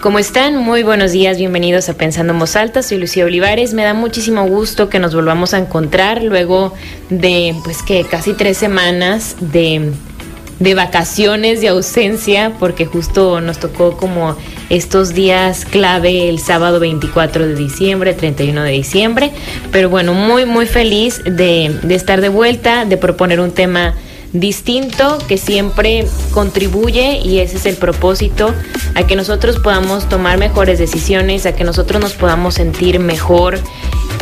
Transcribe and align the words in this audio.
¿Cómo 0.00 0.18
están? 0.18 0.56
Muy 0.56 0.82
buenos 0.82 1.12
días, 1.12 1.36
bienvenidos 1.36 1.90
a 1.90 1.94
Pensando 1.94 2.32
en 2.32 2.42
Alta. 2.56 2.82
Soy 2.82 2.96
Lucía 2.96 3.26
Olivares. 3.26 3.74
Me 3.74 3.82
da 3.82 3.92
muchísimo 3.92 4.46
gusto 4.46 4.88
que 4.88 4.98
nos 4.98 5.14
volvamos 5.14 5.52
a 5.52 5.58
encontrar 5.58 6.22
luego 6.22 6.72
de, 7.10 7.54
pues 7.64 7.82
que 7.82 8.04
casi 8.04 8.32
tres 8.32 8.56
semanas 8.56 9.36
de, 9.40 9.92
de 10.58 10.74
vacaciones, 10.74 11.60
de 11.60 11.68
ausencia, 11.68 12.54
porque 12.58 12.86
justo 12.86 13.42
nos 13.42 13.58
tocó 13.58 13.98
como 13.98 14.38
estos 14.70 15.12
días 15.12 15.66
clave 15.66 16.30
el 16.30 16.38
sábado 16.38 16.80
24 16.80 17.46
de 17.46 17.54
diciembre, 17.54 18.14
31 18.14 18.62
de 18.62 18.70
diciembre. 18.70 19.32
Pero 19.70 19.90
bueno, 19.90 20.14
muy, 20.14 20.46
muy 20.46 20.64
feliz 20.64 21.22
de, 21.24 21.78
de 21.82 21.94
estar 21.94 22.22
de 22.22 22.30
vuelta, 22.30 22.86
de 22.86 22.96
proponer 22.96 23.38
un 23.38 23.50
tema 23.50 23.94
distinto 24.32 25.18
que 25.26 25.36
siempre 25.38 26.06
contribuye 26.32 27.18
y 27.18 27.40
ese 27.40 27.56
es 27.56 27.66
el 27.66 27.76
propósito 27.76 28.54
a 28.94 29.06
que 29.06 29.16
nosotros 29.16 29.58
podamos 29.58 30.08
tomar 30.08 30.38
mejores 30.38 30.78
decisiones, 30.78 31.46
a 31.46 31.52
que 31.52 31.64
nosotros 31.64 32.00
nos 32.00 32.12
podamos 32.14 32.54
sentir 32.54 33.00
mejor 33.00 33.58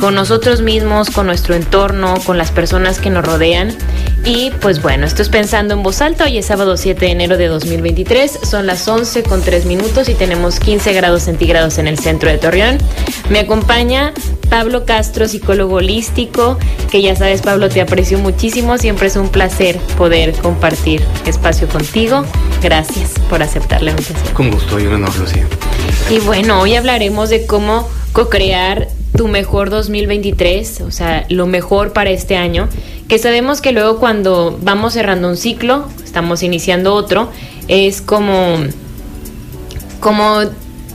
con 0.00 0.14
nosotros 0.14 0.60
mismos, 0.62 1.10
con 1.10 1.26
nuestro 1.26 1.54
entorno, 1.54 2.14
con 2.24 2.38
las 2.38 2.52
personas 2.52 3.00
que 3.00 3.10
nos 3.10 3.24
rodean. 3.24 3.76
Y 4.24 4.50
pues 4.60 4.82
bueno, 4.82 5.06
esto 5.06 5.22
es 5.22 5.28
pensando 5.28 5.74
en 5.74 5.82
voz 5.82 6.00
alta. 6.00 6.24
Hoy 6.24 6.38
es 6.38 6.46
sábado 6.46 6.76
7 6.76 7.06
de 7.06 7.12
enero 7.12 7.36
de 7.36 7.46
2023. 7.46 8.40
Son 8.42 8.66
las 8.66 8.86
11 8.86 9.22
con 9.22 9.42
3 9.42 9.64
minutos 9.64 10.08
y 10.08 10.14
tenemos 10.14 10.60
15 10.60 10.92
grados 10.92 11.22
centígrados 11.22 11.78
en 11.78 11.88
el 11.88 11.98
centro 11.98 12.28
de 12.28 12.38
Torreón. 12.38 12.78
Me 13.30 13.40
acompaña 13.40 14.12
Pablo 14.50 14.84
Castro, 14.84 15.28
psicólogo 15.28 15.76
holístico, 15.76 16.58
que 16.90 17.02
ya 17.02 17.16
sabes, 17.16 17.42
Pablo, 17.42 17.68
te 17.68 17.80
aprecio 17.80 18.18
muchísimo. 18.18 18.78
Siempre 18.78 19.08
es 19.08 19.16
un 19.16 19.28
placer 19.28 19.78
poder 19.98 20.32
compartir 20.34 21.02
espacio 21.26 21.68
contigo. 21.68 22.24
Gracias 22.62 23.10
por 23.28 23.42
aceptar 23.42 23.82
la 23.82 23.90
invitación. 23.90 24.32
Con 24.32 24.50
gusto 24.50 24.78
y 24.78 24.86
un 24.86 24.94
honor, 24.94 25.14
Lucía. 25.18 25.46
Y 26.08 26.20
bueno, 26.20 26.60
hoy 26.60 26.76
hablaremos 26.76 27.28
de 27.28 27.46
cómo 27.46 27.88
co-crear 28.12 28.88
tu 29.16 29.26
mejor 29.26 29.70
2023, 29.70 30.82
o 30.82 30.92
sea, 30.92 31.26
lo 31.28 31.46
mejor 31.46 31.92
para 31.92 32.10
este 32.10 32.36
año, 32.36 32.68
que 33.08 33.18
sabemos 33.18 33.60
que 33.60 33.72
luego 33.72 33.98
cuando 33.98 34.56
vamos 34.62 34.92
cerrando 34.92 35.28
un 35.28 35.36
ciclo, 35.36 35.88
estamos 36.04 36.44
iniciando 36.44 36.94
otro, 36.94 37.30
es 37.66 38.00
como, 38.00 38.56
como, 39.98 40.42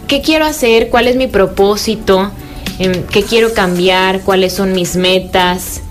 ¿qué 0.08 0.22
quiero 0.22 0.46
hacer? 0.46 0.90
¿Cuál 0.90 1.08
es 1.08 1.18
mi 1.18 1.28
propósito? 1.28 2.32
Em, 2.80 3.04
¿Qué 3.04 3.24
quiero 3.24 3.54
cambiar? 3.54 4.22
¿Cuáles 4.22 4.54
son 4.54 4.72
mis 4.72 4.96
metas? 4.96 5.83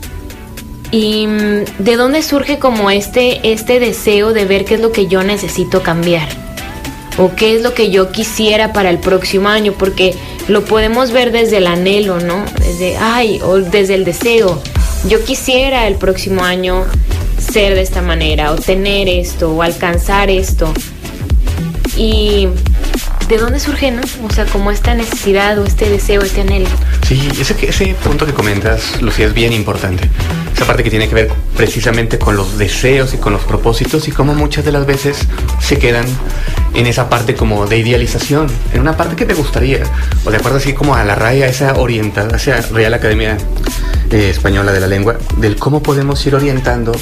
¿Y 0.92 1.26
mm, 1.26 1.64
de 1.78 1.96
dónde 1.96 2.22
surge 2.22 2.58
como 2.58 2.90
este, 2.90 3.52
este 3.52 3.80
deseo 3.80 4.32
de 4.32 4.44
ver 4.44 4.64
qué 4.66 4.74
es 4.74 4.80
lo 4.80 4.92
que 4.92 5.08
yo 5.08 5.24
necesito 5.24 5.82
cambiar? 5.82 6.28
¿O 7.18 7.34
qué 7.34 7.56
es 7.56 7.62
lo 7.62 7.74
que 7.74 7.90
yo 7.90 8.12
quisiera 8.12 8.72
para 8.72 8.90
el 8.90 8.98
próximo 8.98 9.48
año? 9.48 9.72
Porque 9.72 10.14
lo 10.48 10.64
podemos 10.64 11.10
ver 11.10 11.32
desde 11.32 11.56
el 11.56 11.66
anhelo, 11.66 12.20
¿no? 12.20 12.44
Desde, 12.58 12.96
ay, 12.98 13.40
o 13.42 13.56
desde 13.58 13.94
el 13.94 14.04
deseo. 14.04 14.62
Yo 15.08 15.24
quisiera 15.24 15.86
el 15.88 15.96
próximo 15.96 16.44
año 16.44 16.84
ser 17.38 17.74
de 17.74 17.82
esta 17.82 18.02
manera, 18.02 18.52
o 18.52 18.56
tener 18.56 19.08
esto, 19.08 19.50
o 19.52 19.62
alcanzar 19.62 20.30
esto. 20.30 20.72
Y 21.96 22.48
¿de 23.28 23.38
dónde 23.38 23.60
surge, 23.60 23.90
no? 23.90 24.02
O 24.26 24.32
sea, 24.32 24.44
como 24.44 24.70
esta 24.70 24.94
necesidad 24.94 25.58
o 25.58 25.64
este 25.64 25.88
deseo, 25.88 26.20
este 26.20 26.42
anhelo. 26.42 26.68
Sí, 27.06 27.28
ese, 27.40 27.56
ese 27.66 27.94
punto 27.94 28.26
que 28.26 28.32
comentas, 28.32 29.00
Lucía, 29.00 29.26
es 29.26 29.34
bien 29.34 29.54
importante. 29.54 30.10
Esa 30.54 30.66
parte 30.66 30.82
que 30.82 30.90
tiene 30.90 31.08
que 31.08 31.14
ver 31.14 31.30
precisamente 31.56 32.18
con 32.18 32.36
los 32.36 32.58
deseos 32.58 33.14
y 33.14 33.18
con 33.18 33.32
los 33.32 33.42
propósitos 33.42 34.08
y 34.08 34.12
cómo 34.12 34.34
muchas 34.34 34.64
de 34.64 34.72
las 34.72 34.86
veces 34.86 35.18
se 35.60 35.78
quedan 35.78 36.04
en 36.74 36.86
esa 36.86 37.08
parte 37.08 37.34
como 37.34 37.66
de 37.66 37.78
idealización, 37.78 38.46
en 38.72 38.80
una 38.80 38.96
parte 38.96 39.16
que 39.16 39.26
te 39.26 39.34
gustaría, 39.34 39.82
o 40.24 40.30
de 40.30 40.36
acuerdo 40.36 40.58
así 40.58 40.72
como 40.72 40.94
a 40.94 41.04
la 41.04 41.14
raya 41.14 41.46
esa 41.46 41.74
orientada 41.74 42.36
hacia 42.36 42.60
Real 42.60 42.94
Academia 42.94 43.36
eh, 44.10 44.30
Española 44.30 44.72
de 44.72 44.80
la 44.80 44.86
Lengua, 44.86 45.16
del 45.38 45.56
cómo 45.56 45.82
podemos 45.82 46.24
ir 46.26 46.34
orientando 46.34 46.92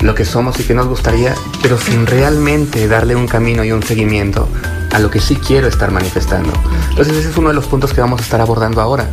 lo 0.00 0.14
que 0.14 0.24
somos 0.24 0.58
y 0.60 0.64
que 0.64 0.74
nos 0.74 0.86
gustaría, 0.86 1.34
pero 1.62 1.78
sin 1.78 2.06
realmente 2.06 2.86
darle 2.88 3.16
un 3.16 3.26
camino 3.26 3.64
y 3.64 3.72
un 3.72 3.82
seguimiento 3.82 4.48
a 4.92 4.98
lo 4.98 5.10
que 5.10 5.20
sí 5.20 5.36
quiero 5.36 5.66
estar 5.66 5.90
manifestando. 5.90 6.52
Entonces 6.90 7.16
ese 7.16 7.30
es 7.30 7.36
uno 7.36 7.48
de 7.48 7.54
los 7.54 7.66
puntos 7.66 7.92
que 7.92 8.00
vamos 8.00 8.20
a 8.20 8.22
estar 8.22 8.40
abordando 8.40 8.80
ahora. 8.80 9.08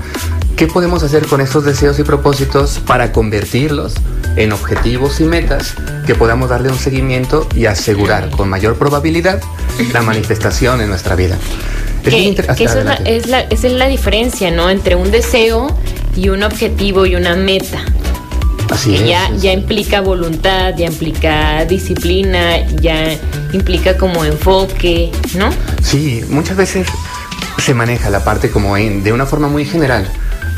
¿Qué 0.61 0.67
podemos 0.67 1.01
hacer 1.01 1.25
con 1.25 1.41
estos 1.41 1.65
deseos 1.65 1.97
y 1.97 2.03
propósitos 2.03 2.77
para 2.85 3.11
convertirlos 3.11 3.95
en 4.35 4.51
objetivos 4.51 5.19
y 5.19 5.23
metas 5.23 5.73
que 6.05 6.13
podamos 6.13 6.51
darle 6.51 6.69
un 6.69 6.77
seguimiento 6.77 7.49
y 7.55 7.65
asegurar 7.65 8.29
con 8.29 8.47
mayor 8.47 8.77
probabilidad 8.77 9.41
la 9.91 10.01
manifestación 10.03 10.79
en 10.79 10.89
nuestra 10.89 11.15
vida? 11.15 11.35
Que, 12.03 12.29
eso 12.29 12.77
es 12.77 12.85
la, 12.85 12.93
es, 12.93 13.25
la, 13.25 13.39
es 13.39 13.63
la 13.63 13.87
diferencia, 13.87 14.51
¿no? 14.51 14.69
Entre 14.69 14.93
un 14.93 15.09
deseo 15.09 15.75
y 16.15 16.29
un 16.29 16.43
objetivo 16.43 17.07
y 17.07 17.15
una 17.15 17.35
meta. 17.35 17.83
Así 18.69 18.93
es, 18.93 19.07
ya, 19.07 19.31
ya 19.37 19.53
implica 19.53 20.01
voluntad, 20.01 20.75
ya 20.77 20.85
implica 20.85 21.65
disciplina, 21.65 22.67
ya 22.75 23.17
implica 23.51 23.97
como 23.97 24.25
enfoque, 24.25 25.11
¿no? 25.33 25.49
Sí, 25.81 26.23
muchas 26.29 26.55
veces 26.55 26.85
se 27.57 27.73
maneja 27.73 28.11
la 28.11 28.23
parte 28.23 28.51
como 28.51 28.77
en, 28.77 29.03
de 29.03 29.11
una 29.11 29.25
forma 29.25 29.47
muy 29.47 29.65
general. 29.65 30.07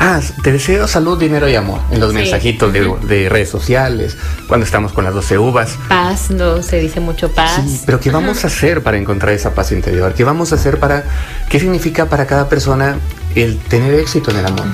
Ah, 0.00 0.20
te 0.42 0.52
deseo 0.52 0.86
salud, 0.86 1.18
dinero 1.18 1.48
y 1.48 1.54
amor 1.54 1.80
en 1.90 2.00
los 2.00 2.10
Sí. 2.10 2.16
mensajitos 2.16 2.72
de, 2.72 2.92
de 3.08 3.28
redes 3.28 3.48
sociales, 3.48 4.16
cuando 4.48 4.66
estamos 4.66 4.92
con 4.92 5.04
las 5.04 5.14
12 5.14 5.38
uvas. 5.38 5.78
Paz, 5.88 6.30
no 6.30 6.62
se 6.62 6.78
dice 6.78 7.00
mucho 7.00 7.30
paz. 7.32 7.60
Sí, 7.66 7.80
pero 7.86 8.00
¿qué 8.00 8.10
vamos 8.10 8.44
a 8.44 8.48
hacer 8.48 8.82
para 8.82 8.96
encontrar 8.98 9.32
esa 9.32 9.54
paz 9.54 9.72
interior? 9.72 10.12
¿Qué 10.14 10.24
vamos 10.24 10.52
a 10.52 10.56
hacer 10.56 10.78
para, 10.78 11.04
qué 11.48 11.58
significa 11.60 12.06
para 12.06 12.26
cada 12.26 12.48
persona 12.48 12.96
el 13.34 13.58
tener 13.58 13.94
éxito 13.94 14.30
en 14.30 14.38
el 14.38 14.46
amor? 14.46 14.66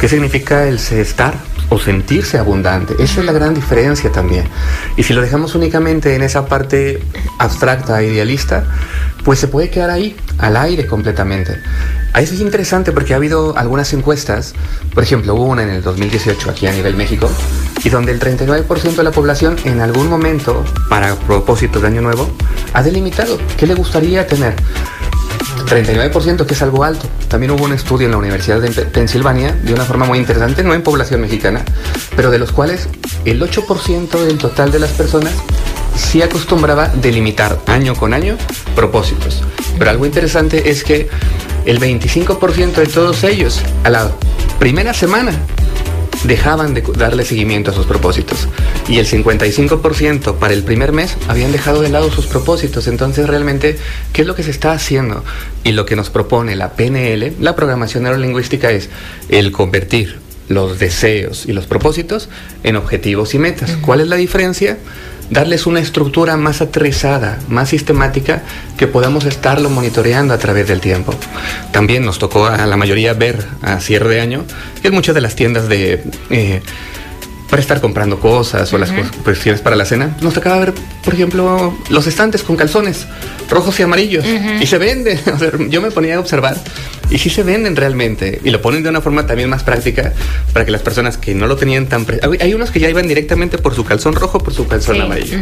¿Qué 0.00 0.08
significa 0.08 0.66
el 0.66 0.76
estar 0.76 1.34
o 1.70 1.78
sentirse 1.78 2.36
abundante? 2.38 2.94
Esa 3.02 3.20
es 3.20 3.26
la 3.26 3.32
gran 3.32 3.54
diferencia 3.54 4.12
también. 4.12 4.44
Y 4.96 5.02
si 5.04 5.14
lo 5.14 5.22
dejamos 5.22 5.54
únicamente 5.54 6.14
en 6.14 6.22
esa 6.22 6.46
parte 6.46 7.00
abstracta, 7.38 8.02
idealista, 8.02 8.64
pues 9.24 9.38
se 9.38 9.48
puede 9.48 9.70
quedar 9.70 9.90
ahí, 9.90 10.14
al 10.38 10.56
aire 10.56 10.86
completamente. 10.86 11.58
Ahí 12.12 12.24
es 12.24 12.32
interesante 12.40 12.92
porque 12.92 13.12
ha 13.14 13.16
habido 13.16 13.56
algunas 13.56 13.92
encuestas, 13.92 14.54
por 14.94 15.02
ejemplo, 15.02 15.34
hubo 15.34 15.44
una 15.44 15.62
en 15.64 15.70
el 15.70 15.82
2018 15.82 16.50
aquí 16.50 16.66
a 16.66 16.72
nivel 16.72 16.94
México, 16.96 17.28
y 17.82 17.88
donde 17.88 18.12
el 18.12 18.20
39% 18.20 18.94
de 18.94 19.02
la 19.02 19.10
población 19.10 19.56
en 19.64 19.80
algún 19.80 20.08
momento, 20.08 20.64
para 20.88 21.14
propósitos 21.16 21.82
de 21.82 21.88
Año 21.88 22.02
Nuevo, 22.02 22.30
ha 22.72 22.82
delimitado 22.82 23.38
qué 23.56 23.66
le 23.66 23.74
gustaría 23.74 24.26
tener. 24.26 24.54
39% 25.66 26.46
que 26.46 26.54
es 26.54 26.62
algo 26.62 26.84
alto. 26.84 27.06
También 27.28 27.50
hubo 27.52 27.64
un 27.64 27.72
estudio 27.72 28.06
en 28.06 28.12
la 28.12 28.18
Universidad 28.18 28.60
de 28.60 28.70
Pe- 28.70 28.84
Pensilvania 28.84 29.52
de 29.52 29.72
una 29.72 29.84
forma 29.84 30.04
muy 30.04 30.18
interesante, 30.18 30.62
no 30.62 30.74
en 30.74 30.82
población 30.82 31.20
mexicana, 31.20 31.64
pero 32.14 32.30
de 32.30 32.38
los 32.38 32.52
cuales 32.52 32.88
el 33.24 33.40
8% 33.40 34.20
del 34.24 34.38
total 34.38 34.70
de 34.70 34.78
las 34.78 34.90
personas 34.90 35.32
sí 35.96 36.22
acostumbraba 36.22 36.88
delimitar 36.88 37.60
año 37.66 37.94
con 37.94 38.14
año 38.14 38.36
propósitos. 38.74 39.42
Pero 39.78 39.90
algo 39.90 40.06
interesante 40.06 40.70
es 40.70 40.84
que 40.84 41.08
el 41.64 41.80
25% 41.80 42.74
de 42.74 42.86
todos 42.86 43.24
ellos 43.24 43.60
a 43.84 43.90
la 43.90 44.10
primera 44.58 44.94
semana 44.94 45.32
dejaban 46.24 46.74
de 46.74 46.82
darle 46.96 47.24
seguimiento 47.24 47.70
a 47.70 47.74
sus 47.74 47.86
propósitos. 47.86 48.48
Y 48.88 48.98
el 48.98 49.06
55% 49.06 50.36
para 50.36 50.54
el 50.54 50.62
primer 50.62 50.92
mes 50.92 51.16
habían 51.28 51.52
dejado 51.52 51.82
de 51.82 51.90
lado 51.90 52.10
sus 52.10 52.26
propósitos. 52.26 52.86
Entonces 52.86 53.26
realmente, 53.26 53.78
¿qué 54.12 54.22
es 54.22 54.26
lo 54.26 54.34
que 54.34 54.42
se 54.42 54.50
está 54.50 54.72
haciendo? 54.72 55.24
Y 55.62 55.72
lo 55.72 55.86
que 55.86 55.96
nos 55.96 56.10
propone 56.10 56.56
la 56.56 56.72
PNL, 56.72 57.34
la 57.40 57.54
programación 57.54 58.04
neurolingüística, 58.04 58.70
es 58.70 58.88
el 59.28 59.52
convertir 59.52 60.18
los 60.48 60.78
deseos 60.78 61.46
y 61.46 61.52
los 61.52 61.66
propósitos 61.66 62.28
en 62.62 62.76
objetivos 62.76 63.34
y 63.34 63.38
metas. 63.38 63.76
¿Cuál 63.80 64.00
es 64.00 64.08
la 64.08 64.16
diferencia? 64.16 64.78
Darles 65.34 65.66
una 65.66 65.80
estructura 65.80 66.36
más 66.36 66.60
aterrizada, 66.60 67.40
más 67.48 67.70
sistemática, 67.70 68.42
que 68.78 68.86
podamos 68.86 69.24
estarlo 69.24 69.68
monitoreando 69.68 70.32
a 70.32 70.38
través 70.38 70.68
del 70.68 70.80
tiempo. 70.80 71.12
También 71.72 72.04
nos 72.04 72.20
tocó 72.20 72.46
a 72.46 72.64
la 72.66 72.76
mayoría 72.76 73.14
ver 73.14 73.44
a 73.60 73.80
cierre 73.80 74.14
de 74.14 74.20
año 74.20 74.44
que 74.80 74.88
en 74.88 74.94
muchas 74.94 75.12
de 75.12 75.20
las 75.20 75.34
tiendas 75.34 75.68
de... 75.68 76.04
eh, 76.30 76.62
para 77.50 77.60
estar 77.60 77.80
comprando 77.80 78.20
cosas 78.20 78.72
o 78.72 78.78
las 78.78 78.90
cuestiones 79.22 79.60
para 79.60 79.76
la 79.76 79.84
cena, 79.84 80.16
nos 80.20 80.34
tocaba 80.34 80.58
ver, 80.58 80.74
por 81.04 81.14
ejemplo, 81.14 81.76
los 81.88 82.06
estantes 82.06 82.42
con 82.42 82.56
calzones 82.56 83.06
rojos 83.48 83.78
y 83.80 83.82
amarillos 83.82 84.24
y 84.60 84.66
se 84.66 84.78
venden. 84.78 85.20
O 85.34 85.38
sea, 85.38 85.50
yo 85.68 85.80
me 85.82 85.90
ponía 85.90 86.16
a 86.16 86.20
observar 86.20 86.56
Y 87.10 87.18
sí 87.18 87.30
se 87.30 87.42
venden 87.42 87.76
realmente. 87.76 88.40
Y 88.44 88.50
lo 88.50 88.60
ponen 88.60 88.82
de 88.82 88.88
una 88.88 89.00
forma 89.00 89.26
también 89.26 89.48
más 89.48 89.62
práctica 89.62 90.12
para 90.52 90.64
que 90.64 90.70
las 90.70 90.82
personas 90.82 91.16
que 91.16 91.34
no 91.34 91.46
lo 91.46 91.56
tenían 91.56 91.86
tan 91.86 92.04
presente. 92.04 92.42
Hay 92.42 92.54
unos 92.54 92.70
que 92.70 92.80
ya 92.80 92.88
iban 92.88 93.06
directamente 93.06 93.58
por 93.58 93.74
su 93.74 93.84
calzón 93.84 94.14
rojo, 94.14 94.38
por 94.38 94.54
su 94.54 94.66
calzón 94.66 95.00
amarillo. 95.00 95.38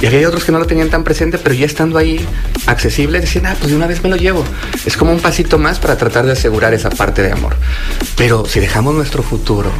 Y 0.00 0.06
hay 0.06 0.24
otros 0.24 0.44
que 0.44 0.52
no 0.52 0.58
lo 0.58 0.66
tenían 0.66 0.90
tan 0.90 1.04
presente, 1.04 1.38
pero 1.38 1.54
ya 1.54 1.66
estando 1.66 1.98
ahí 1.98 2.24
accesible, 2.66 3.20
decían, 3.20 3.46
ah, 3.46 3.56
pues 3.58 3.70
de 3.70 3.76
una 3.76 3.86
vez 3.86 4.02
me 4.02 4.08
lo 4.08 4.16
llevo. 4.16 4.44
Es 4.84 4.96
como 4.96 5.12
un 5.12 5.20
pasito 5.20 5.58
más 5.58 5.78
para 5.78 5.96
tratar 5.96 6.26
de 6.26 6.32
asegurar 6.32 6.74
esa 6.74 6.90
parte 6.90 7.22
de 7.22 7.32
amor. 7.32 7.56
Pero 8.16 8.44
si 8.46 8.60
dejamos 8.60 8.94
nuestro 8.94 9.22
futuro, 9.22 9.70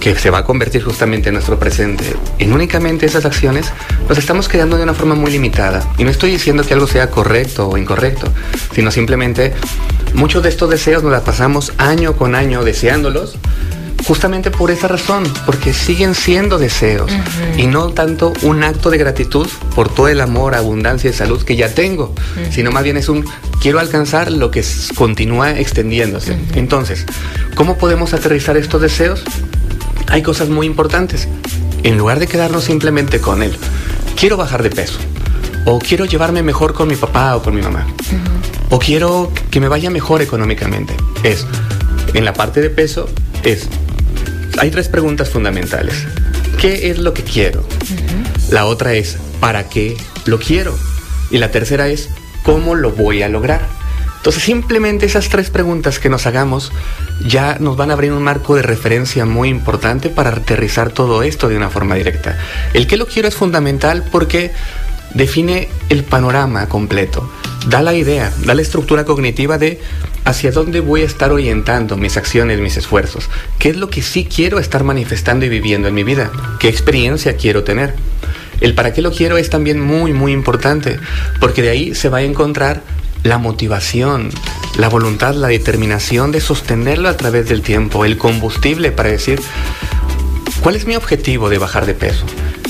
que 0.00 0.16
se 0.16 0.30
va 0.30 0.38
a 0.38 0.44
convertir 0.44 0.82
justamente 0.82 1.28
en 1.28 1.34
nuestro 1.34 1.58
presente, 1.58 2.04
en 2.38 2.52
únicamente 2.52 3.06
esas 3.06 3.24
acciones, 3.24 3.72
nos 4.08 4.18
estamos 4.18 4.48
quedando 4.48 4.76
de 4.76 4.82
una 4.82 4.94
forma 4.94 5.14
muy 5.14 5.30
limitada. 5.30 5.88
Y 5.98 6.04
no 6.04 6.10
estoy 6.10 6.32
diciendo 6.32 6.64
que 6.64 6.74
algo 6.74 6.86
sea 6.86 7.10
correcto 7.10 7.68
o 7.68 7.78
incorrecto, 7.78 8.32
sino 8.74 8.90
simplemente 8.90 9.52
muchos 10.14 10.42
de 10.42 10.48
estos 10.48 10.61
deseos 10.70 11.02
nos 11.02 11.12
las 11.12 11.22
pasamos 11.22 11.72
año 11.78 12.16
con 12.16 12.34
año 12.34 12.64
deseándolos 12.64 13.36
justamente 14.06 14.50
por 14.50 14.70
esa 14.70 14.88
razón, 14.88 15.24
porque 15.46 15.72
siguen 15.72 16.14
siendo 16.14 16.58
deseos 16.58 17.10
y 17.56 17.66
no 17.66 17.90
tanto 17.90 18.32
un 18.42 18.64
acto 18.64 18.90
de 18.90 18.98
gratitud 18.98 19.46
por 19.74 19.88
todo 19.88 20.08
el 20.08 20.20
amor, 20.20 20.54
abundancia 20.54 21.10
y 21.10 21.12
salud 21.12 21.42
que 21.42 21.56
ya 21.56 21.72
tengo, 21.72 22.14
sino 22.50 22.70
más 22.72 22.82
bien 22.84 22.96
es 22.96 23.08
un 23.08 23.24
quiero 23.60 23.78
alcanzar 23.78 24.30
lo 24.32 24.50
que 24.50 24.64
continúa 24.96 25.58
extendiéndose. 25.58 26.36
Entonces, 26.54 27.06
¿cómo 27.54 27.78
podemos 27.78 28.12
aterrizar 28.12 28.56
estos 28.56 28.82
deseos? 28.82 29.22
Hay 30.08 30.22
cosas 30.22 30.48
muy 30.48 30.66
importantes. 30.66 31.28
En 31.84 31.98
lugar 31.98 32.18
de 32.18 32.26
quedarnos 32.26 32.64
simplemente 32.64 33.20
con 33.20 33.42
él, 33.42 33.56
quiero 34.16 34.36
bajar 34.36 34.62
de 34.62 34.70
peso, 34.70 34.98
o 35.64 35.78
quiero 35.78 36.04
llevarme 36.04 36.42
mejor 36.42 36.74
con 36.74 36.88
mi 36.88 36.96
papá 36.96 37.36
o 37.36 37.42
con 37.42 37.54
mi 37.54 37.62
mamá, 37.62 37.86
o 38.70 38.78
quiero 38.78 39.32
que 39.50 39.60
me 39.60 39.68
vaya 39.68 39.90
mejor 39.90 40.22
económicamente, 40.22 40.94
es, 41.22 41.46
en 42.14 42.24
la 42.24 42.32
parte 42.32 42.60
de 42.60 42.70
peso, 42.70 43.08
es 43.44 43.68
hay 44.58 44.70
tres 44.70 44.88
preguntas 44.88 45.30
fundamentales. 45.30 46.06
¿Qué 46.60 46.90
es 46.90 46.98
lo 46.98 47.14
que 47.14 47.22
quiero? 47.22 47.64
La 48.50 48.66
otra 48.66 48.94
es, 48.94 49.16
¿para 49.40 49.68
qué 49.68 49.96
lo 50.26 50.38
quiero? 50.38 50.78
Y 51.30 51.38
la 51.38 51.50
tercera 51.50 51.88
es, 51.88 52.08
¿cómo 52.42 52.74
lo 52.74 52.92
voy 52.92 53.22
a 53.22 53.28
lograr? 53.28 53.66
Entonces 54.18 54.44
simplemente 54.44 55.06
esas 55.06 55.28
tres 55.30 55.50
preguntas 55.50 55.98
que 55.98 56.08
nos 56.08 56.26
hagamos 56.26 56.70
ya 57.26 57.56
nos 57.58 57.76
van 57.76 57.90
a 57.90 57.94
abrir 57.94 58.12
un 58.12 58.22
marco 58.22 58.54
de 58.54 58.62
referencia 58.62 59.26
muy 59.26 59.48
importante 59.48 60.10
para 60.10 60.30
aterrizar 60.30 60.92
todo 60.92 61.24
esto 61.24 61.48
de 61.48 61.56
una 61.56 61.70
forma 61.70 61.96
directa. 61.96 62.38
El 62.72 62.86
qué 62.86 62.96
lo 62.96 63.06
quiero 63.06 63.26
es 63.26 63.34
fundamental 63.34 64.04
porque 64.12 64.52
define 65.14 65.68
el 65.88 66.04
panorama 66.04 66.68
completo, 66.68 67.30
da 67.68 67.82
la 67.82 67.94
idea, 67.94 68.32
da 68.44 68.54
la 68.54 68.62
estructura 68.62 69.04
cognitiva 69.04 69.58
de 69.58 69.80
hacia 70.24 70.52
dónde 70.52 70.80
voy 70.80 71.02
a 71.02 71.06
estar 71.06 71.32
orientando 71.32 71.96
mis 71.96 72.16
acciones, 72.16 72.60
mis 72.60 72.76
esfuerzos, 72.76 73.28
qué 73.58 73.70
es 73.70 73.76
lo 73.76 73.90
que 73.90 74.02
sí 74.02 74.24
quiero 74.24 74.58
estar 74.58 74.84
manifestando 74.84 75.44
y 75.44 75.48
viviendo 75.48 75.88
en 75.88 75.94
mi 75.94 76.04
vida, 76.04 76.30
qué 76.60 76.68
experiencia 76.68 77.36
quiero 77.36 77.64
tener. 77.64 77.94
El 78.60 78.74
para 78.74 78.92
qué 78.92 79.02
lo 79.02 79.10
quiero 79.10 79.38
es 79.38 79.50
también 79.50 79.80
muy, 79.80 80.12
muy 80.12 80.32
importante, 80.32 81.00
porque 81.40 81.62
de 81.62 81.70
ahí 81.70 81.94
se 81.96 82.08
va 82.08 82.18
a 82.18 82.22
encontrar 82.22 82.82
la 83.24 83.38
motivación, 83.38 84.30
la 84.76 84.88
voluntad, 84.88 85.34
la 85.34 85.48
determinación 85.48 86.30
de 86.30 86.40
sostenerlo 86.40 87.08
a 87.08 87.16
través 87.16 87.48
del 87.48 87.62
tiempo, 87.62 88.04
el 88.04 88.18
combustible 88.18 88.92
para 88.92 89.10
decir, 89.10 89.40
¿cuál 90.62 90.76
es 90.76 90.86
mi 90.86 90.94
objetivo 90.94 91.48
de 91.48 91.58
bajar 91.58 91.86
de 91.86 91.94
peso? 91.94 92.24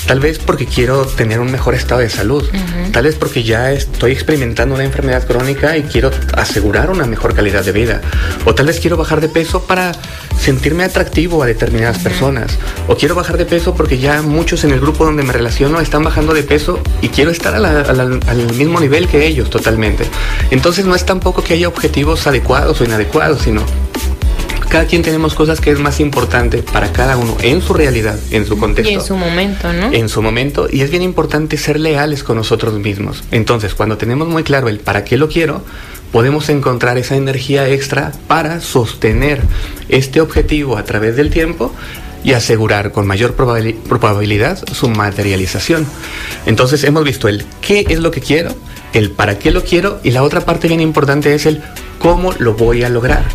Tal 0.06 0.20
vez 0.20 0.38
porque 0.38 0.66
quiero 0.66 1.06
tener 1.06 1.40
un 1.40 1.50
mejor 1.50 1.74
estado 1.74 2.00
de 2.00 2.10
salud. 2.10 2.44
Tal 2.92 3.04
vez 3.04 3.14
porque 3.14 3.42
ya 3.42 3.72
estoy 3.72 4.12
experimentando 4.12 4.74
una 4.74 4.84
enfermedad 4.84 5.26
crónica 5.26 5.76
y 5.76 5.84
quiero 5.84 6.10
asegurar 6.34 6.90
una 6.90 7.06
mejor 7.06 7.34
calidad 7.34 7.64
de 7.64 7.72
vida. 7.72 8.00
O 8.44 8.54
tal 8.54 8.66
vez 8.66 8.80
quiero 8.80 8.96
bajar 8.96 9.20
de 9.20 9.28
peso 9.28 9.64
para 9.64 9.92
sentirme 10.38 10.84
atractivo 10.84 11.42
a 11.42 11.46
determinadas 11.46 11.98
personas. 11.98 12.58
O 12.88 12.96
quiero 12.96 13.14
bajar 13.14 13.38
de 13.38 13.46
peso 13.46 13.74
porque 13.74 13.98
ya 13.98 14.22
muchos 14.22 14.64
en 14.64 14.72
el 14.72 14.80
grupo 14.80 15.04
donde 15.04 15.22
me 15.22 15.32
relaciono 15.32 15.80
están 15.80 16.02
bajando 16.02 16.34
de 16.34 16.42
peso 16.42 16.80
y 17.00 17.08
quiero 17.08 17.30
estar 17.30 17.54
al 17.54 18.54
mismo 18.54 18.80
nivel 18.80 19.08
que 19.08 19.26
ellos 19.26 19.50
totalmente. 19.50 20.04
Entonces 20.50 20.84
no 20.84 20.94
es 20.94 21.06
tampoco 21.06 21.42
que 21.42 21.54
haya 21.54 21.68
objetivos 21.68 22.26
adecuados 22.26 22.80
o 22.80 22.84
inadecuados, 22.84 23.42
sino 23.42 23.62
cada 24.72 24.86
quien 24.86 25.02
tenemos 25.02 25.34
cosas 25.34 25.60
que 25.60 25.70
es 25.70 25.78
más 25.78 26.00
importante 26.00 26.62
para 26.62 26.92
cada 26.92 27.18
uno 27.18 27.36
en 27.42 27.60
su 27.60 27.74
realidad, 27.74 28.18
en 28.30 28.46
su 28.46 28.56
contexto. 28.56 28.90
Y 28.90 28.94
en 28.94 29.02
su 29.02 29.16
momento, 29.16 29.70
¿no? 29.70 29.92
En 29.92 30.08
su 30.08 30.22
momento. 30.22 30.66
Y 30.72 30.80
es 30.80 30.90
bien 30.90 31.02
importante 31.02 31.58
ser 31.58 31.78
leales 31.78 32.24
con 32.24 32.38
nosotros 32.38 32.72
mismos. 32.78 33.22
Entonces, 33.32 33.74
cuando 33.74 33.98
tenemos 33.98 34.28
muy 34.28 34.44
claro 34.44 34.70
el 34.70 34.78
para 34.78 35.04
qué 35.04 35.18
lo 35.18 35.28
quiero, 35.28 35.62
podemos 36.10 36.48
encontrar 36.48 36.96
esa 36.96 37.16
energía 37.16 37.68
extra 37.68 38.12
para 38.28 38.62
sostener 38.62 39.42
este 39.90 40.22
objetivo 40.22 40.78
a 40.78 40.84
través 40.84 41.16
del 41.16 41.28
tiempo 41.28 41.70
y 42.24 42.32
asegurar 42.32 42.92
con 42.92 43.06
mayor 43.06 43.34
probabilidad 43.34 44.58
su 44.72 44.88
materialización. 44.88 45.86
Entonces 46.46 46.82
hemos 46.84 47.04
visto 47.04 47.28
el 47.28 47.44
qué 47.60 47.84
es 47.90 47.98
lo 47.98 48.10
que 48.10 48.22
quiero, 48.22 48.56
el 48.94 49.10
para 49.10 49.38
qué 49.38 49.50
lo 49.50 49.64
quiero 49.64 50.00
y 50.02 50.12
la 50.12 50.22
otra 50.22 50.46
parte 50.46 50.66
bien 50.66 50.80
importante 50.80 51.34
es 51.34 51.44
el 51.44 51.62
cómo 51.98 52.32
lo 52.38 52.54
voy 52.54 52.84
a 52.84 52.88
lograr. 52.88 53.26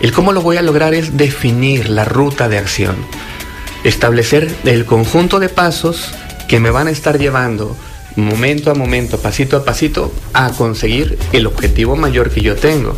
El 0.00 0.12
cómo 0.12 0.32
lo 0.32 0.40
voy 0.40 0.56
a 0.56 0.62
lograr 0.62 0.94
es 0.94 1.16
definir 1.16 1.90
la 1.90 2.04
ruta 2.04 2.48
de 2.48 2.58
acción, 2.58 2.96
establecer 3.84 4.54
el 4.64 4.86
conjunto 4.86 5.38
de 5.40 5.48
pasos 5.48 6.12
que 6.48 6.58
me 6.58 6.70
van 6.70 6.88
a 6.88 6.90
estar 6.90 7.18
llevando 7.18 7.76
momento 8.16 8.70
a 8.70 8.74
momento, 8.74 9.18
pasito 9.18 9.56
a 9.56 9.64
pasito, 9.64 10.12
a 10.32 10.50
conseguir 10.52 11.18
el 11.32 11.46
objetivo 11.46 11.96
mayor 11.96 12.30
que 12.30 12.40
yo 12.40 12.56
tengo. 12.56 12.96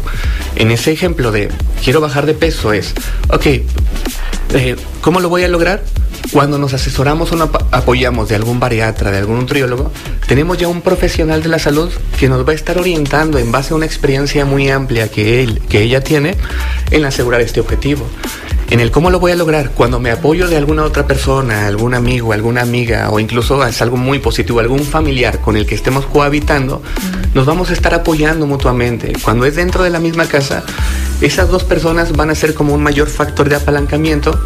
En 0.57 0.71
ese 0.71 0.93
ejemplo 0.93 1.33
de 1.33 1.51
quiero 1.83 2.01
bajar 2.01 2.27
de 2.27 2.35
peso 2.35 2.73
es, 2.73 2.95
ok, 3.29 3.47
eh, 3.47 4.77
¿cómo 5.01 5.21
lo 5.21 5.29
voy 5.29 5.45
a 5.45 5.49
lograr? 5.49 5.83
Cuando 6.31 6.59
nos 6.59 6.73
asesoramos 6.73 7.33
o 7.33 7.37
nos 7.37 7.51
apoyamos 7.73 8.29
de 8.29 8.37
algún 8.37 8.61
bariatra, 8.61 9.11
de 9.11 9.19
algún 9.19 9.41
nutriólogo, 9.41 9.91
tenemos 10.27 10.57
ya 10.57 10.69
un 10.69 10.81
profesional 10.81 11.43
de 11.43 11.49
la 11.49 11.59
salud 11.59 11.91
que 12.19 12.29
nos 12.29 12.47
va 12.47 12.53
a 12.53 12.55
estar 12.55 12.79
orientando 12.79 13.39
en 13.39 13.53
base 13.53 13.75
a 13.75 13.77
una 13.77 13.87
experiencia 13.87 14.45
muy 14.45 14.71
amplia 14.71 15.09
que, 15.11 15.43
él, 15.43 15.61
que 15.69 15.83
ella 15.83 16.03
tiene 16.03 16.37
en 16.91 17.05
asegurar 17.05 17.41
este 17.41 17.61
objetivo. 17.61 18.07
En 18.71 18.81
el 18.81 18.91
cómo 18.91 19.11
lo 19.11 19.21
voy 19.21 19.33
a 19.33 19.37
lograr, 19.37 19.73
cuando 19.73 20.01
me 20.01 20.11
apoyo 20.11 20.49
de 20.49 20.57
alguna 20.57 20.85
otra 20.85 21.07
persona, 21.07 21.67
algún 21.67 21.93
amigo, 21.93 22.33
alguna 22.33 22.63
amiga, 22.63 23.11
o 23.11 23.21
incluso 23.21 23.63
es 23.67 23.83
algo 23.83 23.99
muy 23.99 24.19
positivo, 24.19 24.61
algún 24.61 24.83
familiar 24.85 25.41
con 25.43 25.59
el 25.59 25.67
que 25.67 25.75
estemos 25.75 26.07
cohabitando, 26.07 26.83
nos 27.35 27.45
vamos 27.45 27.69
a 27.69 27.75
estar 27.75 27.93
apoyando 27.93 28.47
mutuamente. 28.47 29.13
Cuando 29.23 29.45
es 29.45 29.57
dentro 29.57 29.85
de 29.85 29.91
la 29.91 30.01
misma 30.01 30.25
casa, 30.25 30.65
esas 31.21 31.51
dos 31.51 31.65
personas 31.65 32.17
van 32.17 32.31
a 32.31 32.35
ser 32.35 32.55
como 32.55 32.73
un 32.73 32.83
mayor 32.83 33.09
factor 33.09 33.51
de 33.51 33.57
apalancamiento 33.57 34.41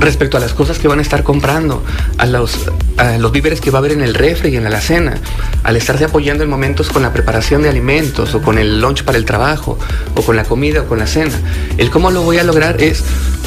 respecto 0.00 0.36
a 0.36 0.40
las 0.40 0.54
cosas 0.54 0.78
que 0.78 0.88
van 0.88 0.98
a 0.98 1.02
estar 1.02 1.22
comprando, 1.22 1.82
a 2.18 2.26
los, 2.26 2.70
los 3.18 3.32
víveres 3.32 3.60
que 3.60 3.70
va 3.70 3.78
a 3.78 3.80
haber 3.80 3.92
en 3.92 4.02
el 4.02 4.14
refri 4.14 4.50
y 4.50 4.56
en 4.56 4.64
la 4.64 4.68
alacena, 4.68 5.18
al 5.64 5.76
estarse 5.76 6.04
apoyando 6.04 6.44
en 6.44 6.50
momentos 6.50 6.88
con 6.88 7.02
la 7.02 7.12
preparación 7.12 7.62
de 7.62 7.68
alimentos 7.68 8.34
o 8.34 8.42
con 8.42 8.58
el 8.58 8.80
lunch 8.80 9.04
para 9.04 9.18
el 9.18 9.24
trabajo 9.24 9.78
o 10.14 10.22
con 10.22 10.36
la 10.36 10.44
comida 10.44 10.82
o 10.82 10.86
con 10.86 10.98
la 10.98 11.06
cena. 11.06 11.34
El 11.76 11.90
cómo 11.90 12.10
lo 12.10 12.22
voy 12.22 12.38
a 12.38 12.44
lograr 12.44 12.80
es 12.82 13.02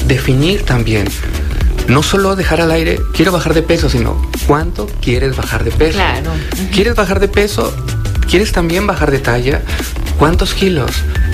definir 0.08 0.63
también. 0.63 1.08
No 1.88 2.03
solo 2.03 2.36
dejar 2.36 2.62
al 2.62 2.72
aire, 2.72 3.00
quiero 3.13 3.31
bajar 3.31 3.53
de 3.53 3.63
peso, 3.63 3.89
sino 3.89 4.22
cuánto 4.48 4.88
quieres 5.01 5.36
bajar 5.36 5.63
de 5.63 5.72
peso. 5.72 5.98
Claro. 5.98 6.31
¿Quieres 6.72 6.96
bajar 6.96 7.20
de 7.20 7.27
peso? 7.27 7.74
¿Quieres 8.29 8.51
también 8.51 8.88
bajar 8.88 9.12
de 9.12 9.20
talla? 9.20 9.62
¿Cuántos 10.17 10.53
kilos? 10.53 10.91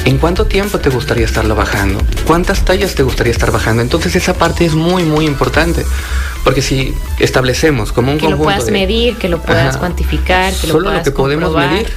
¿En 0.08 0.20
cuánto 0.20 0.46
tiempo 0.46 0.80
te 0.80 0.90
gustaría 0.90 1.26
estarlo 1.26 1.54
bajando? 1.54 2.02
¿Cuántas 2.26 2.64
tallas 2.64 2.96
te 2.96 3.04
gustaría 3.04 3.32
estar 3.32 3.52
bajando? 3.52 3.82
Entonces 3.82 4.16
esa 4.16 4.34
parte 4.36 4.64
es 4.64 4.74
muy, 4.74 5.04
muy 5.04 5.26
importante. 5.26 5.86
Porque 6.46 6.62
si 6.62 6.94
establecemos 7.20 7.92
como 7.92 8.14
un 8.14 8.18
que 8.18 8.30
lo 8.30 8.38
puedas 8.38 8.72
medir, 8.72 9.18
que 9.18 9.28
lo 9.28 9.42
puedas 9.42 9.76
cuantificar, 9.76 10.54
que 10.54 10.68
solo 10.68 10.92
lo, 10.92 10.98
lo 10.98 11.04
que 11.04 11.12
podemos 11.12 11.54
medir 11.54 11.88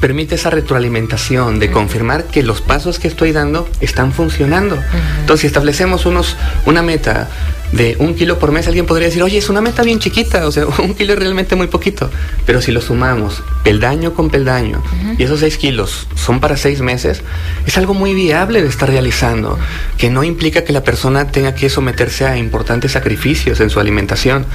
permite 0.00 0.36
esa 0.36 0.50
retroalimentación 0.50 1.58
de 1.58 1.70
confirmar 1.70 2.24
que 2.24 2.42
los 2.42 2.60
pasos 2.60 2.98
que 2.98 3.08
estoy 3.08 3.32
dando 3.32 3.68
están 3.80 4.12
funcionando. 4.12 4.78
Entonces, 5.20 5.42
si 5.42 5.46
establecemos 5.46 6.06
unos, 6.06 6.36
una 6.66 6.82
meta 6.82 7.28
de 7.72 7.96
un 7.98 8.14
kilo 8.14 8.38
por 8.38 8.50
mes, 8.50 8.66
alguien 8.66 8.86
podría 8.86 9.08
decir, 9.08 9.22
oye, 9.22 9.38
es 9.38 9.48
una 9.50 9.60
meta 9.60 9.82
bien 9.82 9.98
chiquita, 9.98 10.46
o 10.46 10.52
sea, 10.52 10.66
un 10.78 10.94
kilo 10.94 11.12
es 11.12 11.18
realmente 11.18 11.56
muy 11.56 11.66
poquito. 11.66 12.10
Pero 12.46 12.62
si 12.62 12.72
lo 12.72 12.80
sumamos 12.80 13.42
peldaño 13.62 14.14
con 14.14 14.30
peldaño 14.30 14.82
y 15.18 15.22
esos 15.22 15.40
seis 15.40 15.58
kilos 15.58 16.06
son 16.14 16.40
para 16.40 16.56
seis 16.56 16.80
meses, 16.80 17.22
es 17.66 17.76
algo 17.76 17.92
muy 17.92 18.14
viable 18.14 18.62
de 18.62 18.68
estar 18.68 18.88
realizando, 18.88 19.58
que 19.98 20.10
no 20.10 20.24
implica 20.24 20.64
que 20.64 20.72
la 20.72 20.82
persona 20.82 21.30
tenga 21.30 21.54
que 21.54 21.68
someterse 21.68 22.24
a 22.24 22.38
importantes 22.38 22.92
sacrificios 22.92 23.60
en 23.60 23.68
su 23.68 23.80
alimentación. 23.80 24.46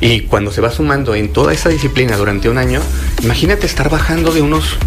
Y 0.00 0.20
cuando 0.20 0.50
se 0.50 0.60
va 0.60 0.70
sumando 0.70 1.14
en 1.14 1.32
toda 1.32 1.52
esa 1.52 1.68
disciplina 1.68 2.16
durante 2.16 2.48
un 2.48 2.58
año, 2.58 2.80
imagínate 3.22 3.66
estar 3.66 3.90
bajando 3.90 4.32
de 4.32 4.40
unos 4.40 4.78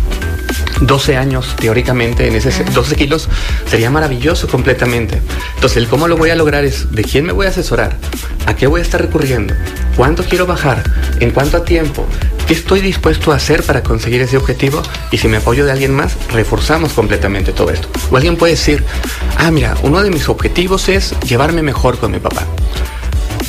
12 0.81 1.17
años 1.17 1.55
teóricamente 1.59 2.27
en 2.27 2.35
ese 2.35 2.63
12 2.63 2.95
kilos 2.95 3.29
sería 3.67 3.89
maravilloso 3.89 4.47
completamente. 4.47 5.21
Entonces, 5.55 5.77
el 5.77 5.87
cómo 5.87 6.07
lo 6.07 6.17
voy 6.17 6.29
a 6.29 6.35
lograr 6.35 6.65
es 6.65 6.91
de 6.91 7.03
quién 7.03 7.25
me 7.25 7.33
voy 7.33 7.47
a 7.47 7.49
asesorar, 7.49 7.97
a 8.45 8.55
qué 8.55 8.67
voy 8.67 8.81
a 8.81 8.83
estar 8.83 9.01
recurriendo, 9.01 9.53
cuánto 9.95 10.23
quiero 10.23 10.45
bajar, 10.45 10.83
en 11.19 11.31
cuánto 11.31 11.61
tiempo, 11.63 12.05
¿Qué 12.47 12.53
estoy 12.53 12.79
dispuesto 12.79 13.33
a 13.33 13.35
hacer 13.35 13.61
para 13.61 13.83
conseguir 13.83 14.21
ese 14.21 14.37
objetivo? 14.37 14.81
Y 15.11 15.17
si 15.17 15.27
me 15.27 15.35
apoyo 15.35 15.65
de 15.65 15.73
alguien 15.73 15.93
más, 15.93 16.15
reforzamos 16.31 16.93
completamente 16.93 17.51
todo 17.51 17.71
esto. 17.71 17.89
O 18.09 18.15
alguien 18.15 18.37
puede 18.37 18.53
decir, 18.53 18.85
ah, 19.35 19.51
mira, 19.51 19.75
uno 19.83 20.01
de 20.01 20.09
mis 20.09 20.29
objetivos 20.29 20.87
es 20.87 21.13
llevarme 21.27 21.61
mejor 21.61 21.97
con 21.97 22.09
mi 22.09 22.19
papá. 22.19 22.45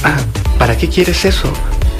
Ah, 0.02 0.18
¿para 0.58 0.76
qué 0.76 0.88
quieres 0.88 1.24
eso? 1.24 1.48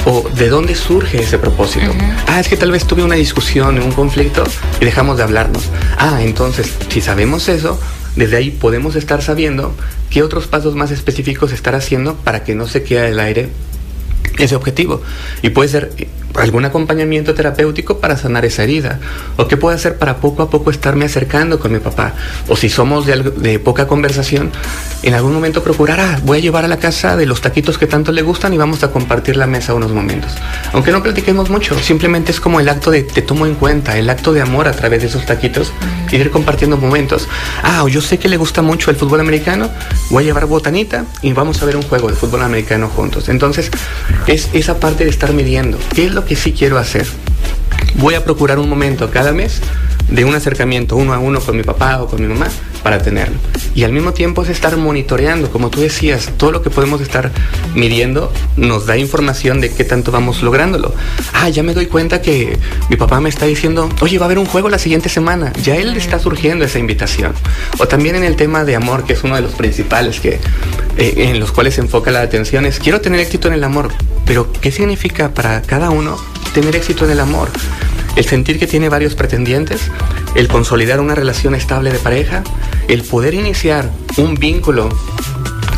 ¿O 0.04 0.28
de 0.28 0.48
dónde 0.48 0.74
surge 0.74 1.22
ese 1.22 1.38
propósito? 1.38 1.92
Ah, 2.26 2.40
es 2.40 2.48
que 2.48 2.56
tal 2.56 2.70
vez 2.70 2.86
tuve 2.86 3.02
una 3.02 3.16
discusión, 3.16 3.78
un 3.78 3.92
conflicto 3.92 4.44
y 4.80 4.84
dejamos 4.84 5.18
de 5.18 5.24
hablarnos. 5.24 5.64
Ah, 5.96 6.20
entonces, 6.22 6.72
si 6.88 7.00
sabemos 7.00 7.48
eso, 7.48 7.78
desde 8.16 8.36
ahí 8.36 8.50
podemos 8.50 8.96
estar 8.96 9.22
sabiendo 9.22 9.74
qué 10.10 10.22
otros 10.22 10.46
pasos 10.46 10.74
más 10.74 10.90
específicos 10.90 11.52
estar 11.52 11.74
haciendo 11.74 12.14
para 12.16 12.44
que 12.44 12.54
no 12.54 12.66
se 12.66 12.82
quede 12.82 13.08
el 13.08 13.20
aire 13.20 13.50
ese 14.38 14.56
objetivo. 14.56 15.02
Y 15.42 15.50
puede 15.50 15.68
ser 15.68 15.92
algún 16.34 16.64
acompañamiento 16.64 17.34
terapéutico 17.34 17.98
para 17.98 18.16
sanar 18.16 18.44
esa 18.44 18.62
herida. 18.62 19.00
O 19.36 19.48
qué 19.48 19.56
puedo 19.56 19.74
hacer 19.74 19.98
para 19.98 20.16
poco 20.16 20.42
a 20.42 20.50
poco 20.50 20.70
estarme 20.70 21.04
acercando 21.04 21.58
con 21.58 21.72
mi 21.72 21.78
papá. 21.78 22.14
O 22.48 22.56
si 22.56 22.68
somos 22.68 23.06
de, 23.06 23.22
de, 23.22 23.58
poca 23.58 23.86
conversación, 23.86 24.50
en 25.02 25.14
algún 25.14 25.32
momento 25.32 25.62
procurar, 25.62 26.00
ah, 26.00 26.20
voy 26.24 26.38
a 26.38 26.40
llevar 26.40 26.64
a 26.64 26.68
la 26.68 26.78
casa 26.78 27.16
de 27.16 27.26
los 27.26 27.40
taquitos 27.40 27.78
que 27.78 27.86
tanto 27.86 28.12
le 28.12 28.22
gustan 28.22 28.52
y 28.52 28.58
vamos 28.58 28.82
a 28.82 28.90
compartir 28.90 29.36
la 29.36 29.46
mesa 29.46 29.74
unos 29.74 29.92
momentos. 29.92 30.32
Aunque 30.72 30.92
no 30.92 31.02
platiquemos 31.02 31.50
mucho, 31.50 31.78
simplemente 31.78 32.32
es 32.32 32.40
como 32.40 32.60
el 32.60 32.68
acto 32.68 32.90
de 32.90 33.02
te 33.02 33.22
tomo 33.22 33.46
en 33.46 33.54
cuenta, 33.54 33.98
el 33.98 34.10
acto 34.10 34.32
de 34.32 34.40
amor 34.40 34.68
a 34.68 34.72
través 34.72 35.02
de 35.02 35.08
esos 35.08 35.26
taquitos 35.26 35.72
y 36.10 36.16
ir 36.16 36.30
compartiendo 36.30 36.76
momentos. 36.76 37.28
Ah, 37.62 37.84
o 37.84 37.88
yo 37.88 38.00
sé 38.00 38.18
que 38.18 38.28
le 38.28 38.36
gusta 38.36 38.62
mucho 38.62 38.90
el 38.90 38.96
fútbol 38.96 39.20
americano, 39.20 39.70
voy 40.10 40.24
a 40.24 40.26
llevar 40.26 40.46
botanita 40.46 41.04
y 41.22 41.32
vamos 41.32 41.62
a 41.62 41.66
ver 41.66 41.76
un 41.76 41.82
juego 41.82 42.08
de 42.08 42.14
fútbol 42.14 42.42
americano 42.42 42.88
juntos. 42.88 43.28
Entonces, 43.28 43.70
es 44.26 44.48
esa 44.52 44.78
parte 44.80 45.04
de 45.04 45.10
estar 45.10 45.32
midiendo. 45.32 45.78
¿Qué 45.94 46.06
es 46.06 46.12
lo 46.18 46.24
que 46.24 46.34
sí 46.34 46.52
quiero 46.52 46.78
hacer? 46.78 47.06
Voy 47.94 48.14
a 48.14 48.24
procurar 48.24 48.58
un 48.58 48.68
momento 48.68 49.08
cada 49.08 49.32
mes 49.32 49.60
de 50.08 50.24
un 50.24 50.34
acercamiento 50.34 50.96
uno 50.96 51.14
a 51.14 51.20
uno 51.20 51.38
con 51.40 51.56
mi 51.56 51.62
papá 51.62 52.02
o 52.02 52.08
con 52.08 52.20
mi 52.20 52.26
mamá 52.26 52.48
para 52.82 52.98
tenerlo. 53.02 53.36
Y 53.74 53.84
al 53.84 53.92
mismo 53.92 54.12
tiempo 54.12 54.42
es 54.42 54.48
estar 54.48 54.76
monitoreando, 54.76 55.50
como 55.50 55.70
tú 55.70 55.80
decías, 55.80 56.30
todo 56.36 56.52
lo 56.52 56.62
que 56.62 56.70
podemos 56.70 57.00
estar 57.00 57.30
midiendo 57.74 58.32
nos 58.56 58.86
da 58.86 58.96
información 58.96 59.60
de 59.60 59.70
qué 59.72 59.84
tanto 59.84 60.10
vamos 60.10 60.42
lográndolo. 60.42 60.94
Ah, 61.32 61.48
ya 61.48 61.62
me 61.62 61.74
doy 61.74 61.86
cuenta 61.86 62.22
que 62.22 62.58
mi 62.88 62.96
papá 62.96 63.20
me 63.20 63.28
está 63.28 63.46
diciendo, 63.46 63.88
oye, 64.00 64.18
va 64.18 64.24
a 64.24 64.26
haber 64.26 64.38
un 64.38 64.46
juego 64.46 64.68
la 64.68 64.78
siguiente 64.78 65.08
semana. 65.08 65.52
Ya 65.62 65.76
él 65.76 65.96
está 65.96 66.18
surgiendo 66.18 66.64
esa 66.64 66.78
invitación. 66.78 67.32
O 67.78 67.86
también 67.86 68.16
en 68.16 68.24
el 68.24 68.36
tema 68.36 68.64
de 68.64 68.76
amor, 68.76 69.04
que 69.04 69.12
es 69.12 69.22
uno 69.24 69.36
de 69.36 69.42
los 69.42 69.52
principales 69.52 70.20
que, 70.20 70.40
eh, 70.96 71.14
en 71.16 71.40
los 71.40 71.52
cuales 71.52 71.74
se 71.74 71.80
enfoca 71.80 72.10
la 72.10 72.22
atención, 72.22 72.66
es 72.66 72.78
quiero 72.78 73.00
tener 73.00 73.20
éxito 73.20 73.48
en 73.48 73.54
el 73.54 73.64
amor. 73.64 73.90
Pero, 74.24 74.52
¿qué 74.52 74.70
significa 74.70 75.32
para 75.32 75.62
cada 75.62 75.90
uno 75.90 76.16
tener 76.52 76.76
éxito 76.76 77.04
en 77.04 77.12
el 77.12 77.20
amor? 77.20 77.48
El 78.18 78.24
sentir 78.24 78.58
que 78.58 78.66
tiene 78.66 78.88
varios 78.88 79.14
pretendientes, 79.14 79.80
el 80.34 80.48
consolidar 80.48 80.98
una 80.98 81.14
relación 81.14 81.54
estable 81.54 81.92
de 81.92 82.00
pareja, 82.00 82.42
el 82.88 83.04
poder 83.04 83.32
iniciar 83.32 83.88
un 84.16 84.34
vínculo 84.34 84.88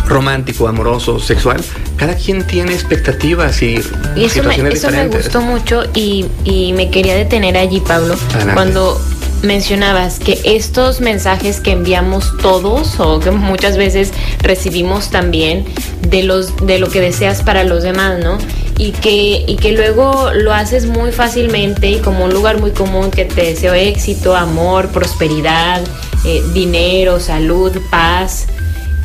romántico, 0.06 0.66
amoroso, 0.66 1.20
sexual, 1.20 1.62
cada 1.96 2.14
quien 2.14 2.46
tiene 2.46 2.72
expectativas 2.72 3.60
y, 3.60 3.78
y 4.16 4.24
eso 4.24 4.42
me, 4.42 4.56
eso 4.70 4.90
me 4.90 5.08
gustó 5.08 5.42
mucho 5.42 5.82
y, 5.94 6.24
y, 6.44 6.72
me 6.72 6.90
quería 6.90 7.14
detener 7.14 7.58
allí, 7.58 7.80
Pablo, 7.80 8.16
cuando 8.54 8.98
mencionabas 9.42 10.18
que 10.18 10.40
estos 10.44 11.02
mensajes 11.02 11.60
que 11.60 11.72
enviamos 11.72 12.36
todos 12.38 12.98
o 13.00 13.20
que 13.20 13.30
muchas 13.30 13.76
veces 13.76 14.12
recibimos 14.42 15.10
también 15.10 15.66
de 16.08 16.22
los 16.22 16.56
de 16.66 16.78
lo 16.78 16.88
que 16.88 17.00
deseas 17.00 17.42
para 17.42 17.64
los 17.64 17.82
demás, 17.82 18.18
¿no? 18.22 18.38
Y 18.80 18.92
que, 18.92 19.44
y 19.46 19.56
que 19.56 19.72
luego 19.72 20.30
lo 20.32 20.54
haces 20.54 20.86
muy 20.86 21.12
fácilmente 21.12 21.90
y 21.90 21.98
como 21.98 22.24
un 22.24 22.32
lugar 22.32 22.58
muy 22.58 22.70
común 22.70 23.10
que 23.10 23.26
te 23.26 23.42
deseo 23.42 23.74
éxito, 23.74 24.34
amor, 24.34 24.88
prosperidad, 24.88 25.82
eh, 26.24 26.42
dinero, 26.54 27.20
salud, 27.20 27.78
paz. 27.90 28.46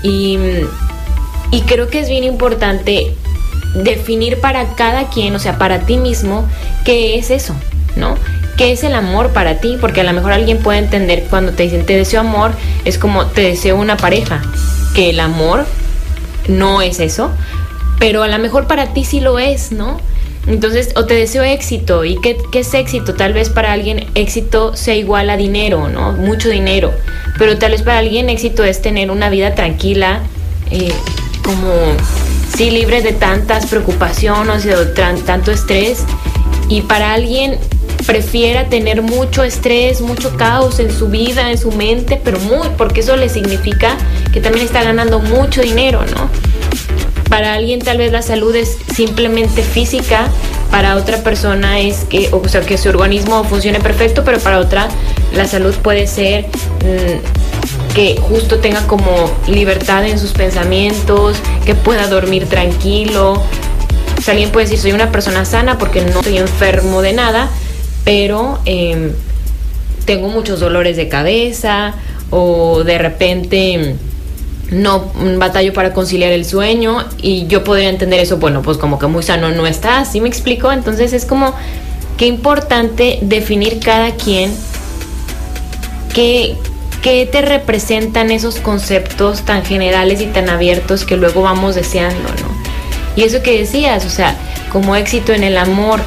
Y, 0.01 0.39
y 1.51 1.61
creo 1.63 1.89
que 1.89 1.99
es 1.99 2.07
bien 2.07 2.23
importante 2.23 3.17
definir 3.73 4.39
para 4.39 4.75
cada 4.75 5.09
quien, 5.09 5.35
o 5.35 5.39
sea, 5.39 5.57
para 5.57 5.81
ti 5.81 5.97
mismo, 5.97 6.47
qué 6.85 7.19
es 7.19 7.29
eso, 7.29 7.53
¿no? 7.97 8.15
¿Qué 8.55 8.71
es 8.71 8.85
el 8.85 8.95
amor 8.95 9.31
para 9.31 9.59
ti? 9.59 9.77
Porque 9.81 9.99
a 9.99 10.05
lo 10.05 10.13
mejor 10.13 10.31
alguien 10.31 10.59
puede 10.59 10.79
entender 10.79 11.25
cuando 11.29 11.51
te 11.51 11.63
dicen 11.63 11.85
te 11.85 11.97
deseo 11.97 12.21
amor, 12.21 12.51
es 12.85 12.97
como 12.97 13.25
te 13.25 13.41
deseo 13.41 13.75
una 13.75 13.97
pareja, 13.97 14.41
que 14.93 15.09
el 15.09 15.19
amor 15.19 15.65
no 16.47 16.81
es 16.81 17.01
eso, 17.01 17.31
pero 17.99 18.23
a 18.23 18.27
lo 18.27 18.37
mejor 18.39 18.67
para 18.67 18.93
ti 18.93 19.03
sí 19.03 19.19
lo 19.19 19.39
es, 19.39 19.71
¿no? 19.71 19.99
Entonces, 20.47 20.91
o 20.95 21.05
te 21.05 21.15
deseo 21.15 21.43
éxito. 21.43 22.05
¿Y 22.05 22.19
qué, 22.21 22.37
es 22.53 22.73
éxito? 22.73 23.15
Tal 23.15 23.33
vez 23.33 23.49
para 23.49 23.71
alguien 23.71 24.05
éxito 24.15 24.75
sea 24.75 24.95
igual 24.95 25.29
a 25.29 25.37
dinero, 25.37 25.89
¿no? 25.89 26.11
Mucho 26.13 26.49
dinero. 26.49 26.93
Pero 27.37 27.57
tal 27.57 27.71
vez 27.71 27.81
para 27.81 27.99
alguien 27.99 28.29
éxito 28.29 28.63
es 28.63 28.81
tener 28.81 29.11
una 29.11 29.29
vida 29.29 29.55
tranquila, 29.55 30.21
eh, 30.71 30.93
como, 31.43 31.71
sí, 32.55 32.69
libre 32.69 33.01
de 33.01 33.11
tantas 33.11 33.65
preocupaciones, 33.65 34.63
de 34.63 34.85
tanto 35.25 35.51
estrés. 35.51 36.03
Y 36.69 36.81
para 36.81 37.13
alguien 37.13 37.57
prefiera 38.05 38.65
tener 38.69 39.01
mucho 39.01 39.43
estrés, 39.43 40.01
mucho 40.01 40.35
caos 40.37 40.79
en 40.79 40.91
su 40.91 41.07
vida, 41.07 41.51
en 41.51 41.57
su 41.57 41.71
mente, 41.71 42.21
pero 42.23 42.39
muy, 42.39 42.67
porque 42.77 42.99
eso 42.99 43.15
le 43.15 43.29
significa 43.29 43.97
que 44.31 44.41
también 44.41 44.65
está 44.65 44.83
ganando 44.83 45.19
mucho 45.19 45.61
dinero, 45.61 46.03
¿no? 46.15 46.29
Para 47.35 47.55
alguien 47.55 47.81
tal 47.81 47.97
vez 47.97 48.13
la 48.13 48.21
salud 48.21 48.55
es 48.55 48.77
simplemente 48.95 49.61
física, 49.61 50.29
para 50.71 50.95
otra 50.95 51.21
persona 51.21 51.81
es 51.81 52.05
que, 52.05 52.29
o 52.31 52.47
sea, 52.47 52.61
que 52.61 52.77
su 52.77 52.87
organismo 52.87 53.43
funcione 53.43 53.81
perfecto, 53.81 54.23
pero 54.23 54.39
para 54.39 54.57
otra 54.57 54.87
la 55.33 55.45
salud 55.45 55.75
puede 55.83 56.07
ser 56.07 56.45
mm, 56.45 57.93
que 57.93 58.15
justo 58.21 58.59
tenga 58.59 58.87
como 58.87 59.29
libertad 59.49 60.05
en 60.05 60.17
sus 60.17 60.31
pensamientos, 60.31 61.35
que 61.65 61.75
pueda 61.75 62.07
dormir 62.07 62.47
tranquilo. 62.47 63.43
Alguien 64.27 64.49
puede 64.51 64.67
decir, 64.67 64.79
soy 64.79 64.93
una 64.93 65.11
persona 65.11 65.43
sana 65.43 65.77
porque 65.77 66.05
no 66.05 66.21
estoy 66.21 66.37
enfermo 66.37 67.01
de 67.01 67.11
nada, 67.11 67.49
pero 68.05 68.59
em, 68.63 69.11
tengo 70.05 70.29
muchos 70.29 70.61
dolores 70.61 70.95
de 70.95 71.09
cabeza 71.09 71.95
o 72.29 72.85
de 72.85 72.97
repente 72.97 73.97
no 74.71 75.11
batallo 75.37 75.73
para 75.73 75.93
conciliar 75.93 76.31
el 76.31 76.45
sueño 76.45 77.05
y 77.21 77.47
yo 77.47 77.63
podría 77.63 77.89
entender 77.89 78.19
eso, 78.19 78.37
bueno, 78.37 78.61
pues 78.61 78.77
como 78.77 78.97
que 78.97 79.07
muy 79.07 79.23
sano 79.23 79.49
no 79.51 79.67
está, 79.67 80.05
¿sí 80.05 80.21
me 80.21 80.27
explico? 80.27 80.71
Entonces 80.71 81.13
es 81.13 81.25
como 81.25 81.53
qué 82.17 82.25
importante 82.25 83.19
definir 83.21 83.79
cada 83.79 84.11
quien 84.11 84.51
qué, 86.13 86.55
qué 87.01 87.27
te 87.29 87.41
representan 87.41 88.31
esos 88.31 88.55
conceptos 88.55 89.43
tan 89.43 89.63
generales 89.63 90.21
y 90.21 90.27
tan 90.27 90.49
abiertos 90.49 91.05
que 91.05 91.17
luego 91.17 91.41
vamos 91.41 91.75
deseando, 91.75 92.29
¿no? 92.29 92.55
Y 93.15 93.23
eso 93.23 93.41
que 93.43 93.59
decías, 93.59 94.05
o 94.05 94.09
sea, 94.09 94.35
como 94.71 94.95
éxito 94.95 95.33
en 95.33 95.43
el 95.43 95.57
amor, 95.57 96.01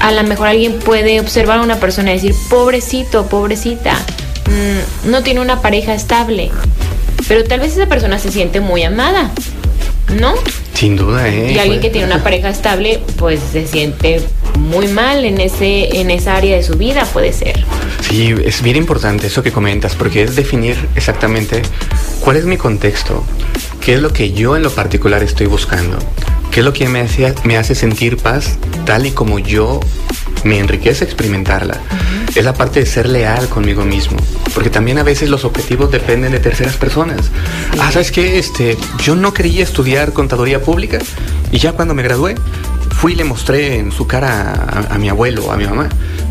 a 0.00 0.12
lo 0.12 0.22
mejor 0.24 0.48
alguien 0.48 0.78
puede 0.78 1.20
observar 1.20 1.58
a 1.58 1.62
una 1.62 1.76
persona 1.76 2.10
y 2.10 2.14
decir, 2.14 2.34
pobrecito, 2.50 3.26
pobrecita, 3.26 3.94
mm, 4.46 5.10
no 5.10 5.22
tiene 5.22 5.40
una 5.40 5.62
pareja 5.62 5.94
estable 5.94 6.50
pero 7.28 7.44
tal 7.44 7.60
vez 7.60 7.72
esa 7.72 7.86
persona 7.86 8.18
se 8.18 8.30
siente 8.30 8.60
muy 8.60 8.82
amada, 8.82 9.30
¿no? 10.20 10.34
Sin 10.74 10.96
duda, 10.96 11.28
¿eh? 11.28 11.52
Y 11.52 11.58
alguien 11.58 11.80
que 11.80 11.90
tiene 11.90 12.06
una 12.06 12.22
pareja 12.22 12.50
estable, 12.50 13.00
pues 13.16 13.40
se 13.52 13.66
siente 13.66 14.20
muy 14.58 14.88
mal 14.88 15.24
en, 15.24 15.40
ese, 15.40 16.00
en 16.00 16.10
esa 16.10 16.36
área 16.36 16.56
de 16.56 16.62
su 16.62 16.74
vida, 16.74 17.04
puede 17.06 17.32
ser. 17.32 17.64
Sí, 18.08 18.34
es 18.44 18.62
bien 18.62 18.76
importante 18.76 19.26
eso 19.26 19.42
que 19.42 19.52
comentas, 19.52 19.94
porque 19.94 20.22
es 20.22 20.36
definir 20.36 20.76
exactamente 20.94 21.62
cuál 22.20 22.36
es 22.36 22.44
mi 22.44 22.56
contexto, 22.56 23.24
qué 23.80 23.94
es 23.94 24.00
lo 24.00 24.12
que 24.12 24.32
yo 24.32 24.56
en 24.56 24.62
lo 24.62 24.70
particular 24.70 25.22
estoy 25.22 25.46
buscando, 25.46 25.98
qué 26.50 26.60
es 26.60 26.64
lo 26.64 26.72
que 26.72 26.88
me 26.88 27.00
hace, 27.00 27.34
me 27.44 27.56
hace 27.56 27.74
sentir 27.74 28.18
paz 28.18 28.58
tal 28.84 29.06
y 29.06 29.12
como 29.12 29.38
yo 29.38 29.80
me 30.44 30.58
enriquece 30.58 31.04
experimentarla. 31.04 31.80
Es 32.34 32.44
la 32.44 32.52
parte 32.52 32.80
de 32.80 32.86
ser 32.86 33.08
leal 33.08 33.48
conmigo 33.48 33.84
mismo. 33.84 34.18
Porque 34.54 34.70
también 34.70 34.98
a 34.98 35.02
veces 35.02 35.30
los 35.30 35.44
objetivos 35.44 35.90
dependen 35.90 36.32
de 36.32 36.40
terceras 36.40 36.76
personas. 36.76 37.30
Ah, 37.80 37.90
¿sabes 37.92 38.10
qué? 38.10 38.38
Este, 38.38 38.76
yo 39.02 39.14
no 39.14 39.32
quería 39.32 39.62
estudiar 39.62 40.12
contaduría 40.12 40.60
pública 40.60 40.98
y 41.50 41.58
ya 41.58 41.72
cuando 41.72 41.94
me 41.94 42.02
gradué 42.02 42.34
fui 42.90 43.12
y 43.12 43.16
le 43.16 43.24
mostré 43.24 43.78
en 43.78 43.92
su 43.92 44.06
cara 44.06 44.86
a, 44.90 44.98
mi 44.98 45.08
abuelo, 45.08 45.52
a 45.52 45.56
mi 45.56 45.66
mamá. 45.66 45.88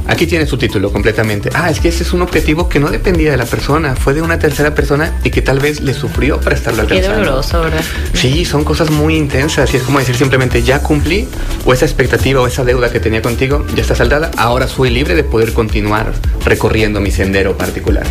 Aquí 0.07 0.27
tiene 0.27 0.45
su 0.45 0.57
título 0.57 0.91
completamente. 0.91 1.49
Ah, 1.53 1.69
es 1.69 1.79
que 1.79 1.89
ese 1.89 2.03
es 2.03 2.13
un 2.13 2.21
objetivo 2.21 2.69
que 2.69 2.79
no 2.79 2.89
dependía 2.89 3.31
de 3.31 3.37
la 3.37 3.45
persona, 3.45 3.95
fue 3.95 4.13
de 4.13 4.21
una 4.21 4.37
tercera 4.37 4.75
persona 4.75 5.19
y 5.23 5.31
que 5.31 5.41
tal 5.41 5.59
vez 5.59 5.81
le 5.81 5.93
sufrió 5.93 6.39
para 6.39 6.55
estarlo 6.55 6.81
alcanzando. 6.81 7.19
Qué 7.19 7.25
doloroso, 7.25 7.61
¿verdad? 7.61 7.83
Sí, 8.13 8.45
son 8.45 8.63
cosas 8.63 8.91
muy 8.91 9.15
intensas 9.15 9.73
y 9.73 9.77
es 9.77 9.83
como 9.83 9.99
decir 9.99 10.15
simplemente 10.15 10.61
ya 10.61 10.79
cumplí 10.79 11.27
o 11.65 11.73
esa 11.73 11.85
expectativa 11.85 12.41
o 12.41 12.47
esa 12.47 12.63
deuda 12.63 12.91
que 12.91 12.99
tenía 12.99 13.21
contigo 13.21 13.65
ya 13.75 13.81
está 13.81 13.95
saldada, 13.95 14.31
ahora 14.37 14.67
soy 14.67 14.89
libre 14.89 15.15
de 15.15 15.23
poder 15.23 15.53
continuar 15.53 16.13
recorriendo 16.45 17.01
mi 17.01 17.11
sendero 17.11 17.57
particular. 17.57 18.05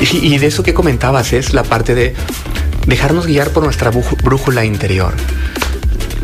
Y, 0.00 0.34
y 0.34 0.38
de 0.38 0.46
eso 0.46 0.62
que 0.62 0.74
comentabas 0.74 1.32
es 1.32 1.54
la 1.54 1.62
parte 1.62 1.94
de 1.94 2.14
dejarnos 2.86 3.26
guiar 3.26 3.50
por 3.50 3.62
nuestra 3.64 3.90
brújula 3.90 4.64
interior. 4.64 5.12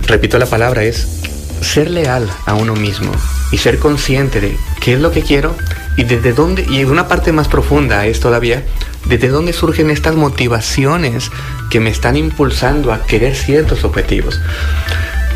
Repito 0.07 0.39
la 0.39 0.47
palabra, 0.47 0.83
es 0.85 1.23
ser 1.63 1.91
leal 1.91 2.29
a 2.47 2.55
uno 2.55 2.75
mismo 2.75 3.13
y 3.51 3.59
ser 3.59 3.79
consciente 3.79 4.41
de 4.41 4.57
qué 4.81 4.95
es 4.95 5.01
lo 5.01 5.11
que 5.11 5.23
quiero 5.23 5.57
y 5.97 6.05
desde 6.05 6.33
dónde, 6.33 6.67
y 6.69 6.85
una 6.85 7.09
parte 7.09 7.33
más 7.33 7.49
profunda 7.49 8.07
es 8.07 8.21
todavía, 8.21 8.63
desde 9.07 9.29
dónde 9.29 9.53
surgen 9.53 9.91
estas 9.91 10.15
motivaciones 10.15 11.31
que 11.71 11.81
me 11.81 11.91
están 11.91 12.17
impulsando 12.17 12.93
a 12.93 13.05
querer 13.05 13.35
ciertos 13.35 13.85
objetivos. 13.85 14.41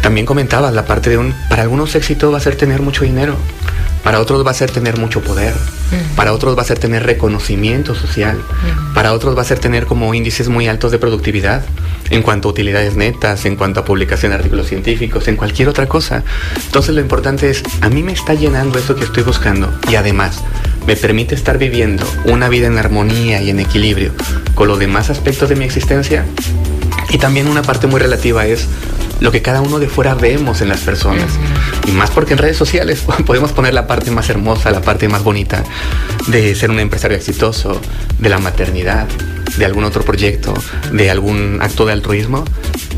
También 0.02 0.26
comentabas 0.26 0.72
la 0.72 0.86
parte 0.86 1.10
de 1.10 1.18
un, 1.18 1.34
para 1.48 1.62
algunos 1.62 1.94
éxito 1.94 2.30
va 2.30 2.38
a 2.38 2.40
ser 2.40 2.56
tener 2.56 2.80
mucho 2.80 3.04
dinero, 3.04 3.36
para 4.06 4.20
otros 4.20 4.46
va 4.46 4.52
a 4.52 4.54
ser 4.54 4.70
tener 4.70 4.98
mucho 4.98 5.20
poder, 5.20 5.52
para 6.14 6.32
otros 6.32 6.56
va 6.56 6.62
a 6.62 6.64
ser 6.64 6.78
tener 6.78 7.02
reconocimiento 7.02 7.92
social, 7.96 8.40
para 8.94 9.12
otros 9.12 9.36
va 9.36 9.42
a 9.42 9.44
ser 9.44 9.58
tener 9.58 9.86
como 9.86 10.14
índices 10.14 10.48
muy 10.48 10.68
altos 10.68 10.92
de 10.92 10.98
productividad 11.00 11.64
en 12.10 12.22
cuanto 12.22 12.46
a 12.46 12.52
utilidades 12.52 12.94
netas, 12.94 13.44
en 13.46 13.56
cuanto 13.56 13.80
a 13.80 13.84
publicación 13.84 14.30
de 14.30 14.36
artículos 14.36 14.68
científicos, 14.68 15.26
en 15.26 15.34
cualquier 15.34 15.68
otra 15.68 15.88
cosa. 15.88 16.22
Entonces 16.66 16.94
lo 16.94 17.00
importante 17.00 17.50
es, 17.50 17.64
a 17.80 17.88
mí 17.88 18.04
me 18.04 18.12
está 18.12 18.34
llenando 18.34 18.78
eso 18.78 18.94
que 18.94 19.02
estoy 19.02 19.24
buscando 19.24 19.76
y 19.90 19.96
además 19.96 20.40
me 20.86 20.94
permite 20.94 21.34
estar 21.34 21.58
viviendo 21.58 22.06
una 22.26 22.48
vida 22.48 22.68
en 22.68 22.78
armonía 22.78 23.42
y 23.42 23.50
en 23.50 23.58
equilibrio 23.58 24.12
con 24.54 24.68
los 24.68 24.78
demás 24.78 25.10
aspectos 25.10 25.48
de 25.48 25.56
mi 25.56 25.64
existencia. 25.64 26.24
Y 27.10 27.18
también 27.18 27.48
una 27.48 27.62
parte 27.62 27.88
muy 27.88 27.98
relativa 27.98 28.46
es 28.46 28.68
lo 29.20 29.32
que 29.32 29.42
cada 29.42 29.60
uno 29.60 29.78
de 29.78 29.88
fuera 29.88 30.14
vemos 30.14 30.60
en 30.60 30.68
las 30.68 30.80
personas. 30.80 31.30
Y 31.86 31.92
más 31.92 32.10
porque 32.10 32.32
en 32.32 32.38
redes 32.38 32.56
sociales 32.56 33.04
podemos 33.26 33.52
poner 33.52 33.74
la 33.74 33.86
parte 33.86 34.10
más 34.10 34.28
hermosa, 34.28 34.70
la 34.70 34.82
parte 34.82 35.08
más 35.08 35.22
bonita 35.22 35.64
de 36.28 36.54
ser 36.54 36.70
un 36.70 36.80
empresario 36.80 37.16
exitoso, 37.16 37.80
de 38.18 38.28
la 38.28 38.38
maternidad, 38.38 39.06
de 39.56 39.64
algún 39.64 39.84
otro 39.84 40.02
proyecto, 40.02 40.52
de 40.92 41.10
algún 41.10 41.58
acto 41.62 41.86
de 41.86 41.92
altruismo. 41.92 42.44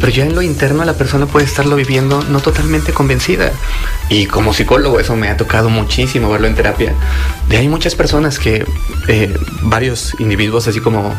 Pero 0.01 0.13
ya 0.13 0.25
en 0.25 0.35
lo 0.35 0.43
interno 0.43 0.85
la 0.85 0.95
persona 0.95 1.27
puede 1.27 1.47
estarlo 1.47 1.77
viviendo 1.77 2.23
no 2.31 2.41
totalmente 2.41 2.93
convencida. 2.93 3.53
Y 4.09 4.27
como 4.27 4.55
psicólogo 4.55 5.01
eso 5.01 5.17
me 5.17 5.29
ha 5.29 5.37
tocado 5.37 5.69
muchísimo 5.69 6.31
verlo 6.31 6.47
en 6.47 6.55
terapia. 6.55 6.95
De 7.49 7.59
hay 7.59 7.69
muchas 7.69 7.95
personas 7.95 8.39
que, 8.39 8.65
eh, 9.09 9.35
varios 9.63 10.15
individuos 10.21 10.69
así 10.69 10.81
como 10.81 11.15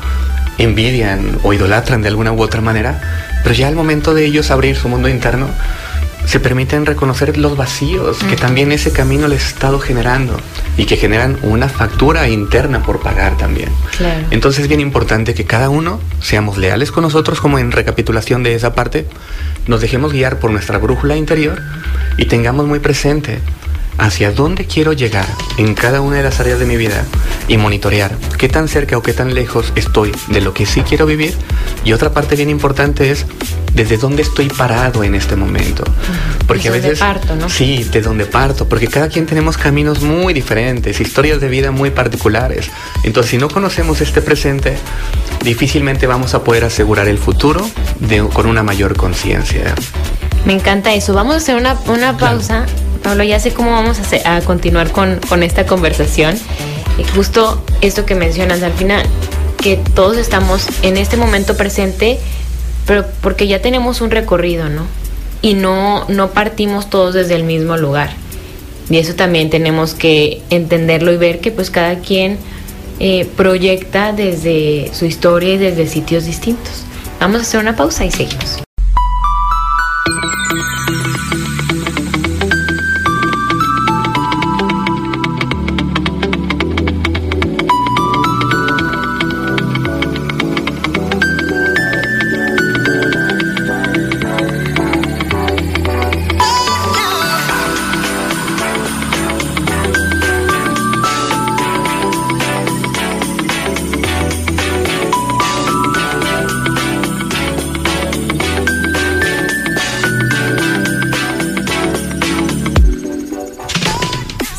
envidian 0.60 1.39
o 1.44 1.54
idolatran 1.54 2.01
de 2.01 2.10
alguna 2.10 2.32
u 2.32 2.42
otra 2.42 2.62
manera, 2.62 3.01
pero 3.44 3.56
ya 3.56 3.68
al 3.68 3.75
momento 3.75 4.13
de 4.13 4.25
ellos 4.25 4.51
abrir 4.51 4.75
su 4.75 4.88
mundo 4.89 5.10
interno, 5.10 5.48
se 6.25 6.39
permiten 6.39 6.86
reconocer 6.86 7.38
los 7.38 7.58
vacíos 7.58 8.20
que 8.30 8.36
también 8.36 8.72
ese 8.72 8.92
camino 8.92 9.28
les 9.28 9.44
ha 9.46 9.48
estado 9.48 9.80
generando 9.80 10.39
y 10.78 10.86
que 10.86 10.96
generan 10.96 11.39
una 11.42 11.70
factura 11.70 12.30
interna 12.30 12.84
por 12.84 13.00
pagar 13.00 13.36
también. 13.38 13.70
Entonces 14.30 14.62
es 14.62 14.68
bien 14.68 14.80
importante 14.80 15.34
que 15.34 15.46
cada 15.46 15.70
uno 15.70 16.00
seamos 16.22 16.58
leales 16.58 16.92
con 16.92 17.04
nosotros, 17.04 17.42
como 17.42 17.58
en 17.58 17.72
recapitulación 17.72 18.44
de 18.44 18.54
esa 18.54 18.75
parte, 18.75 19.08
nos 19.66 19.82
dejemos 19.82 20.13
guiar 20.13 20.38
por 20.38 20.51
nuestra 20.51 20.78
brújula 20.78 21.16
interior 21.16 21.62
y 22.18 22.25
tengamos 22.25 22.68
muy 22.68 22.80
presente 22.80 23.39
hacia 24.00 24.32
dónde 24.32 24.65
quiero 24.65 24.94
llegar 24.94 25.27
en 25.58 25.75
cada 25.75 26.01
una 26.01 26.18
de 26.18 26.24
las 26.24 26.39
áreas 26.39 26.60
de 26.60 26.65
mi 26.65 26.77
vida 26.77 27.06
y 27.48 27.58
monitorear 27.58 28.15
qué 28.38 28.48
tan 28.48 28.68
cerca 28.68 28.98
o 28.98 29.03
qué 29.03 29.13
tan 29.13 29.34
lejos 29.34 29.74
estoy 29.75 30.12
de 30.27 30.41
lo 30.41 30.53
que 30.53 30.65
sí 30.65 30.82
quiero 30.82 31.06
vivir. 31.06 31.34
Y 31.84 31.94
otra 31.94 32.12
parte 32.12 32.36
bien 32.36 32.50
importante 32.50 33.12
es 33.12 33.25
desde 33.74 33.98
dónde 33.98 34.22
estoy 34.22 34.48
parado 34.48 35.03
en 35.03 35.15
este 35.15 35.36
momento. 35.36 35.84
Porque 36.48 36.70
a 36.70 36.72
veces... 36.72 37.00
Parto, 37.00 37.36
¿no? 37.36 37.50
Sí, 37.50 37.84
de 37.84 38.01
dónde 38.01 38.25
parto, 38.25 38.68
porque 38.68 38.88
cada 38.88 39.10
quien 39.10 39.25
tenemos 39.25 39.58
caminos 39.58 40.01
muy 40.01 40.34
diferentes, 40.34 41.00
historias 41.00 41.39
de 41.39 41.48
vida 41.48 41.72
muy 41.72 41.91
particulares. 41.91 42.70
Entonces, 43.03 43.32
si 43.32 43.38
no 43.38 43.50
conocemos 43.50 44.01
este 44.01 44.22
presente, 44.22 44.77
difícilmente 45.44 46.08
vamos 46.08 46.34
a 46.34 46.44
poder 46.44 46.63
asegurar 46.63 47.08
el 47.08 47.18
futuro 47.18 47.70
con 48.34 48.46
una 48.48 48.63
mayor 48.63 48.96
conciencia. 48.96 49.75
Me 50.46 50.53
encanta 50.53 50.94
eso. 50.94 51.13
Vamos 51.13 51.36
a 51.36 51.38
hacer 51.38 51.56
una, 51.56 51.77
una 51.88 52.18
pausa. 52.18 52.65
Pablo, 53.03 53.24
ya 53.24 53.39
sé 53.39 53.53
cómo 53.53 53.72
vamos 53.72 54.00
a, 54.25 54.41
continuar 54.41 54.91
con, 54.91 55.44
esta 55.44 55.65
conversación. 55.65 56.38
Y 56.98 57.03
justo 57.03 57.63
esto 57.82 58.06
que 58.06 58.15
mencionas 58.15 58.62
al 58.62 58.74
final, 58.74 59.06
que 59.62 59.77
todos 59.96 60.18
estamos 60.18 60.68
en 60.82 60.98
este 60.98 61.18
momento 61.18 61.56
presente, 61.56 62.20
pero 62.86 63.06
porque 63.22 63.48
ya 63.48 63.62
tenemos 63.62 64.01
un 64.01 64.12
recorrido, 64.12 64.70
¿no? 64.70 64.86
Y 65.41 65.53
no, 65.53 66.06
no 66.10 66.32
partimos 66.32 66.89
todos 66.89 67.13
desde 67.13 67.36
el 67.36 67.43
mismo 67.43 67.78
lugar. 67.78 68.12
Y 68.89 68.97
eso 68.97 69.15
también 69.15 69.50
tenemos 69.50 69.93
que 69.93 70.41
entenderlo 70.50 71.13
y 71.13 71.17
ver 71.17 71.39
que 71.39 71.52
pues 71.52 71.69
cada 71.69 72.00
quien 72.00 72.38
eh, 73.00 73.28
proyecta 73.38 74.12
desde 74.12 74.91
su 74.93 75.06
historia 75.06 75.54
y 75.54 75.58
desde 75.58 75.88
sitios 75.88 76.26
distintos. 76.26 76.84
Vamos 77.19 77.39
a 77.39 77.41
hacer 77.43 77.60
una 77.60 77.76
pausa 77.76 78.06
y 78.06 78.12
seguimos. 78.12 78.68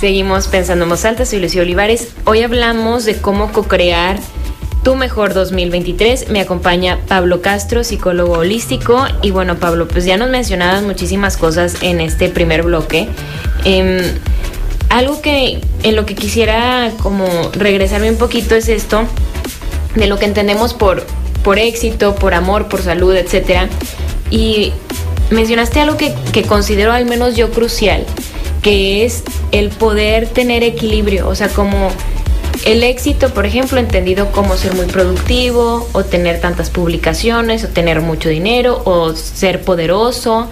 Seguimos 0.00 0.46
pensando 0.48 0.84
en 0.84 0.88
voz 0.88 1.04
alta, 1.04 1.26
soy 1.26 1.40
Lucía 1.40 1.60
Olivares. 1.60 2.08
Hoy 2.24 2.40
hablamos 2.40 3.04
de 3.04 3.18
cómo 3.18 3.52
co-crear 3.52 4.18
tu 4.82 4.94
mejor 4.94 5.34
2023. 5.34 6.30
Me 6.30 6.40
acompaña 6.40 7.00
Pablo 7.06 7.42
Castro, 7.42 7.84
psicólogo 7.84 8.38
holístico. 8.38 9.04
Y 9.20 9.30
bueno, 9.30 9.56
Pablo, 9.56 9.86
pues 9.88 10.06
ya 10.06 10.16
nos 10.16 10.30
mencionabas 10.30 10.82
muchísimas 10.84 11.36
cosas 11.36 11.82
en 11.82 12.00
este 12.00 12.30
primer 12.30 12.62
bloque. 12.62 13.08
Em, 13.66 14.00
algo 14.88 15.20
que 15.20 15.60
en 15.82 15.96
lo 15.96 16.06
que 16.06 16.14
quisiera 16.14 16.92
como 17.02 17.26
regresarme 17.52 18.08
un 18.08 18.16
poquito 18.16 18.54
es 18.54 18.70
esto 18.70 19.02
de 19.96 20.06
lo 20.06 20.18
que 20.18 20.24
entendemos 20.24 20.72
por, 20.72 21.04
por 21.44 21.58
éxito, 21.58 22.14
por 22.14 22.32
amor, 22.32 22.68
por 22.68 22.80
salud, 22.80 23.14
etcétera. 23.14 23.68
Y 24.30 24.72
mencionaste 25.28 25.78
algo 25.78 25.98
que, 25.98 26.14
que 26.32 26.44
considero 26.44 26.90
al 26.90 27.04
menos 27.04 27.36
yo 27.36 27.50
crucial, 27.50 28.06
que 28.62 29.04
es 29.04 29.24
el 29.52 29.70
poder 29.70 30.26
tener 30.28 30.62
equilibrio, 30.62 31.28
o 31.28 31.34
sea, 31.34 31.48
como 31.48 31.90
el 32.64 32.82
éxito, 32.82 33.30
por 33.30 33.46
ejemplo, 33.46 33.78
entendido 33.78 34.32
como 34.32 34.56
ser 34.56 34.74
muy 34.74 34.86
productivo, 34.86 35.88
o 35.92 36.04
tener 36.04 36.40
tantas 36.40 36.70
publicaciones, 36.70 37.64
o 37.64 37.68
tener 37.68 38.00
mucho 38.00 38.28
dinero, 38.28 38.82
o 38.84 39.14
ser 39.14 39.62
poderoso, 39.62 40.48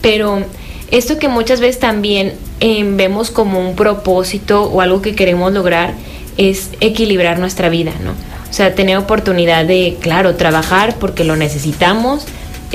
pero 0.00 0.42
esto 0.90 1.18
que 1.18 1.28
muchas 1.28 1.60
veces 1.60 1.78
también 1.78 2.34
em, 2.60 2.96
vemos 2.96 3.30
como 3.30 3.60
un 3.60 3.76
propósito 3.76 4.64
o 4.64 4.80
algo 4.80 5.02
que 5.02 5.14
queremos 5.14 5.52
lograr 5.52 5.94
es 6.36 6.70
equilibrar 6.80 7.38
nuestra 7.38 7.68
vida, 7.68 7.92
¿no? 8.04 8.12
O 8.48 8.52
sea, 8.52 8.74
tener 8.74 8.96
oportunidad 8.96 9.64
de, 9.64 9.96
claro, 10.00 10.36
trabajar 10.36 10.96
porque 10.98 11.24
lo 11.24 11.36
necesitamos, 11.36 12.26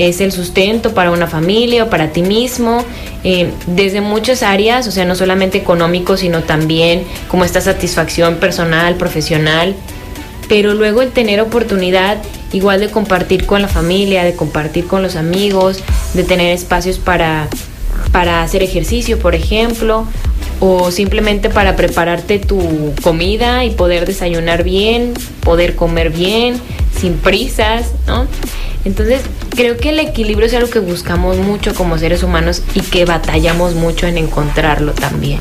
es 0.08 0.22
el 0.22 0.32
sustento 0.32 0.94
para 0.94 1.12
una 1.12 1.28
familia 1.28 1.84
o 1.84 1.90
para 1.90 2.12
ti 2.12 2.22
mismo, 2.22 2.84
eh, 3.24 3.52
desde 3.68 4.02
muchas 4.02 4.44
áreas, 4.44 4.88
o 4.88 4.92
sea, 4.92 5.06
no 5.06 5.16
solamente 5.16 5.58
económico, 5.58 6.18
sino 6.18 6.42
también 6.44 7.04
como 7.28 7.46
esta 7.46 7.62
satisfacción 7.62 8.36
personal, 8.36 8.96
profesional, 8.96 9.76
pero 10.48 10.74
luego 10.74 11.02
el 11.02 11.12
tener 11.12 11.40
oportunidad 11.40 12.18
igual 12.52 12.80
de 12.80 12.90
compartir 12.90 13.46
con 13.46 13.62
la 13.62 13.68
familia, 13.68 14.24
de 14.24 14.36
compartir 14.36 14.88
con 14.88 15.02
los 15.02 15.16
amigos, 15.16 15.80
de 16.14 16.24
tener 16.24 16.52
espacios 16.52 16.98
para, 17.00 17.48
para 18.12 18.44
hacer 18.44 18.64
ejercicio, 18.64 19.20
por 19.20 19.36
ejemplo, 19.36 20.06
o 20.60 20.92
simplemente 20.92 21.50
para 21.50 21.76
prepararte 21.76 22.38
tu 22.40 22.94
comida 23.02 23.66
y 23.66 23.72
poder 23.72 24.06
desayunar 24.06 24.64
bien, 24.64 25.14
poder 25.44 25.76
comer 25.76 26.12
bien, 26.12 26.60
sin 27.00 27.14
prisas, 27.14 27.92
¿no? 28.06 28.28
Entonces, 28.84 29.22
creo 29.52 29.78
que 29.78 29.90
el 29.90 30.00
equilibrio 30.00 30.48
es 30.48 30.54
algo 30.54 30.70
que 30.70 30.80
buscamos 30.80 31.38
mucho 31.38 31.76
como 31.76 31.98
seres 31.98 32.24
humanos 32.24 32.64
y 32.74 32.82
que 32.82 33.06
batallamos 33.06 33.76
mucho 33.76 34.08
en 34.08 34.18
encontrarlo 34.18 34.94
también. 34.94 35.40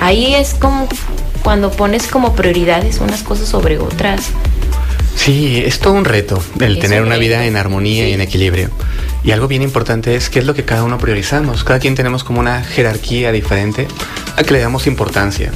Ahí 0.00 0.34
es 0.34 0.54
como 0.54 0.88
cuando 1.42 1.70
pones 1.70 2.06
como 2.06 2.34
prioridades 2.34 3.00
unas 3.00 3.22
cosas 3.22 3.48
sobre 3.48 3.78
otras. 3.78 4.30
Sí, 5.16 5.62
es 5.64 5.80
todo 5.80 5.94
un 5.94 6.04
reto 6.04 6.40
el 6.60 6.78
tener 6.78 7.02
una 7.02 7.16
vida 7.16 7.46
en 7.46 7.56
armonía 7.56 8.08
y 8.08 8.12
en 8.12 8.20
equilibrio. 8.20 8.70
Y 9.24 9.32
algo 9.32 9.48
bien 9.48 9.62
importante 9.62 10.14
es 10.14 10.30
qué 10.30 10.38
es 10.38 10.46
lo 10.46 10.54
que 10.54 10.64
cada 10.64 10.84
uno 10.84 10.98
priorizamos. 10.98 11.64
Cada 11.64 11.80
quien 11.80 11.96
tenemos 11.96 12.22
como 12.22 12.38
una 12.38 12.62
jerarquía 12.62 13.32
diferente 13.32 13.88
a 14.36 14.44
que 14.44 14.52
le 14.52 14.60
damos 14.60 14.86
importancia. 14.86 15.50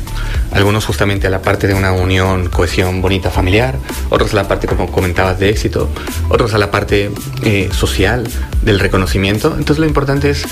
Algunos 0.51 0.85
justamente 0.87 1.29
a 1.29 1.31
la 1.31 1.43
parte 1.43 1.69
de 1.69 1.75
una 1.75 1.93
unión, 1.93 2.49
cohesión 2.49 3.01
bonita 3.01 3.31
familiar, 3.31 3.77
otros 4.09 4.33
a 4.33 4.37
la 4.37 4.49
parte, 4.49 4.67
como 4.67 4.91
comentabas, 4.91 5.39
de 5.39 5.51
éxito, 5.51 5.89
otros 6.31 6.53
a 6.55 6.59
la 6.59 6.73
parte 6.73 7.13
eh, 7.45 7.69
social, 7.73 8.27
del 8.63 8.81
reconocimiento. 8.81 9.55
Entonces 9.57 9.79
lo 9.79 9.87
importante 9.87 10.31
es 10.31 10.47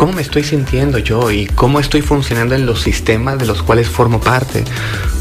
cómo 0.00 0.14
me 0.14 0.22
estoy 0.22 0.42
sintiendo 0.42 0.96
yo 0.96 1.30
y 1.30 1.44
cómo 1.44 1.78
estoy 1.78 2.00
funcionando 2.00 2.54
en 2.54 2.64
los 2.64 2.80
sistemas 2.80 3.38
de 3.38 3.44
los 3.44 3.62
cuales 3.62 3.86
formo 3.86 4.18
parte. 4.18 4.64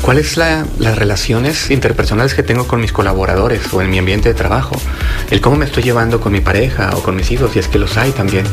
¿Cuáles 0.02 0.32
son 0.32 0.70
las 0.80 0.98
relaciones 0.98 1.70
interpersonales 1.70 2.34
que 2.34 2.44
tengo 2.44 2.66
con 2.66 2.80
mis 2.80 2.94
colaboradores 2.94 3.74
o 3.74 3.82
en 3.82 3.90
mi 3.90 3.98
ambiente 3.98 4.30
de 4.30 4.36
trabajo? 4.36 4.78
El 5.32 5.42
cómo 5.42 5.58
me 5.58 5.66
estoy 5.66 5.84
llevando 5.84 6.22
con 6.22 6.32
mi 6.32 6.40
pareja 6.40 6.92
o 6.96 7.04
con 7.04 7.18
mis 7.18 7.30
hijos, 7.30 7.52
si 7.52 7.60
es 7.60 7.68
que 7.68 7.78
los 7.78 7.98
hay 7.98 8.12
también. 8.12 8.46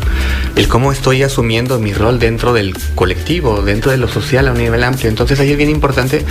El 0.56 0.66
cómo 0.66 0.90
estoy 0.90 1.22
asumiendo 1.22 1.78
mi 1.78 1.92
rol 1.92 2.18
dentro 2.18 2.52
del 2.52 2.76
colectivo, 2.96 3.62
dentro 3.62 3.92
de 3.92 3.96
lo 3.96 4.08
social 4.08 4.48
a 4.48 4.50
un 4.50 4.58
nivel 4.58 4.82
amplio. 4.82 5.08
Entonces 5.08 5.38
ahí 5.38 5.52
es 5.52 5.56
bien 5.56 5.70
importante 5.70 6.24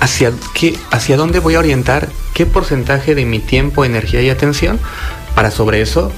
hacia, 0.00 0.32
qué, 0.54 0.74
hacia 0.90 1.18
dónde 1.18 1.38
voy 1.38 1.56
a 1.56 1.58
orientar 1.58 2.08
qué 2.32 2.46
porcentaje 2.46 3.14
de 3.14 3.26
mi 3.26 3.40
tiempo, 3.40 3.84
energía 3.84 4.22
y 4.22 4.30
atención 4.30 4.80
para 5.34 5.50
sobre 5.50 5.82
eso 5.82 6.10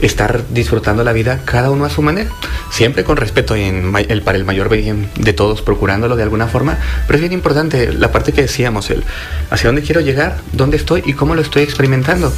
estar 0.00 0.44
disfrutando 0.50 1.02
la 1.04 1.12
vida 1.12 1.40
cada 1.44 1.70
uno 1.70 1.84
a 1.84 1.90
su 1.90 2.02
manera, 2.02 2.30
siempre 2.70 3.04
con 3.04 3.16
respeto 3.16 3.56
y 3.56 3.62
el, 3.62 4.22
para 4.22 4.38
el 4.38 4.44
mayor 4.44 4.68
bien 4.68 5.10
de 5.16 5.32
todos, 5.32 5.62
procurándolo 5.62 6.16
de 6.16 6.22
alguna 6.22 6.46
forma, 6.46 6.78
pero 7.06 7.16
es 7.16 7.20
bien 7.20 7.32
importante 7.32 7.92
la 7.92 8.12
parte 8.12 8.32
que 8.32 8.42
decíamos, 8.42 8.90
el 8.90 9.04
hacia 9.50 9.68
dónde 9.68 9.82
quiero 9.82 10.00
llegar, 10.00 10.38
dónde 10.52 10.76
estoy 10.76 11.02
y 11.06 11.14
cómo 11.14 11.34
lo 11.34 11.42
estoy 11.42 11.62
experimentando. 11.62 12.32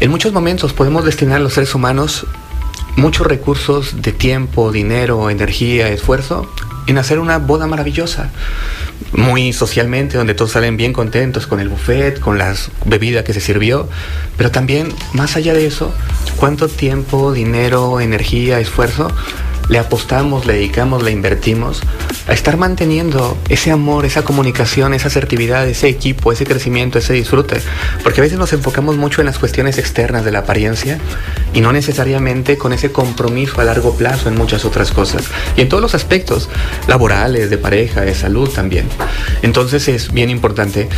En 0.00 0.10
muchos 0.10 0.32
momentos 0.32 0.72
podemos 0.72 1.04
destinar 1.04 1.38
a 1.38 1.40
los 1.40 1.54
seres 1.54 1.74
humanos 1.74 2.26
muchos 2.96 3.26
recursos 3.26 4.02
de 4.02 4.12
tiempo, 4.12 4.70
dinero, 4.70 5.30
energía, 5.30 5.88
esfuerzo 5.88 6.48
en 6.88 6.98
hacer 6.98 7.20
una 7.20 7.38
boda 7.38 7.66
maravillosa 7.66 8.30
muy 9.12 9.52
socialmente, 9.52 10.18
donde 10.18 10.34
todos 10.34 10.52
salen 10.52 10.76
bien 10.76 10.92
contentos 10.92 11.46
con 11.46 11.60
el 11.60 11.68
buffet, 11.68 12.18
con 12.18 12.38
las 12.38 12.70
bebidas 12.84 13.24
que 13.24 13.32
se 13.32 13.40
sirvió, 13.40 13.88
pero 14.36 14.50
también, 14.50 14.92
más 15.12 15.36
allá 15.36 15.54
de 15.54 15.66
eso, 15.66 15.94
cuánto 16.36 16.66
tiempo, 16.68 17.32
dinero, 17.32 18.00
energía, 18.00 18.58
esfuerzo 18.58 19.12
le 19.68 19.78
apostamos, 19.78 20.46
le 20.46 20.54
dedicamos, 20.54 21.02
le 21.02 21.10
invertimos 21.10 21.82
a 22.26 22.32
estar 22.32 22.56
manteniendo 22.56 23.36
ese 23.48 23.70
amor, 23.70 24.04
esa 24.04 24.22
comunicación, 24.22 24.94
esa 24.94 25.08
asertividad, 25.08 25.68
ese 25.68 25.88
equipo, 25.88 26.32
ese 26.32 26.44
crecimiento, 26.44 26.98
ese 26.98 27.12
disfrute. 27.14 27.60
Porque 28.02 28.20
a 28.20 28.22
veces 28.22 28.38
nos 28.38 28.52
enfocamos 28.52 28.96
mucho 28.96 29.20
en 29.20 29.26
las 29.26 29.38
cuestiones 29.38 29.78
externas 29.78 30.24
de 30.24 30.32
la 30.32 30.40
apariencia 30.40 30.98
y 31.52 31.60
no 31.60 31.72
necesariamente 31.72 32.58
con 32.58 32.72
ese 32.72 32.92
compromiso 32.92 33.60
a 33.60 33.64
largo 33.64 33.94
plazo 33.94 34.28
en 34.28 34.36
muchas 34.36 34.64
otras 34.64 34.90
cosas. 34.90 35.24
Y 35.56 35.62
en 35.62 35.68
todos 35.68 35.82
los 35.82 35.94
aspectos, 35.94 36.48
laborales, 36.86 37.50
de 37.50 37.58
pareja, 37.58 38.02
de 38.02 38.14
salud 38.14 38.48
también. 38.48 38.88
Entonces 39.42 39.88
es 39.88 40.12
bien 40.12 40.30
importante 40.30 40.88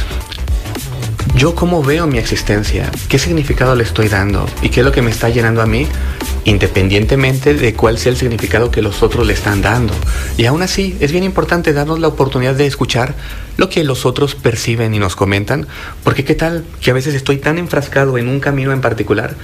yo 1.34 1.54
cómo 1.54 1.82
veo 1.82 2.06
mi 2.06 2.18
existencia, 2.18 2.90
qué 3.08 3.18
significado 3.18 3.74
le 3.74 3.84
estoy 3.84 4.08
dando 4.08 4.46
y 4.62 4.68
qué 4.68 4.80
es 4.80 4.86
lo 4.86 4.92
que 4.92 5.02
me 5.02 5.10
está 5.10 5.28
llenando 5.28 5.62
a 5.62 5.66
mí, 5.66 5.86
independientemente 6.44 7.54
de 7.54 7.74
cuál 7.74 7.98
sea 7.98 8.12
el 8.12 8.18
significado 8.18 8.70
que 8.70 8.82
los 8.82 9.02
otros 9.02 9.26
le 9.26 9.32
están 9.32 9.62
dando. 9.62 9.94
Y 10.36 10.46
aún 10.46 10.62
así, 10.62 10.96
es 11.00 11.12
bien 11.12 11.24
importante 11.24 11.72
darnos 11.72 11.98
la 11.98 12.08
oportunidad 12.08 12.54
de 12.54 12.66
escuchar 12.66 13.14
lo 13.56 13.68
que 13.68 13.84
los 13.84 14.06
otros 14.06 14.34
perciben 14.34 14.94
y 14.94 14.98
nos 14.98 15.16
comentan, 15.16 15.66
porque 16.04 16.24
qué 16.24 16.34
tal 16.34 16.64
que 16.80 16.90
a 16.90 16.94
veces 16.94 17.14
estoy 17.14 17.36
tan 17.38 17.58
enfrascado 17.58 18.18
en 18.18 18.28
un 18.28 18.40
camino 18.40 18.72
en 18.72 18.80
particular 18.80 19.34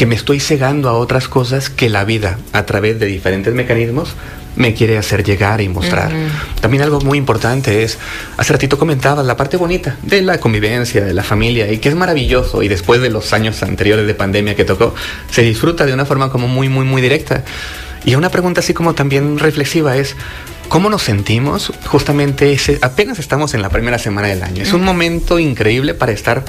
que 0.00 0.06
me 0.06 0.14
estoy 0.14 0.40
cegando 0.40 0.88
a 0.88 0.94
otras 0.94 1.28
cosas 1.28 1.68
que 1.68 1.90
la 1.90 2.04
vida, 2.04 2.38
a 2.54 2.64
través 2.64 2.98
de 2.98 3.04
diferentes 3.04 3.52
mecanismos, 3.52 4.14
me 4.56 4.72
quiere 4.72 4.96
hacer 4.96 5.22
llegar 5.22 5.60
y 5.60 5.68
mostrar. 5.68 6.10
También 6.62 6.82
algo 6.82 7.02
muy 7.02 7.18
importante 7.18 7.82
es, 7.82 7.98
hace 8.38 8.54
ratito 8.54 8.78
comentabas 8.78 9.26
la 9.26 9.36
parte 9.36 9.58
bonita 9.58 9.98
de 10.02 10.22
la 10.22 10.40
convivencia, 10.40 11.04
de 11.04 11.12
la 11.12 11.22
familia, 11.22 11.70
y 11.70 11.76
que 11.76 11.90
es 11.90 11.94
maravilloso, 11.94 12.62
y 12.62 12.68
después 12.68 13.02
de 13.02 13.10
los 13.10 13.34
años 13.34 13.62
anteriores 13.62 14.06
de 14.06 14.14
pandemia 14.14 14.56
que 14.56 14.64
tocó, 14.64 14.94
se 15.30 15.42
disfruta 15.42 15.84
de 15.84 15.92
una 15.92 16.06
forma 16.06 16.30
como 16.30 16.48
muy, 16.48 16.70
muy, 16.70 16.86
muy 16.86 17.02
directa. 17.02 17.44
Y 18.06 18.14
una 18.14 18.30
pregunta 18.30 18.60
así 18.60 18.72
como 18.72 18.94
también 18.94 19.38
reflexiva 19.38 19.98
es, 19.98 20.16
¿Cómo 20.70 20.88
nos 20.88 21.02
sentimos? 21.02 21.72
Justamente 21.86 22.52
ese, 22.52 22.78
apenas 22.80 23.18
estamos 23.18 23.54
en 23.54 23.60
la 23.60 23.70
primera 23.70 23.98
semana 23.98 24.28
del 24.28 24.40
año. 24.44 24.62
Es 24.62 24.72
un 24.72 24.84
momento 24.84 25.40
increíble 25.40 25.94
para 25.94 26.12
estar 26.12 26.44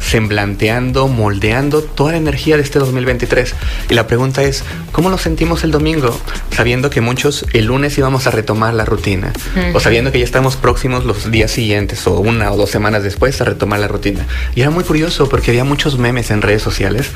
semblanteando, 0.00 1.08
moldeando 1.08 1.82
toda 1.82 2.12
la 2.12 2.18
energía 2.18 2.56
de 2.56 2.62
este 2.62 2.78
2023. 2.78 3.54
Y 3.90 3.94
la 3.94 4.06
pregunta 4.06 4.42
es, 4.42 4.64
¿cómo 4.92 5.10
nos 5.10 5.22
sentimos 5.22 5.64
el 5.64 5.70
domingo? 5.70 6.18
Sabiendo 6.50 6.90
que 6.90 7.00
muchos 7.00 7.44
el 7.52 7.66
lunes 7.66 7.96
íbamos 7.98 8.26
a 8.26 8.30
retomar 8.30 8.74
la 8.74 8.84
rutina, 8.84 9.32
o 9.74 9.80
sabiendo 9.80 10.12
que 10.12 10.18
ya 10.18 10.24
estamos 10.24 10.56
próximos 10.56 11.04
los 11.04 11.30
días 11.30 11.50
siguientes 11.50 12.06
o 12.06 12.20
una 12.20 12.52
o 12.52 12.56
dos 12.56 12.70
semanas 12.70 13.02
después 13.02 13.40
a 13.40 13.44
retomar 13.44 13.80
la 13.80 13.88
rutina. 13.88 14.26
Y 14.54 14.60
era 14.60 14.70
muy 14.70 14.84
curioso 14.84 15.28
porque 15.28 15.50
había 15.50 15.64
muchos 15.64 15.98
memes 15.98 16.30
en 16.30 16.42
redes 16.42 16.62
sociales, 16.62 17.10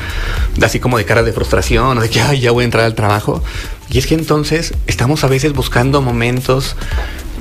así 0.63 0.81
como 0.81 0.99
de 0.99 1.05
cara 1.05 1.23
de 1.23 1.33
frustración 1.33 1.99
o 1.99 2.01
de 2.01 2.11
que, 2.11 2.21
ay, 2.21 2.41
ya 2.41 2.51
voy 2.51 2.63
a 2.63 2.65
entrar 2.65 2.85
al 2.85 2.95
trabajo. 2.95 3.43
Y 3.91 3.99
es 3.99 4.07
que 4.07 4.15
entonces 4.15 4.75
estamos 4.87 5.25
a 5.25 5.27
veces 5.27 5.53
buscando 5.53 6.01
momentos 6.01 6.77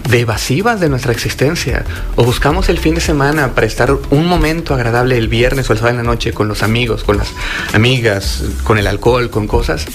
de 0.09 0.21
evasivas 0.21 0.79
de 0.79 0.89
nuestra 0.89 1.11
existencia. 1.11 1.85
O 2.15 2.23
buscamos 2.23 2.69
el 2.69 2.79
fin 2.79 2.95
de 2.95 3.01
semana 3.01 3.53
para 3.53 3.67
estar 3.67 3.95
un 4.09 4.25
momento 4.25 4.73
agradable 4.73 5.17
el 5.17 5.27
viernes 5.27 5.69
o 5.69 5.73
el 5.73 5.79
sábado 5.79 5.99
en 5.99 6.05
la 6.05 6.11
noche 6.11 6.33
con 6.33 6.47
los 6.47 6.63
amigos, 6.63 7.03
con 7.03 7.17
las 7.17 7.31
amigas, 7.73 8.43
con 8.63 8.77
el 8.77 8.87
alcohol, 8.87 9.29
con 9.29 9.47
cosas. 9.47 9.85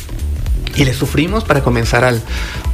Y 0.77 0.85
le 0.85 0.95
sufrimos 0.95 1.45
para 1.45 1.63
comenzar 1.63 2.05
al, 2.05 2.21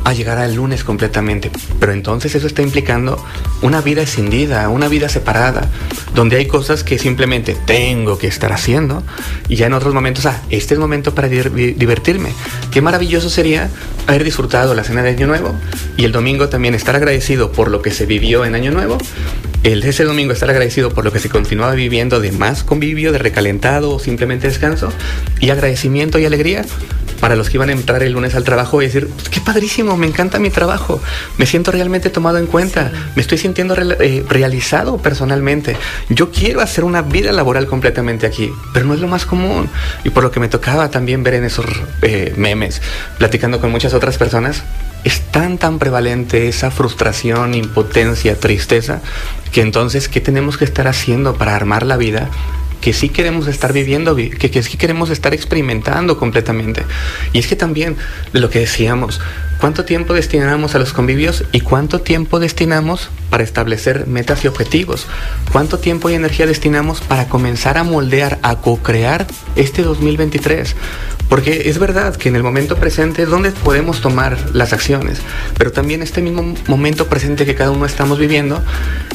a 0.05 0.13
llegar 0.13 0.39
al 0.39 0.55
lunes 0.55 0.85
completamente. 0.85 1.51
Pero 1.79 1.93
entonces 1.93 2.35
eso 2.35 2.47
está 2.47 2.63
implicando 2.63 3.23
una 3.63 3.81
vida 3.81 4.03
escindida, 4.03 4.69
una 4.69 4.89
vida 4.89 5.09
separada, 5.09 5.69
donde 6.15 6.37
hay 6.37 6.47
cosas 6.47 6.85
que 6.85 6.99
simplemente 6.99 7.57
tengo 7.67 8.19
que 8.19 8.27
estar 8.27 8.53
haciendo 8.53 9.03
y 9.49 9.57
ya 9.57 9.67
en 9.67 9.75
otros 9.75 9.95
momentos, 9.95 10.27
ah, 10.27 10.43
este 10.51 10.75
es 10.75 10.81
momento 10.81 11.15
para 11.15 11.29
divertirme. 11.29 12.33
Qué 12.71 12.81
maravilloso 12.81 13.31
sería 13.31 13.71
haber 14.07 14.25
disfrutado 14.25 14.75
la 14.75 14.85
cena 14.85 15.03
de 15.03 15.11
Año 15.11 15.27
Nuevo 15.27 15.55
y 15.97 16.05
el 16.05 16.13
domingo 16.13 16.49
también 16.49 16.75
estar 16.75 16.97
agradecido 16.97 17.53
por 17.53 17.71
lo 17.71 17.83
que 17.83 17.91
se 17.91 18.07
vivió 18.07 18.45
en 18.45 18.55
Año 18.55 18.71
Nuevo. 18.71 18.99
El, 19.63 19.83
ese 19.83 20.05
domingo 20.05 20.33
estar 20.33 20.49
agradecido 20.49 20.91
por 20.91 21.05
lo 21.05 21.13
que 21.13 21.19
se 21.19 21.29
continuaba 21.29 21.75
viviendo 21.75 22.19
de 22.19 22.33
más 22.33 22.65
convivio, 22.65 23.13
de 23.13 23.19
recalentado 23.19 23.91
o 23.91 23.99
simplemente 23.99 24.49
descanso 24.49 24.91
y 25.39 25.51
agradecimiento 25.51 26.19
y 26.19 26.25
alegría 26.25 26.65
para 27.21 27.37
los 27.37 27.51
que 27.51 27.57
iban 27.57 27.69
a 27.69 27.73
entrar 27.73 28.03
el 28.03 28.13
lunes 28.13 28.35
al 28.35 28.45
trabajo 28.45 28.81
y 28.81 28.87
decir, 28.87 29.09
pues, 29.09 29.29
qué 29.29 29.41
padrísimo, 29.41 29.97
me 29.97 30.07
encanta 30.07 30.39
mi 30.39 30.51
trabajo, 30.51 31.01
me 31.39 31.47
siento 31.47 31.71
realmente 31.71 32.11
tomado 32.11 32.39
en 32.39 32.47
cuenta, 32.47 32.91
me 33.15 33.23
estoy 33.23 33.39
sintiendo 33.39 33.75
eh, 33.77 34.25
realizado 34.29 34.99
personalmente, 34.99 35.77
yo 36.09 36.31
quiero 36.31 36.61
hacer 36.61 36.85
una 36.85 37.03
vida 37.03 37.33
laboral 37.33 37.67
completamente 37.67 38.27
aquí, 38.27 38.51
pero 38.73 38.87
no 38.87 38.95
es 38.95 39.01
lo 39.01 39.09
más 39.09 39.27
común. 39.27 39.69
Y 40.05 40.11
por 40.11 40.23
lo 40.23 40.31
que 40.31 40.41
me 40.41 40.49
tocaba 40.49 40.91
también 40.91 41.23
ver 41.23 41.35
en 41.35 41.45
esos 41.45 41.67
eh, 42.03 42.33
memes, 42.37 42.81
platicando 43.19 43.61
con 43.61 43.71
muchas 43.71 43.95
otras 43.95 44.19
personas, 44.19 44.63
es 45.05 45.21
tan 45.31 45.59
tan 45.59 45.79
prevalente 45.79 46.49
esa 46.49 46.71
frustración, 46.71 47.55
impotencia, 47.55 48.39
tristeza, 48.39 49.01
que 49.53 49.63
entonces, 49.63 50.09
¿qué 50.09 50.21
tenemos 50.21 50.59
que 50.59 50.65
estar 50.65 50.87
haciendo 50.89 51.35
para 51.35 51.57
armar 51.57 51.85
la 51.85 51.97
vida 51.97 52.29
que 52.81 52.93
sí 52.93 53.09
queremos 53.09 53.47
estar 53.47 53.73
viviendo, 53.73 54.17
que, 54.17 54.31
que 54.31 54.63
sí 54.63 54.77
queremos 54.77 55.11
estar 55.11 55.35
experimentando 55.35 56.19
completamente. 56.19 56.85
Y 57.33 57.39
es 57.39 57.47
que 57.47 57.57
también, 57.57 57.97
lo 58.33 58.51
que 58.51 58.61
decíamos, 58.61 59.21
¿cuánto 59.61 59.85
tiempo 59.85 60.15
destinamos 60.15 60.75
a 60.75 60.79
los 60.79 60.93
convivios 60.93 61.45
y 61.53 61.61
cuánto 61.61 62.01
tiempo 62.01 62.41
destinamos 62.41 63.11
para 63.29 63.45
establecer 63.45 64.07
metas 64.07 64.45
y 64.45 64.49
objetivos? 64.49 65.07
¿Cuánto 65.53 65.79
tiempo 65.79 66.11
y 66.11 66.15
energía 66.15 66.47
destinamos 66.47 67.01
para 67.01 67.29
comenzar 67.29 67.79
a 67.79 67.85
moldear, 67.85 68.39
a 68.43 68.57
co-crear 68.57 69.27
este 69.57 69.83
2023? 69.83 70.75
Porque 71.31 71.69
es 71.71 71.79
verdad 71.79 72.17
que 72.17 72.29
en 72.29 72.35
el 72.35 72.43
momento 72.43 72.77
presente 72.77 73.23
es 73.23 73.29
donde 73.29 73.53
podemos 73.53 74.01
tomar 74.01 74.37
las 74.53 74.73
acciones, 74.73 75.21
pero 75.57 75.71
también 75.71 76.03
este 76.03 76.21
mismo 76.23 76.55
momento 76.67 77.07
presente 77.07 77.47
que 77.47 77.55
cada 77.55 77.71
uno 77.71 77.87
estamos 77.87 78.19
viviendo 78.19 78.61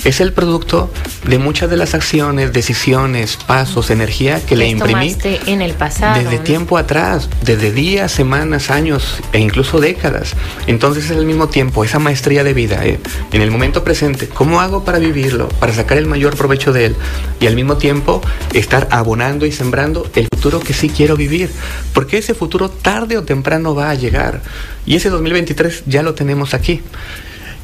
es 0.06 0.22
el 0.22 0.32
producto 0.32 0.90
de 1.28 1.38
muchas 1.40 1.70
de 1.70 1.76
las 1.76 1.94
acciones, 1.94 2.54
decisiones, 2.54 3.36
pasos, 3.36 3.90
energía 3.90 4.40
que 4.46 4.56
le 4.56 4.70
imprimí 4.70 5.18
en 5.46 5.62
el 5.62 5.74
pasado, 5.74 6.24
desde 6.24 6.40
tiempo 6.40 6.78
atrás, 6.78 7.30
desde 7.44 7.74
días, 7.74 8.14
semanas, 8.14 8.72
años 8.72 9.18
e 9.34 9.40
incluso 9.40 9.82
décadas. 9.82 10.36
Entonces 10.68 11.06
es 11.06 11.18
el 11.18 11.26
mismo 11.26 11.50
tiempo, 11.50 11.84
esa 11.84 12.00
maestría 12.00 12.46
de 12.46 12.54
vida 12.54 12.86
¿eh? 12.86 12.98
en 13.34 13.42
el 13.42 13.52
momento 13.52 13.84
presente. 13.84 14.30
¿Cómo 14.30 14.62
hago 14.62 14.86
para 14.86 15.00
vivirlo, 15.00 15.50
para 15.60 15.74
sacar 15.74 15.98
el 15.98 16.06
mayor 16.06 16.38
provecho 16.38 16.72
de 16.72 16.86
él 16.86 16.96
y 17.42 17.48
al 17.48 17.56
mismo 17.56 17.76
tiempo 17.76 18.22
estar 18.54 18.88
abonando 18.92 19.46
y 19.46 19.52
sembrando 19.52 20.10
el 20.16 20.30
futuro 20.34 20.62
que 20.62 20.74
sí 20.74 20.88
quiero 20.88 21.18
vivir? 21.18 21.50
porque 21.96 22.05
ese 22.12 22.34
futuro 22.34 22.70
tarde 22.70 23.18
o 23.18 23.24
temprano 23.24 23.76
va 23.76 23.90
a 23.90 23.96
llegar. 23.96 24.42
Y 24.86 24.96
ese 24.96 25.10
2023 25.10 25.84
ya 25.86 26.04
lo 26.04 26.14
tenemos 26.14 26.54
aquí. 26.54 26.82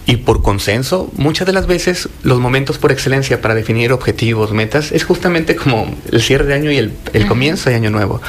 Y 0.06 0.18
por 0.18 0.42
consenso, 0.42 1.12
muchas 1.16 1.46
de 1.46 1.54
las 1.54 1.68
veces 1.68 2.10
los 2.24 2.40
momentos 2.40 2.78
por 2.78 2.92
excelencia 2.92 3.42
para 3.42 3.54
definir 3.54 3.94
objetivos, 3.94 4.52
metas, 4.52 4.92
es 4.92 5.04
justamente 5.04 5.56
como 5.56 5.96
el 6.12 6.22
cierre 6.22 6.46
de 6.46 6.54
año 6.56 6.72
y 6.72 6.78
el, 6.78 7.28
comienzo 7.28 7.70
de 7.70 7.76
año 7.76 7.92
nuevo. 7.92 8.20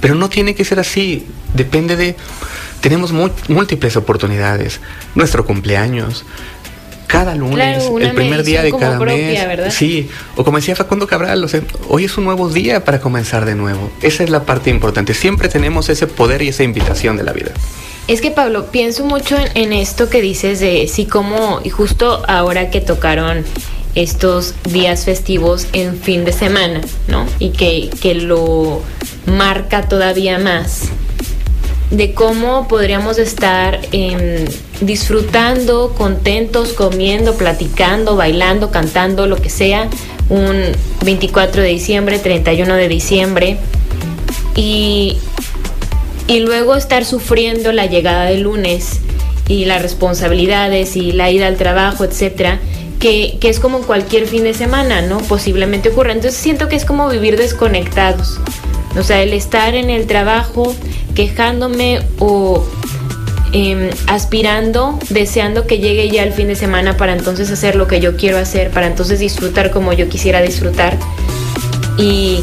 Pero 0.00 0.14
no 0.14 0.28
tiene 0.28 0.54
que 0.54 0.64
ser 0.64 0.78
así. 0.78 1.26
Depende 1.54 1.96
de... 1.96 2.16
Tenemos 2.80 3.12
múltiples 3.48 3.96
oportunidades. 3.96 4.80
Nuestro 5.14 5.46
cumpleaños, 5.46 6.24
cada 7.12 7.34
lunes, 7.34 7.90
el 8.00 8.14
primer 8.14 8.42
día 8.42 8.62
de 8.62 8.72
cada 8.72 8.98
mes. 8.98 9.46
¿verdad? 9.46 9.70
Sí, 9.70 10.08
o 10.34 10.44
como 10.44 10.56
decía 10.56 10.74
Facundo 10.74 11.06
Cabral, 11.06 11.46
hoy 11.88 12.04
es 12.06 12.16
un 12.16 12.24
nuevo 12.24 12.48
día 12.48 12.86
para 12.86 13.00
comenzar 13.00 13.44
de 13.44 13.54
nuevo. 13.54 13.90
Esa 14.00 14.24
es 14.24 14.30
la 14.30 14.44
parte 14.44 14.70
importante. 14.70 15.12
Siempre 15.12 15.50
tenemos 15.50 15.90
ese 15.90 16.06
poder 16.06 16.40
y 16.40 16.48
esa 16.48 16.62
invitación 16.62 17.18
de 17.18 17.24
la 17.24 17.32
vida. 17.32 17.52
Es 18.08 18.22
que 18.22 18.30
Pablo, 18.30 18.66
pienso 18.72 19.04
mucho 19.04 19.36
en, 19.54 19.74
esto 19.74 20.08
que 20.08 20.22
dices 20.22 20.58
de 20.60 20.88
sí 20.88 21.04
como, 21.04 21.60
y 21.62 21.68
justo 21.68 22.22
ahora 22.26 22.70
que 22.70 22.80
tocaron 22.80 23.44
estos 23.94 24.54
días 24.64 25.04
festivos 25.04 25.66
en 25.74 26.00
fin 26.00 26.24
de 26.24 26.32
semana, 26.32 26.80
¿no? 27.08 27.26
Y 27.38 27.50
que, 27.50 27.90
que 28.00 28.14
lo 28.14 28.82
marca 29.26 29.86
todavía 29.86 30.38
más 30.38 30.88
de 31.92 32.14
cómo 32.14 32.66
podríamos 32.68 33.18
estar 33.18 33.78
em, 33.92 34.46
disfrutando, 34.80 35.94
contentos, 35.96 36.72
comiendo, 36.72 37.34
platicando, 37.34 38.16
bailando, 38.16 38.70
cantando, 38.70 39.26
lo 39.26 39.36
que 39.36 39.50
sea, 39.50 39.88
un 40.30 40.72
24 41.04 41.60
de 41.60 41.68
diciembre, 41.68 42.18
31 42.18 42.74
de 42.76 42.88
diciembre, 42.88 43.58
y, 44.56 45.18
y 46.26 46.40
luego 46.40 46.76
estar 46.76 47.04
sufriendo 47.04 47.72
la 47.72 47.84
llegada 47.84 48.24
del 48.24 48.40
lunes 48.42 49.00
y 49.46 49.66
las 49.66 49.82
responsabilidades 49.82 50.96
y 50.96 51.12
la 51.12 51.30
ida 51.30 51.46
al 51.46 51.56
trabajo, 51.56 52.04
etcétera, 52.04 52.58
que, 53.00 53.36
que, 53.38 53.50
es 53.50 53.60
como 53.60 53.80
cualquier 53.80 54.26
fin 54.26 54.44
de 54.44 54.54
semana, 54.54 55.02
¿no? 55.02 55.18
Posiblemente 55.18 55.90
ocurra. 55.90 56.12
Entonces 56.12 56.40
siento 56.40 56.68
que 56.68 56.76
es 56.76 56.86
como 56.86 57.08
vivir 57.10 57.36
desconectados. 57.36 58.38
O 58.96 59.02
sea, 59.02 59.22
el 59.22 59.32
estar 59.32 59.74
en 59.74 59.90
el 59.90 60.06
trabajo 60.06 60.74
quejándome 61.14 62.00
o 62.18 62.64
em, 63.52 63.90
aspirando, 64.06 64.98
deseando 65.10 65.66
que 65.66 65.78
llegue 65.78 66.10
ya 66.10 66.22
el 66.22 66.32
fin 66.32 66.48
de 66.48 66.56
semana 66.56 66.96
para 66.96 67.12
entonces 67.12 67.50
hacer 67.50 67.76
lo 67.76 67.86
que 67.86 68.00
yo 68.00 68.16
quiero 68.16 68.38
hacer, 68.38 68.70
para 68.70 68.86
entonces 68.86 69.18
disfrutar 69.18 69.70
como 69.70 69.92
yo 69.92 70.08
quisiera 70.08 70.40
disfrutar. 70.40 70.98
Y 71.98 72.42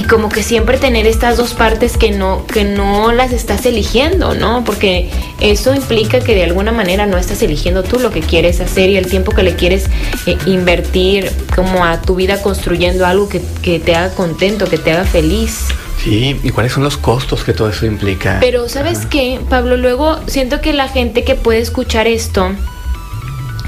y 0.00 0.04
como 0.04 0.30
que 0.30 0.42
siempre 0.42 0.78
tener 0.78 1.06
estas 1.06 1.36
dos 1.36 1.52
partes 1.52 1.98
que 1.98 2.10
no 2.10 2.46
que 2.46 2.64
no 2.64 3.12
las 3.12 3.32
estás 3.32 3.66
eligiendo, 3.66 4.34
¿no? 4.34 4.64
Porque 4.64 5.10
eso 5.40 5.74
implica 5.74 6.20
que 6.20 6.34
de 6.34 6.44
alguna 6.44 6.72
manera 6.72 7.04
no 7.04 7.18
estás 7.18 7.42
eligiendo 7.42 7.82
tú 7.82 7.98
lo 7.98 8.10
que 8.10 8.20
quieres 8.20 8.62
hacer 8.62 8.88
y 8.88 8.96
el 8.96 9.08
tiempo 9.08 9.32
que 9.32 9.42
le 9.42 9.56
quieres 9.56 9.90
eh, 10.24 10.38
invertir 10.46 11.30
como 11.54 11.84
a 11.84 12.00
tu 12.00 12.14
vida 12.14 12.40
construyendo 12.40 13.04
algo 13.04 13.28
que, 13.28 13.42
que 13.60 13.78
te 13.78 13.94
haga 13.94 14.14
contento, 14.14 14.64
que 14.64 14.78
te 14.78 14.90
haga 14.90 15.04
feliz. 15.04 15.66
Sí, 16.02 16.40
¿y 16.42 16.48
cuáles 16.48 16.72
son 16.72 16.82
los 16.82 16.96
costos 16.96 17.44
que 17.44 17.52
todo 17.52 17.68
eso 17.68 17.84
implica? 17.84 18.38
Pero 18.40 18.70
¿sabes 18.70 19.04
qué, 19.04 19.38
Pablo? 19.50 19.76
Luego 19.76 20.18
siento 20.28 20.62
que 20.62 20.72
la 20.72 20.88
gente 20.88 21.24
que 21.24 21.34
puede 21.34 21.58
escuchar 21.58 22.06
esto 22.06 22.52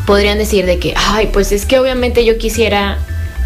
podrían 0.07 0.39
decir 0.39 0.65
de 0.65 0.79
que, 0.79 0.95
ay, 0.97 1.29
pues 1.31 1.53
es 1.53 1.67
que 1.67 1.79
obviamente 1.79 2.25
yo 2.25 2.39
quisiera 2.39 2.97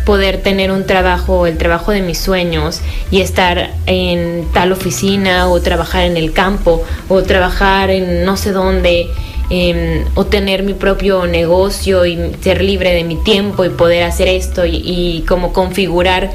poder 0.07 0.41
tener 0.41 0.71
un 0.71 0.87
trabajo, 0.87 1.47
el 1.47 1.59
trabajo 1.59 1.91
de 1.91 2.01
mis 2.01 2.19
sueños 2.19 2.81
y 3.11 3.21
estar 3.21 3.73
en 3.87 4.47
tal 4.55 4.73
oficina 4.73 5.49
o 5.49 5.61
trabajar 5.61 6.05
en 6.05 6.17
el 6.17 6.33
campo 6.33 6.83
o 7.09 7.23
trabajar 7.25 7.91
en 7.91 8.25
no 8.25 8.37
sé 8.37 8.53
dónde 8.53 9.09
em, 9.51 10.05
o 10.15 10.25
tener 10.25 10.63
mi 10.63 10.75
propio 10.75 11.27
negocio 11.27 12.07
y 12.07 12.19
ser 12.41 12.63
libre 12.63 12.95
de 12.95 13.03
mi 13.03 13.17
tiempo 13.17 13.65
y 13.65 13.69
poder 13.69 14.05
hacer 14.05 14.29
esto 14.29 14.65
y, 14.65 14.77
y 14.77 15.25
como 15.29 15.53
configurar 15.53 16.31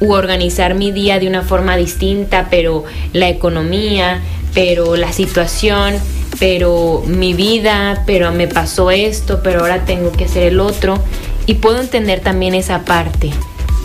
u 0.00 0.12
organizar 0.12 0.74
mi 0.74 0.92
día 0.92 1.18
de 1.18 1.26
una 1.26 1.42
forma 1.42 1.76
distinta, 1.76 2.48
pero 2.50 2.84
la 3.12 3.28
economía, 3.28 4.20
pero 4.54 4.96
la 4.96 5.12
situación, 5.12 5.94
pero 6.38 7.02
mi 7.06 7.34
vida, 7.34 8.04
pero 8.06 8.30
me 8.30 8.46
pasó 8.46 8.92
esto, 8.92 9.40
pero 9.42 9.60
ahora 9.60 9.84
tengo 9.84 10.12
que 10.12 10.24
hacer 10.24 10.44
el 10.44 10.60
otro 10.60 10.98
y 11.46 11.54
puedo 11.54 11.80
entender 11.80 12.20
también 12.20 12.54
esa 12.54 12.84
parte. 12.84 13.30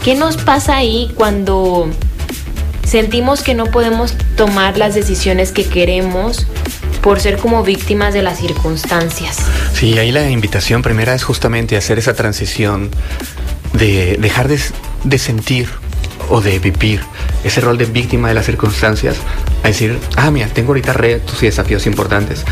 ¿Qué 0.03 0.15
nos 0.15 0.37
pasa 0.37 0.77
ahí 0.77 1.11
cuando 1.15 1.89
sentimos 2.85 3.41
que 3.41 3.53
no 3.53 3.65
podemos 3.65 4.13
tomar 4.35 4.77
las 4.77 4.95
decisiones 4.95 5.51
que 5.51 5.65
queremos 5.65 6.47
por 7.01 7.19
ser 7.19 7.37
como 7.37 7.63
víctimas 7.63 8.13
de 8.13 8.21
las 8.21 8.39
circunstancias? 8.39 9.37
Sí, 9.73 9.97
ahí 9.97 10.11
la 10.11 10.29
invitación 10.29 10.81
primera 10.81 11.13
es 11.13 11.23
justamente 11.23 11.77
hacer 11.77 11.99
esa 11.99 12.13
transición 12.13 12.89
de 13.73 14.17
dejar 14.19 14.47
de, 14.47 14.59
de 15.03 15.17
sentir 15.17 15.69
o 16.29 16.41
de 16.41 16.59
vivir 16.59 17.01
ese 17.43 17.61
rol 17.61 17.77
de 17.77 17.85
víctima 17.85 18.27
de 18.27 18.33
las 18.33 18.45
circunstancias 18.45 19.17
a 19.63 19.67
decir, 19.67 19.97
ah, 20.15 20.31
mira, 20.31 20.47
tengo 20.47 20.69
ahorita 20.69 20.93
retos 20.93 21.41
y 21.43 21.45
desafíos 21.45 21.85
importantes 21.85 22.43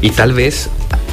y 0.00 0.10
tal 0.10 0.32
vez 0.32 0.68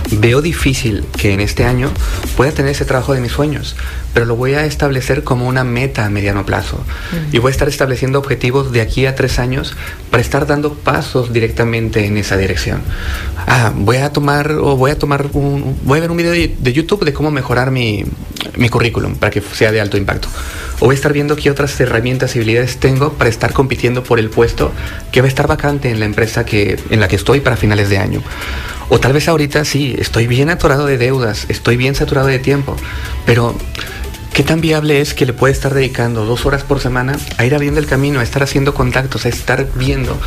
Veo 0.10 0.42
difícil 0.42 1.06
que 1.18 1.34
en 1.34 1.40
este 1.40 1.64
año 1.64 1.90
pueda 2.36 2.52
tener 2.52 2.72
ese 2.72 2.86
trabajo 2.86 3.14
de 3.14 3.22
mis 3.22 3.32
sueños, 3.32 3.76
pero 4.14 4.26
lo 4.26 4.36
voy 4.36 4.56
a 4.56 4.66
establecer 4.66 5.24
como 5.24 5.48
una 5.48 5.64
meta 5.64 6.06
a 6.06 6.10
mediano 6.10 6.46
plazo. 6.46 6.84
Y 7.32 7.38
voy 7.38 7.50
a 7.50 7.52
estar 7.52 7.70
estableciendo 7.70 8.20
objetivos 8.20 8.72
de 8.72 8.82
aquí 8.82 9.06
a 9.06 9.16
tres 9.16 9.40
años 9.40 9.76
para 10.10 10.22
estar 10.22 10.46
dando 10.48 10.74
pasos 10.74 11.32
directamente 11.32 12.06
en 12.06 12.18
esa 12.18 12.36
dirección. 12.36 12.82
Ah, 13.48 13.72
voy 13.74 13.98
a 13.98 14.12
tomar 14.12 14.52
o 14.52 14.76
voy 14.76 14.92
a 14.92 15.00
tomar 15.00 15.28
un, 15.34 15.78
voy 15.84 16.00
a 16.00 16.02
ver 16.02 16.12
un 16.12 16.18
video 16.18 16.32
de, 16.32 16.74
YouTube 16.74 17.06
de 17.06 17.14
cómo 17.14 17.32
mejorar 17.32 17.72
mi, 17.72 18.04
mi 18.58 18.70
currículum 18.70 19.16
para 19.16 19.32
que 19.32 19.42
sea 19.42 19.72
de 19.72 19.80
alto 19.80 19.98
impacto. 19.98 20.28
O 20.80 20.86
voy 20.86 20.94
a 20.94 20.96
estar 20.96 21.14
viendo 21.14 21.36
qué 21.36 21.52
otras 21.52 21.80
herramientas 21.80 22.36
y 22.36 22.40
habilidades 22.40 22.78
tengo 22.78 23.14
para 23.14 23.30
estar 23.30 23.54
compitiendo 23.54 24.04
por 24.04 24.20
el 24.20 24.30
puesto 24.30 24.72
que 25.12 25.22
va 25.22 25.26
a 25.26 25.30
estar 25.30 25.48
vacante 25.48 25.90
en 25.90 26.00
la 26.00 26.06
empresa 26.06 26.44
que, 26.44 26.80
en 26.90 27.00
la 27.00 27.08
que 27.08 27.16
estoy 27.16 27.40
para 27.40 27.56
finales 27.56 27.90
de 27.90 27.98
año. 27.98 28.22
O 28.94 29.00
tal 29.00 29.14
vez 29.14 29.30
ahorita 29.30 29.64
sí, 29.64 29.96
estoy 29.98 30.28
bien 30.28 30.50
atorado 30.50 30.86
de 30.86 30.98
deudas, 30.98 31.46
estoy 31.48 31.78
bien 31.78 31.96
saturado 31.96 32.28
de 32.28 32.40
tiempo, 32.40 32.76
pero 33.26 33.56
¿qué 34.34 34.44
tan 34.44 34.62
viable 34.62 35.02
es 35.02 35.14
que 35.14 35.26
le 35.26 35.34
pueda 35.34 35.52
estar 35.52 35.74
dedicando 35.74 36.26
dos 36.26 36.46
horas 36.46 36.64
por 36.64 36.80
semana 36.80 37.18
a 37.38 37.46
ir 37.46 37.54
abriendo 37.54 37.80
el 37.80 37.86
camino, 37.86 38.20
a 38.20 38.24
estar 38.24 38.44
haciendo 38.44 38.74
contactos, 38.74 39.26
a 39.26 39.30
estar 39.30 39.68
viendo 39.76 40.18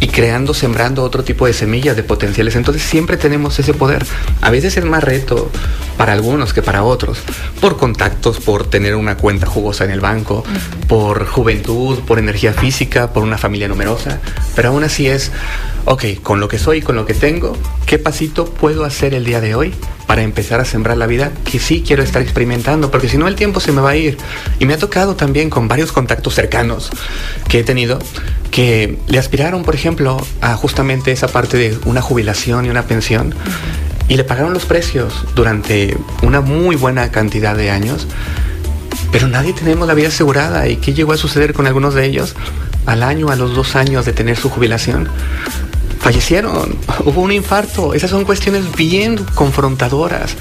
y 0.00 0.08
creando, 0.08 0.54
sembrando 0.54 1.02
otro 1.02 1.24
tipo 1.24 1.46
de 1.46 1.52
semillas 1.52 1.96
de 1.96 2.02
potenciales? 2.02 2.56
Entonces 2.56 2.82
siempre 2.82 3.16
tenemos 3.16 3.58
ese 3.58 3.74
poder. 3.74 4.04
A 4.40 4.50
veces 4.50 4.76
es 4.76 4.84
más 4.84 5.04
reto 5.04 5.50
para 5.96 6.12
algunos 6.12 6.52
que 6.52 6.62
para 6.62 6.82
otros, 6.82 7.18
por 7.60 7.76
contactos, 7.76 8.40
por 8.40 8.68
tener 8.68 8.96
una 8.96 9.16
cuenta 9.16 9.46
jugosa 9.46 9.84
en 9.84 9.90
el 9.90 10.00
banco, 10.00 10.44
por 10.88 11.26
juventud, 11.26 12.00
por 12.00 12.18
energía 12.18 12.52
física, 12.52 13.12
por 13.12 13.22
una 13.22 13.38
familia 13.38 13.68
numerosa, 13.68 14.20
pero 14.56 14.70
aún 14.70 14.84
así 14.84 15.06
es 15.08 15.30
ok, 15.84 16.04
con 16.22 16.40
lo 16.40 16.48
que 16.48 16.58
soy, 16.58 16.82
con 16.82 16.96
lo 16.96 17.06
que 17.06 17.14
tengo, 17.14 17.56
¿qué 17.86 17.98
pasito 17.98 18.46
puedo 18.46 18.84
hacer 18.84 19.14
el 19.14 19.24
día 19.24 19.40
de 19.40 19.54
hoy 19.54 19.74
para 20.06 20.22
empezar 20.22 20.60
a 20.60 20.64
sembrar 20.64 20.96
la 20.96 21.06
vida 21.06 21.32
que 21.50 21.58
sí 21.58 21.82
quiero 21.86 22.02
estar 22.02 22.22
experimentando? 22.22 22.90
Porque 22.90 23.08
si 23.08 23.18
no 23.18 23.28
el 23.28 23.34
tiempo 23.34 23.60
se 23.60 23.72
me 23.72 23.80
va 23.80 23.90
a 23.90 23.96
ir. 23.96 24.16
Y 24.58 24.66
me 24.66 24.74
ha 24.74 24.78
tocado 24.78 25.16
también 25.16 25.50
con 25.50 25.68
varios 25.68 25.92
contactos 25.92 26.34
cercanos 26.34 26.90
que 27.48 27.60
he 27.60 27.64
tenido 27.64 27.98
que 28.50 28.98
le 29.08 29.18
aspiraron, 29.18 29.64
por 29.64 29.74
ejemplo, 29.74 30.16
a 30.40 30.54
justamente 30.54 31.10
esa 31.10 31.28
parte 31.28 31.56
de 31.56 31.78
una 31.86 32.00
jubilación 32.00 32.66
y 32.66 32.70
una 32.70 32.84
pensión. 32.86 33.34
Y 34.08 34.16
le 34.16 34.24
pagaron 34.24 34.52
los 34.52 34.66
precios 34.66 35.24
durante 35.34 35.96
una 36.22 36.40
muy 36.40 36.76
buena 36.76 37.10
cantidad 37.10 37.56
de 37.56 37.70
años. 37.70 38.06
Pero 39.10 39.28
nadie 39.28 39.52
tenemos 39.52 39.88
la 39.88 39.94
vida 39.94 40.08
asegurada. 40.08 40.68
¿Y 40.68 40.76
qué 40.76 40.92
llegó 40.92 41.12
a 41.12 41.16
suceder 41.16 41.52
con 41.54 41.66
algunos 41.66 41.94
de 41.94 42.04
ellos? 42.04 42.34
Al 42.86 43.02
año, 43.02 43.30
a 43.30 43.36
los 43.36 43.54
dos 43.54 43.76
años 43.76 44.04
de 44.04 44.12
tener 44.12 44.36
su 44.36 44.50
jubilación, 44.50 45.08
fallecieron, 46.04 46.76
hubo 47.06 47.22
un 47.22 47.32
infarto. 47.32 47.94
Esas 47.94 48.10
son 48.10 48.24
cuestiones 48.24 48.76
bien 48.76 49.16
confrontadoras. 49.34 50.36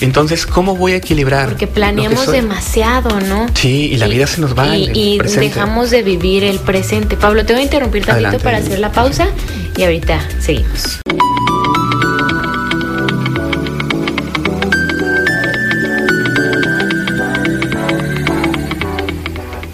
Entonces, 0.00 0.46
¿cómo 0.46 0.74
voy 0.74 0.92
a 0.92 0.96
equilibrar? 0.96 1.50
Porque 1.50 1.68
planeamos 1.68 2.26
demasiado, 2.26 3.20
¿no? 3.20 3.46
Sí, 3.54 3.90
y 3.92 3.96
la 3.98 4.08
vida 4.08 4.26
se 4.26 4.40
nos 4.40 4.58
va. 4.58 4.76
Y, 4.76 5.18
dejamos 5.18 5.90
de 5.90 6.02
vivir 6.02 6.42
el 6.42 6.58
presente. 6.58 7.16
Pablo, 7.16 7.46
te 7.46 7.52
voy 7.52 7.62
a 7.62 7.64
interrumpir 7.64 8.04
tantito 8.04 8.40
para 8.40 8.58
hacer 8.58 8.80
la 8.80 8.90
pausa 8.90 9.28
y 9.76 9.84
ahorita 9.84 10.20
seguimos. 10.40 10.98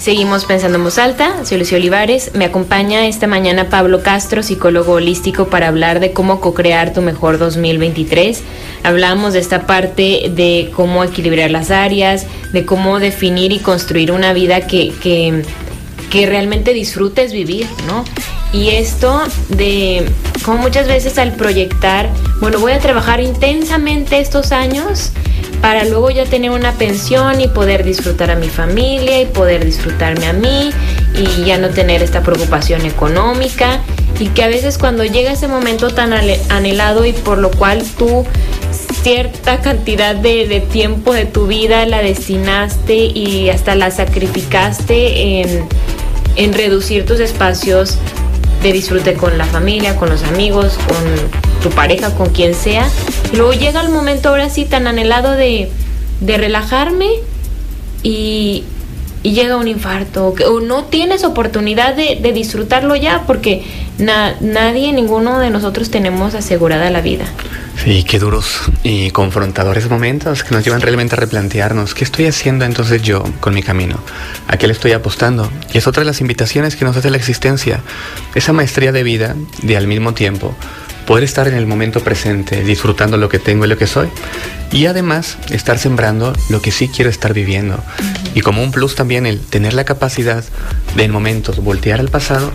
Seguimos 0.03 0.47
pensando 0.47 0.79
en 0.79 0.83
voz 0.83 0.99
alta, 0.99 1.45
soy 1.45 1.59
Lucio 1.59 1.77
Olivares, 1.77 2.33
me 2.35 2.45
acompaña 2.45 3.07
esta 3.07 3.29
mañana 3.29 3.69
Pablo 3.69 4.03
Castro, 4.03 4.43
psicólogo 4.43 4.95
holístico, 4.95 5.47
para 5.47 5.69
hablar 5.69 6.01
de 6.01 6.13
cómo 6.13 6.41
co-crear 6.41 6.93
tu 6.93 7.03
mejor 7.03 7.39
2023. 7.39 8.43
Hablamos 8.83 9.33
de 9.33 9.39
esta 9.39 9.65
parte 9.65 10.33
de 10.35 10.73
cómo 10.75 11.05
equilibrar 11.05 11.53
las 11.53 11.71
áreas, 11.71 12.27
de 12.53 12.67
cómo 12.67 12.99
definir 12.99 13.53
y 13.53 13.61
construir 13.61 14.11
una 14.11 14.33
vida 14.33 14.67
que, 14.67 14.93
que, 15.01 15.45
que 16.11 16.27
realmente 16.27 16.75
disfrutes 16.75 17.33
vivir, 17.33 17.69
¿no? 17.87 18.05
Y 18.53 18.71
esto 18.71 19.23
de 19.51 20.05
como 20.45 20.59
muchas 20.59 20.89
veces 20.89 21.17
al 21.17 21.35
proyectar, 21.35 22.11
bueno, 22.41 22.59
voy 22.59 22.73
a 22.73 22.81
trabajar 22.81 23.21
intensamente 23.21 24.19
estos 24.19 24.51
años, 24.51 25.13
para 25.63 25.85
luego 25.85 26.11
ya 26.11 26.27
tener 26.27 26.51
una 26.51 26.73
pensión 26.73 27.41
y 27.41 27.47
poder 27.47 27.85
disfrutar 27.85 28.33
a 28.33 28.37
mi 28.37 28.49
familia 28.49 29.23
y 29.23 29.27
poder 29.27 29.65
disfrutarme 29.65 30.27
a 30.27 30.33
mí 30.33 30.71
y 31.17 31.45
ya 31.45 31.57
no 31.57 31.71
tener 31.71 32.03
esta 32.03 32.23
preocupación 32.23 32.85
económica. 32.85 33.81
Y 34.19 34.29
que 34.29 34.43
a 34.43 34.49
veces 34.49 34.77
cuando 34.77 35.05
llega 35.05 35.33
ese 35.33 35.47
momento 35.47 35.91
tan 35.91 36.13
anhelado 36.13 37.07
y 37.07 37.13
por 37.13 37.39
lo 37.39 37.51
cual 37.51 37.83
tú 37.97 38.27
cierta 39.03 39.61
cantidad 39.61 40.17
de, 40.17 40.61
tiempo 40.73 41.15
de 41.15 41.27
tu 41.27 41.47
vida 41.47 41.87
la 41.87 42.03
destinaste 42.03 42.95
y 42.95 43.49
hasta 43.49 43.77
la 43.77 43.93
sacrificaste 43.93 45.41
en, 45.41 45.65
en 46.37 46.53
reducir 46.53 47.07
tus 47.07 47.21
espacios 47.21 47.99
de 48.65 48.73
disfrute 48.73 49.15
con 49.15 49.39
la 49.39 49.45
familia, 49.45 49.97
con 49.97 50.11
los 50.11 50.25
amigos, 50.25 50.77
con 50.89 51.42
tu 51.63 51.71
pareja, 51.71 52.15
con 52.15 52.31
quien 52.31 52.55
sea. 52.55 52.89
Y 53.33 53.37
luego 53.37 53.53
llega 53.53 53.81
el 53.81 53.89
momento 53.89 54.29
ahora 54.29 54.51
sí 54.51 54.65
tan 54.65 54.87
anhelado 54.87 55.33
de, 55.33 55.71
de 56.21 56.37
relajarme 56.37 57.09
y, 58.03 58.65
y 59.23 59.33
llega 59.33 59.57
un 59.57 59.69
infarto 59.69 60.35
o, 60.47 60.61
no 60.61 60.85
tienes 60.85 61.25
oportunidad 61.25 61.95
de, 61.95 62.19
de 62.21 62.33
disfrutarlo 62.33 62.97
ya 62.97 63.23
porque 63.27 63.65
nadie, 63.99 64.93
ninguno 64.93 65.39
de 65.39 65.51
nosotros 65.51 65.91
tenemos 65.91 66.35
asegurada 66.35 66.91
la 66.91 67.01
vida. 67.01 67.25
Sí, 67.85 68.05
qué 68.05 68.19
duros 68.19 68.61
y 68.83 69.11
confrontadores 69.11 69.89
momentos 69.89 70.45
que 70.45 70.55
nos 70.55 70.65
llevan 70.65 70.81
realmente 70.81 71.15
a 71.15 71.19
replantearnos 71.19 71.95
qué 71.95 72.05
estoy 72.05 72.27
haciendo 72.27 72.65
entonces 72.65 73.03
yo 73.03 73.25
con 73.41 73.55
mi 73.55 73.63
camino, 73.63 73.99
a 74.49 74.57
qué 74.57 74.67
le 74.67 74.73
estoy 74.73 74.93
apostando. 74.93 75.51
Y 75.73 75.79
es 75.79 75.87
otra 75.87 76.03
de 76.03 76.07
las 76.07 76.21
invitaciones 76.21 76.77
que 76.77 76.85
nos 76.85 76.97
hace 76.97 77.11
la 77.11 77.17
existencia, 77.17 77.81
esa 78.35 78.53
maestría 78.53 78.93
de 78.93 79.03
vida 79.03 79.37
de 79.63 79.77
al 79.77 79.87
mismo 79.87 80.15
tiempo 80.15 80.55
poder 81.07 81.25
estar 81.25 81.49
en 81.49 81.55
el 81.55 81.67
momento 81.67 82.01
presente, 82.01 82.63
disfrutando 82.63 83.17
lo 83.17 83.29
que 83.29 83.39
tengo 83.39 83.65
y 83.65 83.69
lo 83.69 83.77
que 83.77 83.87
soy. 83.87 84.09
Y 84.73 84.87
además 84.87 85.37
estar 85.51 85.79
sembrando 85.79 86.33
lo 86.49 86.63
que 86.63 86.71
sí 86.71 86.89
quiero 86.89 87.11
estar 87.11 87.35
viviendo. 87.35 87.83
Y 88.35 88.41
como 88.41 88.63
un 88.63 88.71
plus 88.71 88.95
también 88.95 89.27
el 89.27 89.41
tener 89.41 89.75
la 89.75 89.85
capacidad 89.85 90.43
de 90.97 91.05
en 91.05 91.11
momentos 91.11 91.59
voltear 91.63 92.01
al 92.01 92.09
pasado 92.09 92.51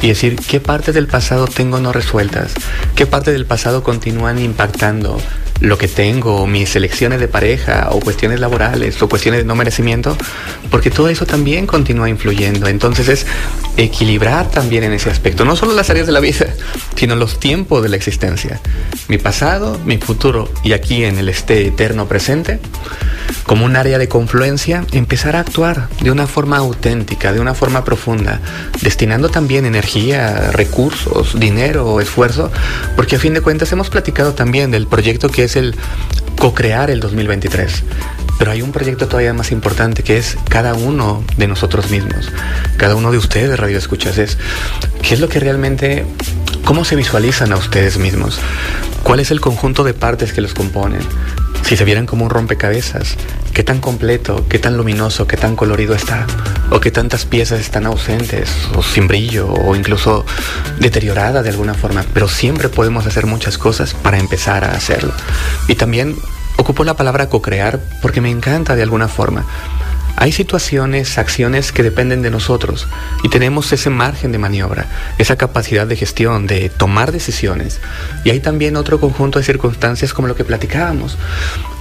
y 0.00 0.08
decir 0.08 0.36
qué 0.36 0.60
partes 0.60 0.94
del 0.94 1.08
pasado 1.08 1.46
tengo 1.46 1.80
no 1.80 1.92
resueltas, 1.92 2.52
qué 2.94 3.06
partes 3.06 3.34
del 3.34 3.46
pasado 3.46 3.82
continúan 3.82 4.38
impactando 4.38 5.18
lo 5.60 5.78
que 5.78 5.88
tengo, 5.88 6.46
mis 6.46 6.76
elecciones 6.76 7.20
de 7.20 7.28
pareja 7.28 7.88
o 7.90 8.00
cuestiones 8.00 8.40
laborales 8.40 9.00
o 9.00 9.08
cuestiones 9.08 9.40
de 9.40 9.44
no 9.44 9.54
merecimiento, 9.54 10.16
porque 10.70 10.90
todo 10.90 11.08
eso 11.08 11.24
también 11.24 11.66
continúa 11.66 12.08
influyendo. 12.08 12.68
Entonces 12.68 13.08
es 13.08 13.26
equilibrar 13.76 14.50
también 14.50 14.84
en 14.84 14.92
ese 14.92 15.10
aspecto, 15.10 15.44
no 15.44 15.56
solo 15.56 15.72
las 15.72 15.88
áreas 15.90 16.06
de 16.06 16.12
la 16.12 16.20
vida, 16.20 16.46
sino 16.94 17.16
los 17.16 17.40
tiempos 17.40 17.82
de 17.82 17.88
la 17.88 17.96
existencia. 17.96 18.60
Mi 19.08 19.18
pasado, 19.18 19.80
mi 19.84 19.96
futuro 19.98 20.50
y 20.62 20.72
aquí 20.72 21.04
en 21.04 21.18
el 21.18 21.28
este 21.28 21.55
eterno 21.64 22.06
presente 22.06 22.60
como 23.46 23.64
un 23.64 23.76
área 23.76 23.98
de 23.98 24.08
confluencia, 24.08 24.84
empezar 24.92 25.36
a 25.36 25.40
actuar 25.40 25.88
de 26.00 26.10
una 26.10 26.26
forma 26.26 26.56
auténtica, 26.58 27.32
de 27.32 27.40
una 27.40 27.54
forma 27.54 27.84
profunda, 27.84 28.40
destinando 28.82 29.28
también 29.28 29.66
energía, 29.66 30.50
recursos, 30.50 31.38
dinero, 31.38 32.00
esfuerzo, 32.00 32.50
porque 32.96 33.16
a 33.16 33.18
fin 33.18 33.34
de 33.34 33.40
cuentas 33.40 33.70
hemos 33.72 33.88
platicado 33.88 34.34
también 34.34 34.70
del 34.70 34.86
proyecto 34.86 35.28
que 35.28 35.44
es 35.44 35.56
el 35.56 35.76
co-crear 36.36 36.90
el 36.90 37.00
2023. 37.00 37.84
Pero 38.38 38.50
hay 38.50 38.60
un 38.60 38.72
proyecto 38.72 39.06
todavía 39.08 39.32
más 39.32 39.50
importante 39.50 40.02
que 40.02 40.18
es 40.18 40.36
cada 40.48 40.74
uno 40.74 41.24
de 41.38 41.46
nosotros 41.46 41.90
mismos, 41.90 42.30
cada 42.76 42.94
uno 42.94 43.10
de 43.10 43.18
ustedes, 43.18 43.58
Radio 43.58 43.78
Escuchas, 43.78 44.18
es 44.18 44.36
qué 45.02 45.14
es 45.14 45.20
lo 45.20 45.28
que 45.28 45.40
realmente, 45.40 46.04
cómo 46.64 46.84
se 46.84 46.96
visualizan 46.96 47.52
a 47.52 47.56
ustedes 47.56 47.96
mismos, 47.96 48.38
cuál 49.04 49.20
es 49.20 49.30
el 49.30 49.40
conjunto 49.40 49.84
de 49.84 49.94
partes 49.94 50.34
que 50.34 50.42
los 50.42 50.52
componen, 50.52 51.00
si 51.66 51.76
se 51.76 51.84
vieran 51.84 52.06
como 52.06 52.24
un 52.24 52.30
rompecabezas, 52.30 53.16
qué 53.52 53.64
tan 53.64 53.80
completo, 53.80 54.46
qué 54.48 54.60
tan 54.60 54.76
luminoso, 54.76 55.26
qué 55.26 55.36
tan 55.36 55.56
colorido 55.56 55.96
está, 55.96 56.24
o 56.70 56.78
qué 56.78 56.92
tantas 56.92 57.24
piezas 57.24 57.58
están 57.58 57.86
ausentes, 57.86 58.48
o 58.76 58.84
sin 58.84 59.08
brillo, 59.08 59.48
o 59.48 59.74
incluso 59.74 60.24
deteriorada 60.78 61.42
de 61.42 61.50
alguna 61.50 61.74
forma, 61.74 62.04
pero 62.14 62.28
siempre 62.28 62.68
podemos 62.68 63.04
hacer 63.06 63.26
muchas 63.26 63.58
cosas 63.58 63.94
para 63.94 64.18
empezar 64.18 64.62
a 64.62 64.76
hacerlo. 64.76 65.12
Y 65.66 65.74
también 65.74 66.14
ocupo 66.56 66.84
la 66.84 66.94
palabra 66.94 67.28
co-crear 67.28 67.80
porque 68.00 68.20
me 68.20 68.30
encanta 68.30 68.76
de 68.76 68.84
alguna 68.84 69.08
forma. 69.08 69.44
Hay 70.16 70.32
situaciones, 70.32 71.18
acciones 71.18 71.72
que 71.72 71.82
dependen 71.82 72.22
de 72.22 72.30
nosotros 72.30 72.88
y 73.22 73.28
tenemos 73.28 73.72
ese 73.72 73.90
margen 73.90 74.32
de 74.32 74.38
maniobra, 74.38 74.86
esa 75.18 75.36
capacidad 75.36 75.86
de 75.86 75.96
gestión, 75.96 76.46
de 76.46 76.70
tomar 76.70 77.12
decisiones. 77.12 77.80
Y 78.24 78.30
hay 78.30 78.40
también 78.40 78.76
otro 78.76 78.98
conjunto 78.98 79.38
de 79.38 79.44
circunstancias 79.44 80.14
como 80.14 80.28
lo 80.28 80.34
que 80.34 80.44
platicábamos 80.44 81.18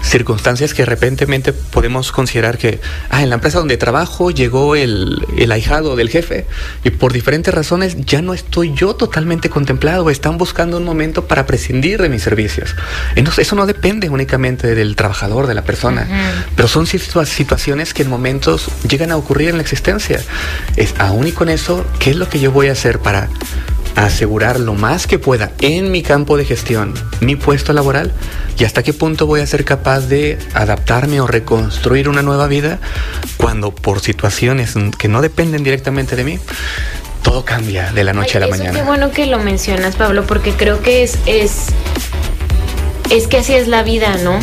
circunstancias 0.06 0.74
que 0.74 0.86
repentemente 0.86 1.52
podemos 1.52 2.12
considerar 2.12 2.58
que, 2.58 2.80
ah, 3.10 3.24
en 3.24 3.30
la 3.30 3.36
empresa 3.36 3.60
donde 3.60 3.78
trabajo 3.78 4.32
llegó 4.32 4.76
el, 4.76 5.26
el 5.38 5.52
ahijado 5.52 5.96
del 5.96 6.10
jefe 6.10 6.46
y 6.84 6.92
por 6.92 7.12
diferentes 7.12 7.54
razones 7.54 7.98
ya 8.06 8.22
no 8.22 8.34
estoy 8.34 8.74
yo 8.74 8.96
totalmente 8.96 9.50
contemplado, 9.50 10.10
están 10.10 10.38
buscando 10.38 10.78
un 10.78 10.84
momento 10.84 11.26
para 11.26 11.46
prescindir 11.46 12.02
de 12.02 12.10
mis 12.10 12.24
servicios. 12.24 12.76
Entonces, 13.16 13.48
eso 13.48 13.56
no 13.56 13.66
depende 13.66 14.10
únicamente 14.10 14.76
del 14.76 14.96
trabajador, 14.96 15.48
de 15.48 15.54
la 15.54 15.64
persona, 15.64 16.08
pero 16.56 16.68
son 16.68 16.88
situaciones 16.88 17.94
que 17.94 18.04
en 18.04 18.10
momentos 18.10 18.70
llegan 18.88 19.12
a 19.12 19.18
ocurrir 19.18 19.50
en 19.50 19.58
la 19.58 19.62
existencia. 19.62 20.22
Es 20.76 20.94
aún 21.00 21.28
y 21.28 21.32
con 21.32 21.50
eso, 21.50 21.86
¿qué 22.00 22.12
es 22.12 22.16
lo 22.16 22.30
que 22.30 22.40
yo 22.40 22.52
voy 22.52 22.68
a 22.68 22.74
hacer 22.74 23.00
para 23.00 23.30
asegurar 23.96 24.60
lo 24.60 24.74
más 24.74 25.08
que 25.08 25.20
pueda 25.20 25.52
en 25.62 25.92
mi 25.92 26.02
campo 26.02 26.38
de 26.38 26.46
gestión, 26.46 26.94
mi 27.22 27.36
puesto 27.36 27.74
laboral, 27.74 28.12
y 28.60 28.66
hasta 28.66 28.84
qué 28.84 28.94
punto 28.94 29.26
voy 29.26 29.42
a 29.42 29.48
ser 29.48 29.66
capaz 29.66 30.02
de 30.02 30.38
adaptarme 30.54 31.22
o 31.22 31.28
reconstruir 31.28 32.10
una 32.10 32.22
nueva 32.22 32.48
vida 32.48 32.80
cuando 33.38 33.74
por 33.74 34.02
situaciones 34.02 34.74
que 34.98 35.08
no 35.08 35.22
dependen 35.22 35.64
directamente 35.64 36.16
de 36.16 36.24
mí, 36.24 36.40
todo 37.22 37.44
cambia 37.44 37.92
de 37.92 38.04
la 38.04 38.14
noche 38.14 38.38
a 38.38 38.42
la 38.42 38.48
mañana. 38.48 38.78
Qué 38.78 38.86
bueno 38.86 39.12
que 39.12 39.26
lo 39.26 39.40
mencionas, 39.40 39.96
Pablo, 39.96 40.26
porque 40.28 40.52
creo 40.52 40.82
que 40.82 41.04
es, 41.04 41.18
es, 41.26 41.68
es 43.10 43.28
que 43.28 43.38
así 43.38 43.54
es 43.56 43.68
la 43.68 43.82
vida, 43.84 44.18
¿no? 44.24 44.40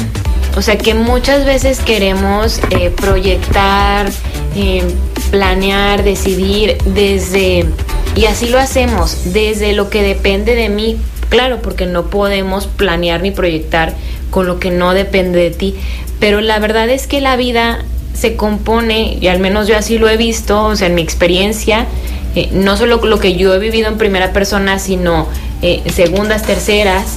O 0.57 0.63
sea 0.63 0.77
que 0.77 0.95
muchas 0.95 1.47
veces 1.47 1.81
queremos 1.81 2.61
eh, 2.71 2.91
proyectar, 2.91 4.11
eh, 4.55 4.83
planear, 5.31 6.03
decidir 6.05 6.79
desde 6.85 7.67
y 8.15 8.27
así 8.27 8.49
lo 8.49 8.59
hacemos 8.59 9.33
desde 9.33 9.73
lo 9.73 9.89
que 9.89 10.03
depende 10.03 10.55
de 10.55 10.69
mí, 10.69 10.99
claro, 11.31 11.61
porque 11.63 11.87
no 11.87 12.07
podemos 12.07 12.67
planear 12.67 13.23
ni 13.23 13.31
proyectar 13.31 13.95
con 14.31 14.47
lo 14.47 14.59
que 14.59 14.71
no 14.71 14.93
depende 14.93 15.39
de 15.39 15.51
ti, 15.51 15.75
pero 16.21 16.41
la 16.41 16.59
verdad 16.59 16.91
es 16.91 17.07
que 17.07 17.21
la 17.21 17.37
vida 17.37 17.85
se 18.15 18.37
compone, 18.37 19.17
y 19.21 19.29
al 19.29 19.41
menos 19.41 19.67
yo 19.67 19.77
así 19.77 19.99
lo 19.99 20.09
he 20.09 20.17
visto, 20.17 20.65
o 20.67 20.77
sea, 20.77 20.89
en 20.89 20.95
mi 20.95 21.03
experiencia, 21.03 21.87
eh, 22.35 22.49
no 22.53 22.77
solo 22.77 22.97
lo 22.99 23.19
que 23.19 23.37
yo 23.37 23.55
he 23.55 23.59
vivido 23.59 23.89
en 23.89 23.99
primera 23.99 24.33
persona, 24.33 24.79
sino 24.79 25.27
eh, 25.63 25.83
segundas, 25.93 26.43
terceras, 26.43 27.17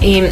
eh, 0.00 0.30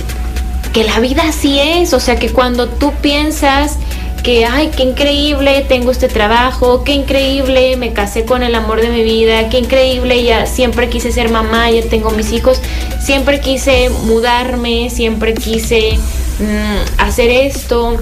que 0.72 0.84
la 0.84 1.00
vida 1.00 1.22
así 1.28 1.58
es, 1.58 1.92
o 1.92 2.00
sea, 2.00 2.16
que 2.16 2.30
cuando 2.30 2.68
tú 2.68 2.92
piensas 3.00 3.78
que, 4.24 4.46
ay, 4.46 4.70
qué 4.74 4.82
increíble, 4.82 5.66
tengo 5.68 5.90
este 5.92 6.08
trabajo, 6.08 6.82
qué 6.82 6.92
increíble, 6.92 7.76
me 7.76 7.92
casé 7.92 8.24
con 8.24 8.42
el 8.42 8.54
amor 8.54 8.80
de 8.80 8.88
mi 8.88 9.04
vida, 9.04 9.50
qué 9.50 9.58
increíble, 9.58 10.24
ya 10.24 10.46
siempre 10.46 10.88
quise 10.88 11.12
ser 11.12 11.30
mamá, 11.30 11.70
ya 11.70 11.82
tengo 11.82 12.10
mis 12.10 12.32
hijos, 12.32 12.60
siempre 13.04 13.40
quise 13.40 13.90
mudarme, 13.90 14.88
siempre 14.88 15.34
quise 15.34 15.98
mm, 16.38 17.00
hacer 17.02 17.28
esto, 17.28 17.98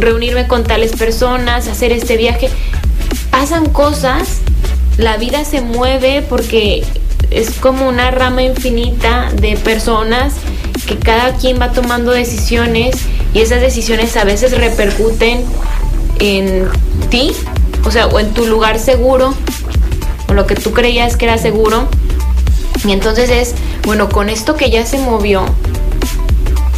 reunirme 0.00 0.48
con 0.48 0.64
tales 0.64 0.92
personas, 0.92 1.68
hacer 1.68 1.92
este 1.92 2.16
viaje. 2.16 2.48
Pasan 3.30 3.66
cosas, 3.66 4.40
la 4.96 5.18
vida 5.18 5.44
se 5.44 5.60
mueve 5.60 6.24
porque 6.26 6.84
es 7.30 7.50
como 7.50 7.86
una 7.86 8.10
rama 8.10 8.42
infinita 8.42 9.30
de 9.34 9.58
personas 9.58 10.32
que 10.84 10.98
cada 10.98 11.34
quien 11.34 11.60
va 11.60 11.72
tomando 11.72 12.12
decisiones 12.12 12.96
y 13.32 13.40
esas 13.40 13.60
decisiones 13.60 14.16
a 14.16 14.24
veces 14.24 14.56
repercuten 14.56 15.44
en 16.20 16.68
ti, 17.10 17.32
o 17.84 17.90
sea, 17.90 18.06
o 18.06 18.20
en 18.20 18.32
tu 18.32 18.46
lugar 18.46 18.78
seguro, 18.78 19.34
o 20.28 20.32
lo 20.32 20.46
que 20.46 20.54
tú 20.54 20.72
creías 20.72 21.16
que 21.16 21.26
era 21.26 21.38
seguro. 21.38 21.88
Y 22.84 22.92
entonces 22.92 23.30
es, 23.30 23.54
bueno, 23.84 24.08
con 24.08 24.28
esto 24.28 24.56
que 24.56 24.70
ya 24.70 24.84
se 24.86 24.98
movió, 24.98 25.46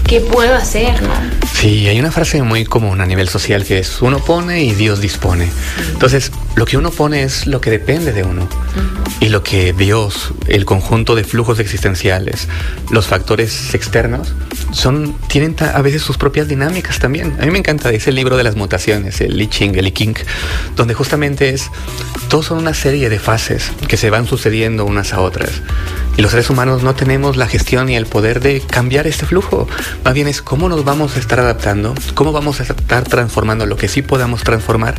¿qué 0.07 0.21
puedo 0.21 0.55
hacer? 0.55 1.03
No? 1.03 1.15
Sí, 1.53 1.89
hay 1.89 1.99
una 1.99 2.13
frase 2.13 2.43
muy 2.43 2.65
común 2.65 3.01
a 3.01 3.07
nivel 3.07 3.29
social 3.29 3.65
que 3.65 3.79
es 3.79 4.01
uno 4.03 4.19
pone 4.19 4.63
y 4.63 4.73
Dios 4.75 5.01
dispone. 5.01 5.49
Entonces, 5.93 6.31
lo 6.55 6.65
que 6.65 6.77
uno 6.77 6.91
pone 6.91 7.23
es 7.23 7.47
lo 7.47 7.61
que 7.61 7.71
depende 7.71 8.13
de 8.13 8.23
uno. 8.23 8.49
Y 9.21 9.31
lo 9.31 9.43
que 9.43 9.73
Dios, 9.73 10.33
el 10.47 10.65
conjunto 10.65 11.15
de 11.15 11.25
flujos 11.25 11.59
existenciales, 11.59 12.49
los 12.91 13.07
factores 13.07 13.75
externos, 13.75 14.35
son, 14.73 15.17
tienen 15.29 15.57
a 15.61 15.81
veces 15.81 16.03
sus 16.03 16.19
propias 16.19 16.47
dinámicas 16.47 16.99
también. 16.99 17.37
A 17.41 17.47
mí 17.47 17.51
me 17.51 17.59
encanta 17.59 17.91
ese 17.91 18.13
libro 18.13 18.37
de 18.37 18.45
las 18.45 18.57
mutaciones, 18.57 19.21
el 19.21 19.37
Li 19.37 19.49
Ching, 19.49 19.75
el 19.77 19.87
Li 19.87 19.93
King, 19.93 20.15
donde 20.77 20.95
justamente 20.95 21.49
es, 21.49 21.71
todos 22.29 22.47
son 22.47 22.59
una 22.59 22.75
serie 22.75 23.09
de 23.09 23.19
fases 23.19 23.73
que 23.89 23.97
se 23.97 24.11
van 24.11 24.27
sucediendo 24.27 24.85
unas 24.85 25.15
a 25.15 25.21
otras 25.21 25.63
Y 26.17 26.23
los 26.23 26.31
seres 26.31 26.49
humanos 26.49 26.83
no 26.83 26.95
tenemos 26.95 27.37
la 27.37 27.47
gestión 27.47 27.89
y 27.89 27.97
el 27.97 28.07
poder 28.07 28.41
de 28.41 28.61
cambiar 28.61 29.07
este 29.07 29.27
flujo. 29.27 29.69
Más 30.05 30.15
bien 30.15 30.29
es 30.29 30.41
cómo 30.41 30.69
nos 30.69 30.85
vamos 30.85 31.17
a 31.17 31.19
estar 31.19 31.39
adaptando, 31.41 31.95
cómo 32.15 32.33
vamos 32.33 32.61
a 32.61 32.63
estar 32.63 33.05
transformando 33.05 33.67
lo 33.67 33.77
que 33.77 33.89
sí 33.89 34.01
podamos 34.01 34.43
transformar 34.43 34.95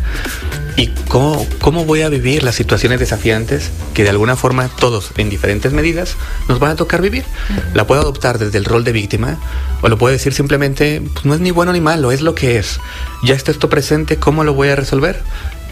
y 0.75 0.87
cómo, 1.07 1.45
cómo 1.59 1.85
voy 1.85 2.03
a 2.03 2.09
vivir 2.09 2.43
las 2.43 2.53
situaciones 2.53 2.99
desafiantes 2.99 3.71
que 3.95 4.03
de 4.03 4.11
alguna 4.11 4.35
forma 4.35 4.69
todos 4.79 5.11
en 5.17 5.29
diferentes 5.29 5.73
medidas 5.73 6.15
nos 6.47 6.59
van 6.59 6.71
a 6.71 6.75
tocar 6.75 7.01
vivir. 7.01 7.25
La 7.73 7.87
puedo 7.87 8.01
adoptar 8.01 8.37
desde 8.37 8.59
el 8.59 8.65
rol 8.65 8.83
de 8.83 8.91
víctima 8.91 9.37
o 9.81 9.89
lo 9.89 9.97
puedo 9.97 10.13
decir 10.13 10.33
simplemente, 10.33 11.01
pues 11.13 11.25
no 11.25 11.33
es 11.33 11.39
ni 11.39 11.49
bueno 11.49 11.73
ni 11.73 11.81
malo, 11.81 12.11
es 12.11 12.21
lo 12.21 12.35
que 12.35 12.59
es. 12.59 12.79
Ya 13.23 13.33
está 13.33 13.51
esto 13.51 13.69
presente, 13.69 14.17
¿cómo 14.17 14.43
lo 14.43 14.53
voy 14.53 14.69
a 14.69 14.75
resolver? 14.75 15.21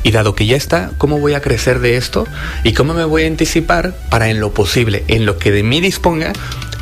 Y 0.05 0.11
dado 0.11 0.35
que 0.35 0.45
ya 0.45 0.55
está, 0.55 0.91
¿cómo 0.99 1.17
voy 1.17 1.33
a 1.33 1.41
crecer 1.41 1.79
de 1.79 1.97
esto? 1.97 2.27
¿Y 2.63 2.73
cómo 2.73 2.93
me 2.93 3.05
voy 3.05 3.23
a 3.23 3.27
anticipar 3.27 3.95
para 4.11 4.29
en 4.29 4.39
lo 4.39 4.53
posible, 4.53 5.03
en 5.07 5.25
lo 5.25 5.39
que 5.39 5.49
de 5.51 5.63
mí 5.63 5.81
disponga, 5.81 6.31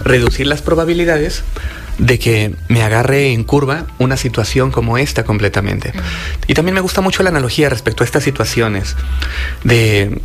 reducir 0.03 0.45
las 0.45 0.61
probabilidades 0.61 1.41
de 1.99 2.19
que 2.19 2.53
me 2.67 2.84
agarre 2.84 3.32
en 3.32 3.45
curva 3.45 3.86
una 3.97 4.17
situación 4.17 4.71
como 4.71 4.97
esta 4.97 5.24
completamente. 5.24 5.93
Y 6.47 6.53
también 6.53 6.76
me 6.76 6.82
gusta 6.82 6.99
mucho 6.99 7.24
la 7.24 7.30
analogía 7.30 7.69
respecto 7.69 8.03
a 8.03 8.05
estas 8.05 8.26
situaciones 8.26 8.97
de 9.63 10.19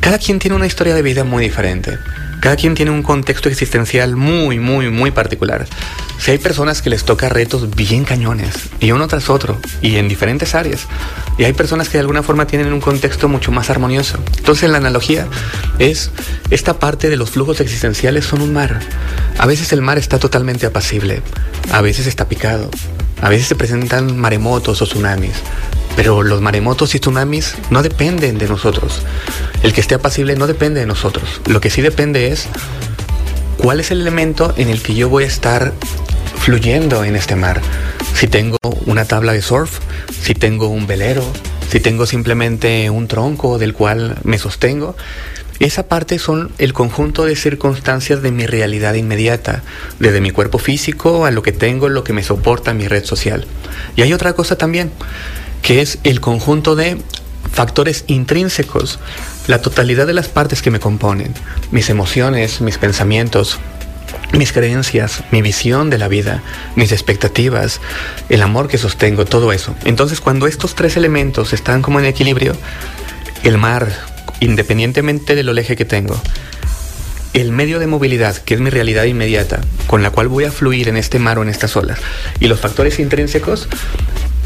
cada 0.00 0.18
quien 0.18 0.40
tiene 0.40 0.56
una 0.56 0.66
historia 0.66 0.94
de 0.94 1.02
vida 1.02 1.22
muy 1.22 1.44
diferente. 1.44 1.98
Cada 2.40 2.56
quien 2.56 2.74
tiene 2.74 2.90
un 2.90 3.02
contexto 3.02 3.48
existencial 3.48 4.16
muy, 4.16 4.58
muy, 4.58 4.90
muy 4.90 5.10
particular. 5.10 5.66
Si 6.18 6.30
hay 6.30 6.38
personas 6.38 6.80
que 6.80 6.90
les 6.90 7.04
toca 7.04 7.28
retos 7.28 7.74
bien 7.74 8.04
cañones, 8.04 8.54
y 8.80 8.92
uno 8.92 9.08
tras 9.08 9.28
otro, 9.28 9.58
y 9.82 9.96
en 9.96 10.08
diferentes 10.08 10.54
áreas, 10.54 10.86
y 11.38 11.44
hay 11.44 11.52
personas 11.52 11.88
que 11.88 11.98
de 11.98 12.00
alguna 12.00 12.22
forma 12.22 12.46
tienen 12.46 12.72
un 12.72 12.80
contexto 12.80 13.28
mucho 13.28 13.52
más 13.52 13.70
armonioso. 13.70 14.18
Entonces 14.38 14.70
la 14.70 14.78
analogía 14.78 15.26
es, 15.78 16.10
esta 16.50 16.78
parte 16.78 17.10
de 17.10 17.16
los 17.16 17.30
flujos 17.30 17.60
existenciales 17.60 18.24
son 18.24 18.40
un 18.40 18.52
mar. 18.52 18.80
A 19.38 19.46
veces 19.46 19.72
el 19.72 19.82
mar 19.82 19.98
está 19.98 20.18
totalmente 20.18 20.66
apacible, 20.66 21.22
a 21.72 21.80
veces 21.82 22.06
está 22.06 22.28
picado, 22.28 22.70
a 23.20 23.28
veces 23.28 23.48
se 23.48 23.54
presentan 23.54 24.18
maremotos 24.18 24.80
o 24.80 24.86
tsunamis, 24.86 25.36
pero 25.96 26.22
los 26.22 26.40
maremotos 26.40 26.94
y 26.94 27.00
tsunamis 27.00 27.56
no 27.70 27.82
dependen 27.82 28.38
de 28.38 28.48
nosotros. 28.48 29.02
El 29.62 29.72
que 29.72 29.80
esté 29.80 29.94
apacible 29.94 30.36
no 30.36 30.46
depende 30.46 30.80
de 30.80 30.86
nosotros. 30.86 31.40
Lo 31.46 31.60
que 31.60 31.70
sí 31.70 31.82
depende 31.82 32.28
es 32.28 32.48
cuál 33.58 33.80
es 33.80 33.90
el 33.90 34.00
elemento 34.00 34.54
en 34.56 34.68
el 34.68 34.82
que 34.82 34.94
yo 34.94 35.08
voy 35.08 35.24
a 35.24 35.28
estar 35.28 35.72
fluyendo 36.38 37.04
en 37.04 37.16
este 37.16 37.36
mar. 37.36 37.60
Si 38.14 38.26
tengo 38.26 38.58
una 38.86 39.04
tabla 39.04 39.32
de 39.32 39.42
surf, 39.42 39.78
si 40.22 40.34
tengo 40.34 40.68
un 40.68 40.86
velero, 40.86 41.24
si 41.70 41.80
tengo 41.80 42.06
simplemente 42.06 42.90
un 42.90 43.06
tronco 43.06 43.58
del 43.58 43.74
cual 43.74 44.16
me 44.24 44.38
sostengo. 44.38 44.96
Esa 45.60 45.88
parte 45.88 46.18
son 46.18 46.50
el 46.56 46.72
conjunto 46.72 47.26
de 47.26 47.36
circunstancias 47.36 48.22
de 48.22 48.30
mi 48.30 48.46
realidad 48.46 48.94
inmediata, 48.94 49.62
desde 49.98 50.22
mi 50.22 50.30
cuerpo 50.30 50.58
físico 50.58 51.26
a 51.26 51.30
lo 51.30 51.42
que 51.42 51.52
tengo, 51.52 51.90
lo 51.90 52.02
que 52.02 52.14
me 52.14 52.22
soporta 52.22 52.72
mi 52.72 52.88
red 52.88 53.04
social. 53.04 53.46
Y 53.94 54.00
hay 54.00 54.14
otra 54.14 54.32
cosa 54.32 54.56
también, 54.56 54.90
que 55.60 55.82
es 55.82 55.98
el 56.02 56.22
conjunto 56.22 56.76
de 56.76 56.96
factores 57.52 58.04
intrínsecos, 58.06 58.98
la 59.48 59.60
totalidad 59.60 60.06
de 60.06 60.14
las 60.14 60.28
partes 60.28 60.62
que 60.62 60.70
me 60.70 60.80
componen, 60.80 61.34
mis 61.70 61.90
emociones, 61.90 62.62
mis 62.62 62.78
pensamientos, 62.78 63.58
mis 64.32 64.52
creencias, 64.52 65.24
mi 65.30 65.42
visión 65.42 65.90
de 65.90 65.98
la 65.98 66.08
vida, 66.08 66.42
mis 66.74 66.90
expectativas, 66.90 67.82
el 68.30 68.40
amor 68.40 68.68
que 68.68 68.78
sostengo, 68.78 69.26
todo 69.26 69.52
eso. 69.52 69.74
Entonces 69.84 70.22
cuando 70.22 70.46
estos 70.46 70.74
tres 70.74 70.96
elementos 70.96 71.52
están 71.52 71.82
como 71.82 72.00
en 72.00 72.06
equilibrio, 72.06 72.56
el 73.42 73.58
mar, 73.58 73.92
independientemente 74.40 75.34
del 75.34 75.48
oleaje 75.48 75.76
que 75.76 75.84
tengo, 75.84 76.20
el 77.32 77.52
medio 77.52 77.78
de 77.78 77.86
movilidad, 77.86 78.36
que 78.36 78.54
es 78.54 78.60
mi 78.60 78.70
realidad 78.70 79.04
inmediata, 79.04 79.60
con 79.86 80.02
la 80.02 80.10
cual 80.10 80.28
voy 80.28 80.44
a 80.44 80.50
fluir 80.50 80.88
en 80.88 80.96
este 80.96 81.18
mar 81.18 81.38
o 81.38 81.42
en 81.42 81.48
estas 81.48 81.76
olas, 81.76 82.00
y 82.40 82.48
los 82.48 82.60
factores 82.60 82.98
intrínsecos 82.98 83.68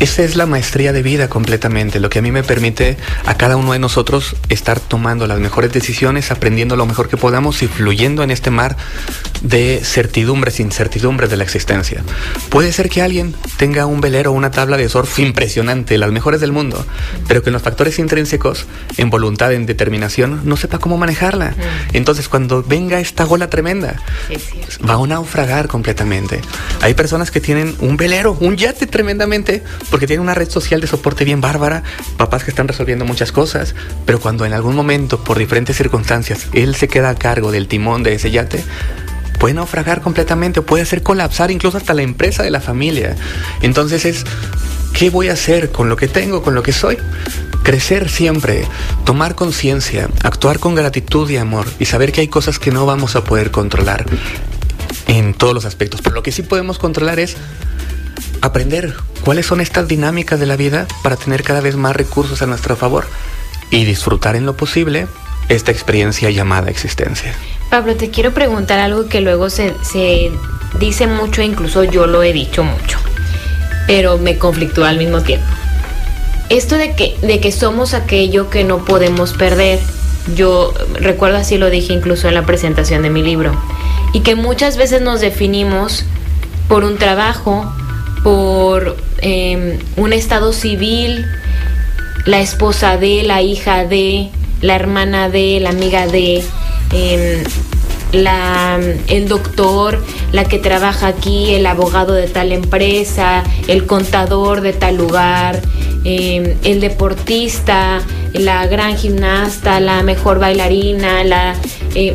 esa 0.01 0.23
es 0.23 0.37
la 0.37 0.47
maestría 0.47 0.93
de 0.93 1.03
vida 1.03 1.29
completamente, 1.29 2.01
lo 2.01 2.11
que 2.11 2.19
a 2.19 2.23
mí 2.23 2.31
me 2.31 2.43
permite 2.43 2.97
a 3.27 3.37
cada 3.37 3.57
uno 3.57 3.73
de 3.73 3.79
nosotros 3.79 4.37
estar 4.49 4.81
tomando 4.81 5.27
las 5.27 5.39
mejores 5.39 5.73
decisiones, 5.73 6.31
aprendiendo 6.31 6.77
lo 6.77 6.87
mejor 6.87 7.09
que 7.09 7.17
podamos 7.17 7.63
y 7.63 7.69
fluyendo 7.69 8.23
en 8.23 8.31
este 8.31 8.51
mar 8.51 8.77
de 9.43 9.81
certidumbres, 9.85 10.61
incertidumbres 10.61 11.31
de 11.31 11.37
la 11.37 11.45
existencia. 11.45 12.03
Puede 12.49 12.73
ser 12.73 12.89
que 12.89 13.03
alguien 13.03 13.35
tenga 13.57 13.87
un 13.87 14.01
velero 14.01 14.31
o 14.31 14.35
una 14.35 14.51
tabla 14.51 14.77
de 14.77 14.89
surf 14.89 15.19
impresionante, 15.19 15.99
las 15.99 16.13
mejores 16.13 16.41
del 16.41 16.53
mundo, 16.53 16.85
pero 17.29 17.43
que 17.43 17.51
en 17.51 17.55
los 17.55 17.63
factores 17.63 17.99
intrínsecos, 17.99 18.67
en 18.97 19.11
voluntad, 19.11 19.53
en 19.53 19.67
determinación, 19.67 20.43
no 20.45 20.57
sepa 20.57 20.79
cómo 20.79 20.97
manejarla. 20.99 21.51
Mm. 21.51 21.97
Entonces, 21.97 22.29
cuando 22.29 22.63
venga 22.63 23.01
esta 23.01 23.25
gola 23.25 23.49
tremenda, 23.49 24.01
va 24.89 24.95
a 24.95 25.07
naufragar 25.07 25.69
completamente. 25.69 26.41
Hay 26.81 26.95
personas 26.95 27.31
que 27.31 27.41
tienen 27.41 27.75
un 27.81 27.97
velero, 27.97 28.37
un 28.41 28.57
yate 28.57 28.87
tremendamente, 28.87 29.63
porque 29.91 30.07
tienen 30.07 30.23
una 30.23 30.35
red 30.35 30.49
social 30.49 30.81
de 30.81 30.87
soporte 30.87 31.25
bien 31.25 31.41
bárbara, 31.41 31.83
papás 32.17 32.45
que 32.45 32.51
están 32.51 32.69
resolviendo 32.69 33.05
muchas 33.05 33.33
cosas, 33.33 33.75
pero 34.07 34.21
cuando 34.21 34.45
en 34.45 34.53
algún 34.53 34.75
momento, 34.77 35.23
por 35.23 35.39
diferentes 35.39 35.77
circunstancias, 35.77 36.49
él 36.53 36.75
se 36.75 36.89
queda 36.89 37.11
a 37.11 37.15
cargo 37.15 37.53
del 37.53 37.69
timón 37.69 38.03
de 38.03 38.15
ese 38.15 38.31
yate, 38.31 38.63
puede 39.39 39.55
naufragar 39.55 40.01
completamente, 40.01 40.63
puede 40.63 40.83
hacer 40.83 41.03
colapsar 41.03 41.51
incluso 41.51 41.77
hasta 41.77 41.95
la 41.95 42.03
empresa 42.03 42.43
de 42.43 42.51
la 42.51 42.61
familia. 42.61 43.17
Entonces 43.63 44.05
es, 44.05 44.25
¿qué 44.93 45.11
voy 45.11 45.29
a 45.29 45.35
hacer 45.35 45.71
con 45.71 45.89
lo 45.89 45.97
que 45.97 46.09
tengo, 46.09 46.43
con 46.43 46.55
lo 46.55 46.63
que 46.63 46.73
soy? 46.73 46.97
Crecer 47.63 48.09
siempre, 48.09 48.67
tomar 49.05 49.35
conciencia, 49.35 50.09
actuar 50.23 50.59
con 50.59 50.75
gratitud 50.75 51.29
y 51.31 51.37
amor 51.37 51.67
y 51.79 51.87
saber 51.87 52.13
que 52.13 52.23
hay 52.23 52.29
cosas 52.29 52.59
que 52.59 52.71
no 52.71 52.87
vamos 52.87 53.17
a 53.17 53.25
poder 53.25 53.51
controlar 53.51 54.07
en 55.09 55.35
todos 55.35 55.55
los 55.55 55.65
aspectos. 55.65 56.01
Pero 56.03 56.15
lo 56.15 56.23
que 56.23 56.33
sí 56.33 56.43
podemos 56.43 56.79
controlar 56.79 57.19
es 57.19 57.37
aprender 58.45 58.95
cuáles 59.25 59.47
son 59.47 59.61
estas 59.61 59.89
dinámicas 59.89 60.39
de 60.39 60.47
la 60.47 60.57
vida 60.57 60.87
para 61.03 61.17
tener 61.17 61.43
cada 61.43 61.61
vez 61.61 61.77
más 61.77 61.97
recursos 61.97 62.43
a 62.43 62.47
nuestro 62.47 62.77
favor 62.77 63.07
y 63.71 63.85
disfrutar 63.85 64.37
en 64.37 64.45
lo 64.45 64.55
posible 64.55 65.07
esta 65.49 65.73
experiencia 65.73 66.31
llamada 66.31 66.71
existencia. 66.71 67.35
Pablo, 67.71 67.97
te 67.97 68.11
quiero 68.11 68.33
preguntar 68.35 68.81
algo 68.81 69.09
que 69.09 69.23
luego 69.23 69.49
se, 69.49 69.73
dice 70.79 71.07
mucho, 71.07 71.41
incluso 71.41 71.85
yo 71.85 72.07
lo 72.07 72.23
he 72.23 72.33
dicho 72.33 72.65
mucho, 72.65 72.99
pero 73.87 74.19
me 74.19 74.37
conflictúa 74.37 74.91
al 74.91 74.99
mismo 74.99 75.23
tiempo. 75.23 75.47
Esto 76.51 76.77
de 76.77 76.95
que, 76.95 77.17
de 77.23 77.41
que 77.41 77.51
somos 77.51 77.95
aquello 77.95 78.51
que 78.51 78.65
no 78.65 78.85
podemos 78.85 79.33
perder, 79.33 79.81
yo 80.37 80.75
recuerdo 80.95 81.39
así 81.39 81.57
lo 81.57 81.71
dije 81.71 81.95
incluso 81.95 82.29
en 82.29 82.35
la 82.35 82.45
presentación 82.45 83.03
de 83.03 83.11
mi 83.11 83.23
libro, 83.23 83.53
y 84.13 84.21
que 84.21 84.35
muchas 84.35 84.77
veces 84.77 85.01
nos 85.01 85.21
definimos 85.21 86.05
por 86.69 86.85
un 86.85 86.99
trabajo, 86.99 87.73
por 88.25 88.97
em, 89.19 89.79
un 89.97 90.13
estado 90.15 90.53
civil, 90.55 91.27
la 92.25 92.41
esposa 92.41 92.97
de, 92.97 93.23
la 93.23 93.43
hija 93.43 93.85
de, 93.85 94.31
la 94.63 94.75
hermana 94.75 95.29
de, 95.29 95.61
la 95.61 95.69
amiga 95.69 96.07
de, 96.07 96.43
em, 96.93 97.45
la, 98.13 98.81
el 99.09 99.29
doctor, 99.29 100.03
la 100.33 100.47
que 100.47 100.59
trabaja 100.59 101.09
aquí, 101.09 101.55
el 101.55 101.67
abogado 101.67 102.15
de 102.15 102.27
tal 102.27 102.51
empresa, 102.53 103.45
el 103.69 103.85
contador 103.85 104.63
de 104.63 104.73
tal 104.73 104.97
lugar, 104.97 105.61
em, 106.05 106.57
el 106.65 106.81
deportista, 106.81 108.01
la 108.33 108.67
gran 108.67 108.97
gimnasta, 108.97 109.81
la 109.81 110.03
mejor 110.03 110.39
bailarina, 110.39 111.25
la, 111.25 111.57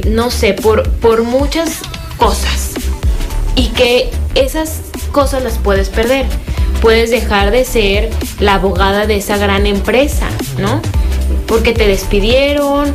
no 0.08 0.32
sé, 0.32 0.54
por, 0.54 0.90
por 0.90 1.22
muchas 1.22 1.82
cosas. 2.18 2.72
Y 3.56 3.68
que 3.68 4.10
esas 4.34 4.89
cosas 5.10 5.44
las 5.44 5.58
puedes 5.58 5.90
perder. 5.90 6.26
Puedes 6.82 7.10
dejar 7.10 7.52
de 7.52 7.66
ser 7.66 8.10
la 8.40 8.56
abogada 8.56 9.06
de 9.06 9.18
esa 9.18 9.38
gran 9.38 9.66
empresa, 9.66 10.30
¿no? 10.58 10.82
Porque 11.46 11.74
te 11.74 11.88
despidieron, 11.88 12.94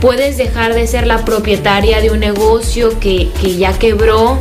puedes 0.00 0.36
dejar 0.36 0.74
de 0.74 0.86
ser 0.86 1.06
la 1.06 1.24
propietaria 1.24 2.00
de 2.00 2.10
un 2.10 2.20
negocio 2.20 2.98
que, 2.98 3.30
ya 3.58 3.72
quebró, 3.78 4.38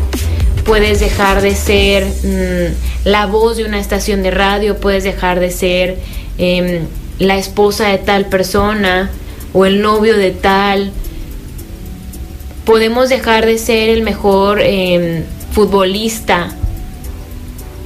puedes 0.66 1.00
dejar 1.00 1.42
de 1.42 1.56
ser 1.56 2.06
mm, 2.06 3.08
la 3.08 3.28
voz 3.28 3.58
de 3.58 3.66
una 3.66 3.80
estación 3.80 4.24
de 4.24 4.32
radio, 4.32 4.78
puedes 4.78 5.04
dejar 5.04 5.40
de 5.40 5.52
ser 5.52 5.98
em, 6.38 6.86
la 7.20 7.38
esposa 7.38 7.90
de 7.90 7.98
tal 8.00 8.26
persona 8.26 9.12
o 9.54 9.66
el 9.66 9.82
novio 9.82 10.18
de 10.18 10.32
tal. 10.32 10.92
Podemos 12.66 13.10
dejar 13.10 13.46
de 13.46 13.58
ser 13.58 13.90
el 13.90 14.02
mejor 14.04 14.62
em, 14.62 15.24
futbolista 15.52 16.56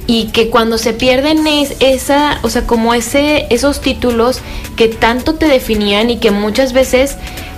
y 0.06 0.26
que 0.26 0.50
cuando 0.50 0.78
se 0.78 0.92
pierden 0.92 1.46
es 1.46 1.76
esa, 1.80 2.38
o 2.42 2.50
sea, 2.50 2.66
como 2.66 2.94
ese 2.94 3.46
esos 3.50 3.80
títulos 3.80 4.40
que 4.76 4.88
tanto 4.88 5.34
te 5.34 5.46
definían 5.46 6.10
y 6.10 6.18
que 6.18 6.30
muchas 6.30 6.72
veces 6.72 7.16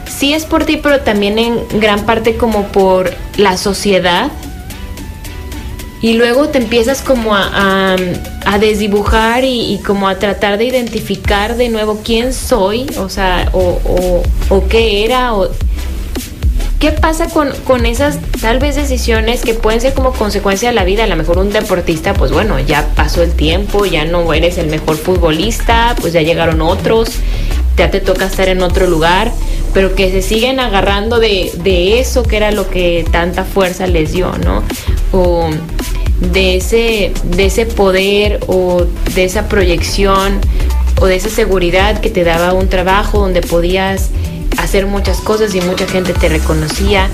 sí 0.08 0.32
es 0.32 0.44
por 0.44 0.64
ti, 0.64 0.76
pero 0.76 1.00
también 1.00 1.38
en 1.38 1.58
gran 1.80 2.06
parte 2.06 2.36
como 2.36 2.68
por 2.68 3.12
la 3.36 3.56
sociedad. 3.56 4.30
Y 6.02 6.12
luego 6.12 6.50
te 6.50 6.58
empiezas 6.58 7.00
como 7.00 7.34
a, 7.34 7.96
a, 8.44 8.58
desdibujar 8.58 9.44
y, 9.44 9.80
como 9.84 10.08
a 10.08 10.18
tratar 10.18 10.58
de 10.58 10.66
identificar 10.66 11.56
de 11.56 11.68
nuevo 11.70 12.00
quién 12.04 12.32
soy, 12.32 12.86
o 12.98 13.08
sea, 13.08 13.48
o, 13.52 13.80
o, 13.82 14.22
o 14.50 14.68
qué 14.68 15.04
era, 15.04 15.34
o, 15.34 15.48
¿qué 16.78 16.92
pasa 16.92 17.28
con, 17.28 17.50
con 17.64 17.86
esas 17.86 18.18
tal 18.40 18.58
vez 18.58 18.76
decisiones 18.76 19.42
que 19.42 19.54
pueden 19.54 19.80
ser 19.80 19.94
como 19.94 20.12
consecuencia 20.12 20.68
de 20.68 20.74
la 20.74 20.84
vida? 20.84 21.04
A 21.04 21.06
lo 21.06 21.16
mejor 21.16 21.38
un 21.38 21.50
deportista, 21.50 22.14
pues 22.14 22.32
bueno, 22.32 22.58
ya 22.60 22.88
pasó 22.94 23.22
el 23.22 23.32
tiempo, 23.32 23.86
ya 23.86 24.04
no 24.04 24.32
eres 24.32 24.58
el 24.58 24.68
mejor 24.68 24.96
futbolista, 24.96 25.94
pues 26.00 26.12
ya 26.12 26.22
llegaron 26.22 26.60
otros, 26.60 27.10
ya 27.76 27.90
te 27.90 28.00
toca 28.00 28.26
estar 28.26 28.48
en 28.48 28.62
otro 28.62 28.86
lugar, 28.86 29.32
pero 29.72 29.94
que 29.94 30.10
se 30.10 30.22
siguen 30.22 30.60
agarrando 30.60 31.18
de, 31.18 31.52
de 31.62 32.00
eso 32.00 32.22
que 32.22 32.36
era 32.36 32.50
lo 32.50 32.68
que 32.68 33.06
tanta 33.10 33.44
fuerza 33.44 33.86
les 33.86 34.12
dio, 34.12 34.32
¿no? 34.44 34.62
O 35.12 35.50
de 36.20 36.56
ese, 36.56 37.12
de 37.24 37.46
ese 37.46 37.66
poder 37.66 38.40
o 38.46 38.86
de 39.14 39.24
esa 39.24 39.48
proyección 39.48 40.40
o 40.98 41.06
de 41.06 41.16
esa 41.16 41.28
seguridad 41.28 42.00
que 42.00 42.08
te 42.08 42.24
daba 42.24 42.54
un 42.54 42.68
trabajo 42.68 43.18
donde 43.18 43.42
podías 43.42 44.10
hacer 44.58 44.86
muchas 44.86 45.20
cosas 45.20 45.54
y 45.54 45.60
mucha 45.60 45.86
gente 45.86 46.12
te 46.12 46.28
reconocía, 46.28 47.08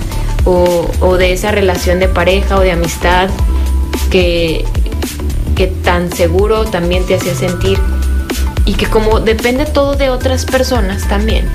o, 0.45 1.17
de 1.17 1.33
esa 1.33 1.51
relación 1.51 1.99
de 1.99 2.07
pareja 2.07 2.57
o 2.57 2.61
de 2.61 2.71
amistad 2.71 3.29
que, 4.09 4.65
que 5.55 5.67
tan 5.67 6.11
seguro 6.11 6.65
también 6.65 7.05
te 7.05 7.15
hacía 7.15 7.33
sentir 7.35 7.79
y 8.65 8.73
que 8.73 8.85
como 8.87 9.19
depende 9.19 9.65
todo 9.65 9.95
de 9.95 10.09
otras 10.09 10.45
personas 10.45 11.07
también, 11.07 11.49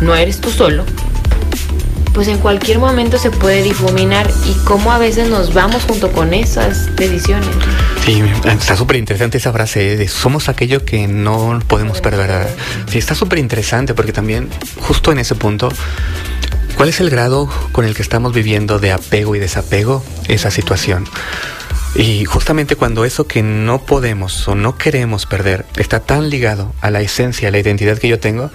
no 0.00 0.14
eres 0.14 0.40
tú 0.40 0.50
solo, 0.50 0.84
pues 2.12 2.28
en 2.28 2.38
cualquier 2.38 2.78
momento 2.78 3.18
se 3.18 3.30
puede 3.30 3.62
difuminar 3.62 4.30
y 4.46 4.54
cómo 4.64 4.92
a 4.92 4.98
veces 4.98 5.28
nos 5.28 5.54
vamos 5.54 5.84
junto 5.84 6.10
con 6.12 6.34
esas 6.34 6.94
decisiones. 6.96 7.48
Sí, 8.04 8.22
está 8.44 8.76
súper 8.76 8.96
interesante 8.96 9.38
esa 9.38 9.52
frase 9.52 9.96
de 9.96 10.08
somos 10.08 10.48
aquello 10.48 10.84
que 10.84 11.06
no 11.06 11.60
podemos 11.66 12.00
perder. 12.00 12.48
Sí, 12.88 12.98
está 12.98 13.14
súper 13.14 13.38
interesante 13.38 13.94
porque 13.94 14.12
también 14.12 14.48
justo 14.80 15.12
en 15.12 15.18
ese 15.18 15.34
punto, 15.34 15.68
¿cuál 16.76 16.88
es 16.88 17.00
el 17.00 17.10
grado 17.10 17.48
con 17.72 17.84
el 17.84 17.94
que 17.94 18.02
estamos 18.02 18.32
viviendo 18.32 18.78
de 18.78 18.92
apego 18.92 19.36
y 19.36 19.38
desapego 19.38 20.04
esa 20.28 20.50
situación? 20.50 21.06
Y 21.94 22.24
justamente 22.24 22.76
cuando 22.76 23.04
eso 23.04 23.26
que 23.26 23.42
no 23.42 23.84
podemos 23.84 24.46
o 24.46 24.54
no 24.54 24.78
queremos 24.78 25.26
perder 25.26 25.66
está 25.76 26.00
tan 26.00 26.30
ligado 26.30 26.72
a 26.80 26.90
la 26.90 27.00
esencia, 27.00 27.48
a 27.48 27.50
la 27.50 27.58
identidad 27.58 27.98
que 27.98 28.08
yo 28.08 28.20
tengo, 28.20 28.50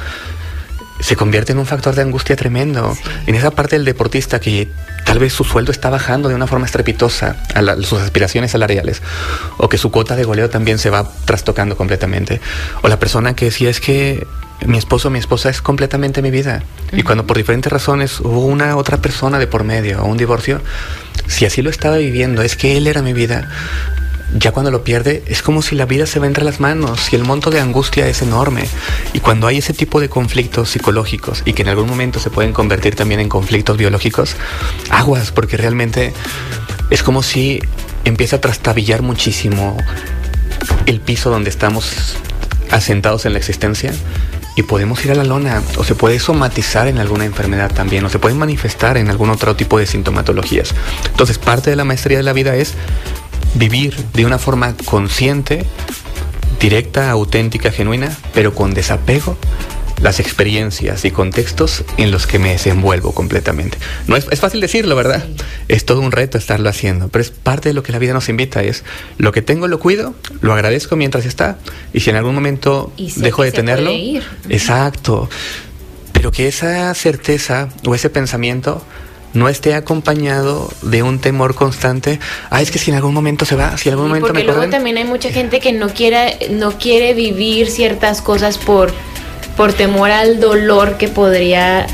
se 1.00 1.16
convierte 1.16 1.52
en 1.52 1.60
un 1.60 1.66
factor 1.66 1.96
de 1.96 2.02
angustia 2.02 2.36
tremendo. 2.36 2.96
En 3.28 3.36
esa 3.36 3.52
parte 3.52 3.76
del 3.76 3.86
deportista 3.86 4.40
que 4.40 4.70
tal 5.06 5.20
vez 5.20 5.34
su 5.34 5.44
sueldo 5.44 5.72
está 5.72 5.90
bajando 5.90 6.30
de 6.30 6.36
una 6.36 6.48
forma 6.48 6.66
estrepitosa 6.66 7.38
a 7.54 7.76
sus 7.84 8.02
aspiraciones 8.02 8.52
salariales, 8.52 9.02
o 9.58 9.70
que 9.70 9.78
su 9.78 9.92
cuota 9.92 10.16
de 10.16 10.24
goleo 10.24 10.50
también 10.50 10.80
se 10.80 10.90
va 10.90 11.10
trastocando 11.26 11.78
completamente, 11.78 12.42
o 12.82 12.88
la 12.88 13.00
persona 13.00 13.36
que 13.36 13.46
decía 13.46 13.70
es 13.70 13.80
que 13.80 14.26
mi 14.66 14.78
esposo 14.78 15.10
mi 15.10 15.20
esposa 15.20 15.50
es 15.50 15.62
completamente 15.62 16.22
mi 16.22 16.32
vida, 16.32 16.64
y 16.92 17.04
cuando 17.04 17.28
por 17.28 17.38
diferentes 17.38 17.72
razones 17.72 18.20
hubo 18.20 18.46
una 18.46 18.76
otra 18.78 18.98
persona 18.98 19.38
de 19.38 19.48
por 19.48 19.64
medio 19.64 20.02
o 20.02 20.06
un 20.06 20.18
divorcio, 20.18 20.62
si 21.28 21.46
así 21.46 21.62
lo 21.62 21.70
estaba 21.70 21.98
viviendo, 21.98 22.42
es 22.42 22.56
que 22.56 22.78
él 22.78 22.88
era 22.88 23.02
mi 23.02 23.14
vida, 23.14 23.50
ya 24.34 24.52
cuando 24.52 24.72
lo 24.72 24.84
pierde 24.84 25.24
es 25.28 25.42
como 25.42 25.62
si 25.62 25.76
la 25.76 25.86
vida 25.86 26.06
se 26.06 26.20
va 26.20 26.28
entre 26.28 26.44
las 26.44 26.60
manos 26.60 27.14
y 27.14 27.16
el 27.16 27.24
monto 27.24 27.52
de 27.52 27.60
angustia 27.60 28.08
es 28.08 28.22
enorme. 28.22 28.68
Y 29.14 29.20
cuando 29.20 29.48
hay 29.48 29.58
ese 29.58 29.74
tipo 29.74 30.00
de 30.00 30.10
conflictos 30.10 30.70
psicológicos 30.70 31.44
y 31.46 31.54
que 31.54 31.62
en 31.62 31.70
algún 31.70 31.88
momento 31.88 32.20
se 32.20 32.30
pueden 32.30 32.54
convertir 32.54 32.96
también 32.96 33.20
en 33.20 33.30
conflictos 33.30 33.78
biológicos, 33.78 34.36
aguas, 34.90 35.32
porque 35.32 35.58
realmente 35.58 36.14
es 36.90 37.04
como 37.04 37.24
si 37.24 37.62
empieza 38.04 38.38
a 38.38 38.42
trastabillar 38.42 39.02
muchísimo 39.02 39.78
el 40.86 41.00
piso 41.02 41.30
donde 41.30 41.50
estamos 41.50 42.18
asentados 42.72 43.26
en 43.26 43.34
la 43.34 43.40
existencia 43.40 43.94
y 44.56 44.64
podemos 44.64 45.04
ir 45.06 45.12
a 45.12 45.16
la 45.16 45.24
lona 45.24 45.62
o 45.78 45.84
se 45.84 45.96
puede 45.96 46.20
somatizar 46.20 46.88
en 46.88 46.98
alguna 46.98 47.26
enfermedad 47.26 47.74
también 47.74 48.06
o 48.06 48.10
se 48.10 48.20
puede 48.20 48.36
manifestar 48.36 48.98
en 48.98 49.10
algún 49.10 49.30
otro 49.30 49.56
tipo 49.56 49.78
de 49.78 49.86
sintomatologías. 49.86 50.74
Entonces 51.10 51.38
parte 51.38 51.70
de 51.70 51.76
la 51.76 51.84
maestría 51.84 52.18
de 52.18 52.24
la 52.24 52.34
vida 52.34 52.56
es 52.56 52.74
vivir 53.56 53.96
de 54.14 54.26
una 54.26 54.38
forma 54.38 54.76
consciente, 54.86 55.66
directa, 56.60 57.10
auténtica, 57.10 57.72
genuina, 57.72 58.16
pero 58.34 58.54
con 58.54 58.74
desapego 58.74 59.38
las 60.02 60.20
experiencias 60.20 61.06
y 61.06 61.12
contextos 61.12 61.84
en 61.98 62.12
los 62.12 62.28
que 62.28 62.38
me 62.38 62.50
desenvuelvo 62.50 63.14
completamente. 63.14 63.78
No 64.08 64.16
es, 64.16 64.26
fácil 64.40 64.62
decirlo, 64.62 64.96
¿verdad? 64.96 65.26
Es 65.68 65.86
todo 65.86 66.02
un 66.02 66.12
reto 66.12 66.38
estarlo 66.38 66.70
haciendo, 66.70 67.08
pero 67.08 67.22
es 67.22 67.32
parte 67.32 67.70
de 67.70 67.74
lo 67.74 67.84
que 67.84 67.92
la 67.92 68.00
vida 68.00 68.14
nos 68.14 68.30
invita, 68.30 68.62
es 68.62 68.84
lo 69.18 69.32
que 69.32 69.42
tengo 69.42 69.68
lo 69.68 69.80
cuido, 69.80 70.14
lo 70.42 70.54
agradezco 70.54 70.96
mientras 70.96 71.26
está, 71.26 71.58
y 71.94 72.02
si 72.02 72.10
en 72.10 72.18
algún 72.18 72.36
momento 72.36 72.92
dejo 73.16 73.44
de 73.44 73.52
tenerlo, 73.52 73.92
exacto, 74.50 75.30
pero 76.12 76.32
que 76.32 76.48
esa 76.48 76.94
certeza 76.94 77.70
o 77.86 77.96
ese 77.96 78.10
pensamiento 78.10 78.84
no 79.36 79.50
esté 79.50 79.76
acompañado 79.76 80.70
de 80.82 81.04
un 81.04 81.20
temor 81.20 81.54
constante. 81.56 82.20
Ah, 82.50 82.62
es 82.62 82.72
que 82.72 82.80
si 82.80 82.90
en 82.92 82.98
algún 82.98 83.14
momento 83.14 83.46
se 83.46 83.56
va, 83.56 83.78
si 83.78 83.90
en 83.90 83.94
algún 83.94 84.08
momento 84.08 84.28
porque 84.28 84.44
luego 84.44 84.70
también 84.70 84.98
hay 84.98 85.04
mucha 85.04 85.30
gente 85.30 85.60
que 85.60 85.72
no 85.72 85.90
quiere, 85.90 86.38
no 86.52 86.72
quiere 86.78 87.14
vivir 87.14 87.70
ciertas 87.70 88.22
cosas 88.22 88.58
por, 88.58 88.94
por 89.56 89.74
temor 89.74 90.10
al 90.10 90.40
dolor 90.40 90.98
que 90.98 91.08
podría 91.08 91.86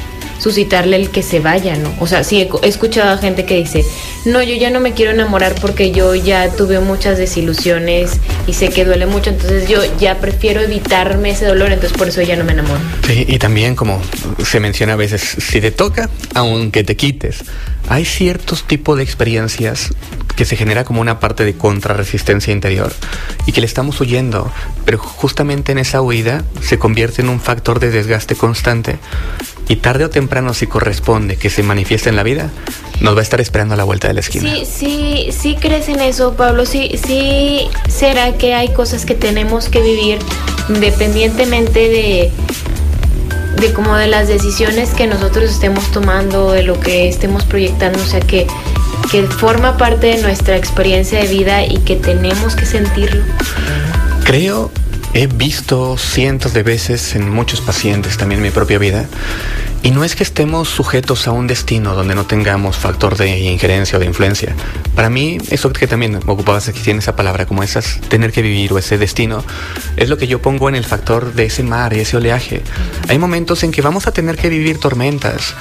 suscitarle 0.42 0.96
el 0.96 1.12
que 1.12 1.22
se 1.22 1.40
vaya, 1.40 1.76
¿no? 1.78 1.94
O 2.00 2.08
sea, 2.08 2.24
sí 2.24 2.42
he, 2.42 2.68
escuchado 2.68 3.12
a 3.12 3.18
gente 3.18 3.46
que 3.46 3.56
dice, 3.56 3.86
no, 4.26 4.42
yo 4.42 4.56
ya 4.56 4.72
no 4.72 4.80
me 4.80 4.94
quiero 4.94 5.12
enamorar 5.12 5.54
porque 5.62 5.92
yo 5.92 6.16
ya 6.16 6.50
tuve 6.50 6.80
muchas 6.80 7.20
desilusiones 7.20 8.20
y 8.48 8.54
sé 8.54 8.70
que 8.70 8.84
duele 8.84 9.06
mucho, 9.06 9.30
entonces 9.30 9.70
yo 9.70 9.80
ya 10.00 10.18
prefiero 10.20 10.62
evitarme 10.62 11.30
ese 11.30 11.46
dolor, 11.46 11.72
entonces 11.72 11.96
por 11.96 12.08
eso 12.08 12.24
ya 12.24 12.36
no 12.36 12.44
me 12.44 12.54
enamoro. 12.54 12.80
Sí, 13.06 13.24
y 13.28 13.38
también 13.38 13.76
como 13.76 14.02
se 14.44 14.60
menciona 14.60 14.94
a 14.94 14.96
veces, 14.96 15.22
si 15.22 15.62
te 15.62 15.70
toca, 15.70 16.10
aunque 16.34 16.84
te 16.84 16.96
quites, 16.96 17.44
hay 17.92 18.06
ciertos 18.06 18.64
tipos 18.64 18.96
de 18.96 19.04
experiencias 19.04 19.90
que 20.38 20.46
se 20.46 20.56
genera 20.56 20.86
como 20.86 21.02
una 21.02 21.20
parte 21.20 21.44
de 21.44 21.56
contrarresistencia 21.56 22.54
interior 22.54 22.94
y 23.46 23.52
que 23.52 23.60
le 23.60 23.68
estamos 23.68 24.00
huyendo, 24.00 24.50
pero 24.86 24.98
justamente 24.98 25.74
en 25.74 25.78
esa 25.78 26.02
huida 26.02 26.46
se 26.62 26.80
convierte 26.80 27.22
en 27.22 27.28
un 27.28 27.42
factor 27.42 27.82
de 27.82 27.92
desgaste 27.92 28.36
constante 28.36 28.98
y 29.68 29.76
tarde 29.76 30.06
o 30.06 30.10
temprano 30.10 30.54
si 30.54 30.68
corresponde 30.68 31.36
que 31.36 31.50
se 31.50 31.64
manifieste 31.64 32.08
en 32.08 32.16
la 32.16 32.24
vida, 32.24 32.50
nos 33.02 33.14
va 33.14 33.20
a 33.20 33.24
estar 33.24 33.42
esperando 33.42 33.74
a 33.74 33.78
la 33.78 33.84
vuelta 33.84 34.08
de 34.08 34.14
la 34.14 34.22
esquina. 34.22 34.56
Sí, 34.56 34.66
sí, 34.66 35.30
sí 35.38 35.58
crees 35.60 35.90
en 35.90 36.00
eso, 36.00 36.36
Pablo. 36.36 36.66
Sí, 36.66 36.98
sí 37.06 37.68
será 37.90 38.38
que 38.38 38.54
hay 38.54 38.70
cosas 38.70 39.06
que 39.06 39.16
tenemos 39.16 39.68
que 39.68 39.82
vivir 39.82 40.20
independientemente 40.70 41.90
de 41.90 42.32
de 43.58 43.74
como 43.74 43.96
de 43.96 44.08
las 44.08 44.28
decisiones 44.28 44.92
que 44.92 45.08
nosotros 45.08 45.52
estemos 45.52 45.92
tomando, 45.92 46.52
de 46.52 46.64
lo 46.64 46.80
que 46.80 47.08
estemos 47.08 47.46
proyectando, 47.46 48.00
o 48.00 48.06
sea 48.06 48.20
que 48.20 48.48
que 49.12 49.24
forma 49.24 49.78
parte 49.78 50.08
de 50.08 50.22
nuestra 50.22 50.56
experiencia 50.56 51.20
de 51.20 51.28
vida 51.28 51.66
y 51.66 51.80
que 51.80 51.98
tenemos 51.98 52.56
que 52.56 52.66
sentirlo. 52.66 53.24
Creo 54.24 54.72
he 55.14 55.28
visto 55.28 55.98
cientos 55.98 56.54
de 56.54 56.64
veces 56.64 57.16
en 57.16 57.30
muchos 57.30 57.60
pacientes, 57.62 58.18
también 58.18 58.40
en 58.40 58.44
mi 58.44 58.52
propia 58.52 58.78
vida, 58.78 59.06
y 59.84 59.92
no 59.92 60.04
es 60.04 60.16
que 60.16 60.24
estemos 60.24 60.70
sujetos 60.70 61.28
a 61.28 61.32
un 61.32 61.48
destino 61.48 61.96
donde 61.96 62.14
no 62.14 62.26
tengamos 62.26 62.78
factor 62.78 63.18
de 63.18 63.40
injerencia 63.40 63.98
o 63.98 64.00
de 64.00 64.06
influencia. 64.06 64.56
Para 64.96 65.10
mí, 65.10 65.38
eso 65.50 65.74
que 65.74 65.88
también 65.88 66.20
ocupabas 66.28 66.68
aquí, 66.68 66.80
tiene 66.82 67.00
esa 67.00 67.16
palabra, 67.16 67.46
como 67.46 67.64
esas, 67.64 68.00
tener 68.10 68.32
que 68.32 68.42
vivir 68.42 68.72
o 68.74 68.78
ese 68.78 68.98
destino, 68.98 69.44
es 69.98 70.10
lo 70.10 70.18
que 70.18 70.28
yo 70.28 70.42
pongo 70.42 70.70
en 70.70 70.76
el 70.76 70.86
factor 70.86 71.34
de 71.34 71.46
ese 71.46 71.64
mar 71.64 71.94
y 71.94 72.02
ese 72.02 72.18
oleaje. 72.18 72.62
Hay 73.08 73.18
momentos 73.18 73.64
en 73.64 73.72
que 73.72 73.82
vamos 73.82 74.08
a 74.08 74.12
tener 74.12 74.38
que 74.38 74.50
vivir 74.50 74.80
tormentas, 74.80 75.56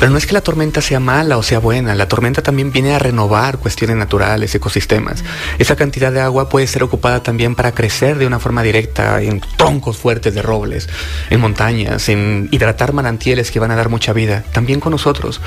pero 0.00 0.10
no 0.10 0.18
es 0.18 0.26
que 0.26 0.32
la 0.32 0.40
tormenta 0.40 0.80
sea 0.80 0.98
mala 0.98 1.36
o 1.36 1.42
sea 1.42 1.58
buena, 1.58 1.94
la 1.94 2.08
tormenta 2.08 2.42
también 2.42 2.72
viene 2.72 2.94
a 2.94 2.98
renovar 2.98 3.58
cuestiones 3.58 3.96
naturales, 3.96 4.54
ecosistemas. 4.54 5.22
Esa 5.58 5.76
cantidad 5.76 6.10
de 6.10 6.20
agua 6.20 6.48
puede 6.48 6.66
ser 6.66 6.82
ocupada 6.82 7.22
también 7.22 7.54
para 7.54 7.72
crecer 7.72 8.16
de 8.16 8.26
una 8.26 8.40
forma 8.40 8.62
directa 8.62 9.20
en 9.20 9.42
troncos 9.58 9.98
fuertes 9.98 10.34
de 10.34 10.40
robles, 10.40 10.88
en 11.28 11.40
montañas, 11.40 12.08
en 12.08 12.48
hidratar 12.50 12.94
manantiales 12.94 13.50
que 13.50 13.60
van 13.60 13.72
a 13.72 13.76
dar 13.76 13.90
mucha 13.90 14.14
vida, 14.14 14.42
también 14.52 14.80
con 14.80 14.92
nosotros. 14.92 15.42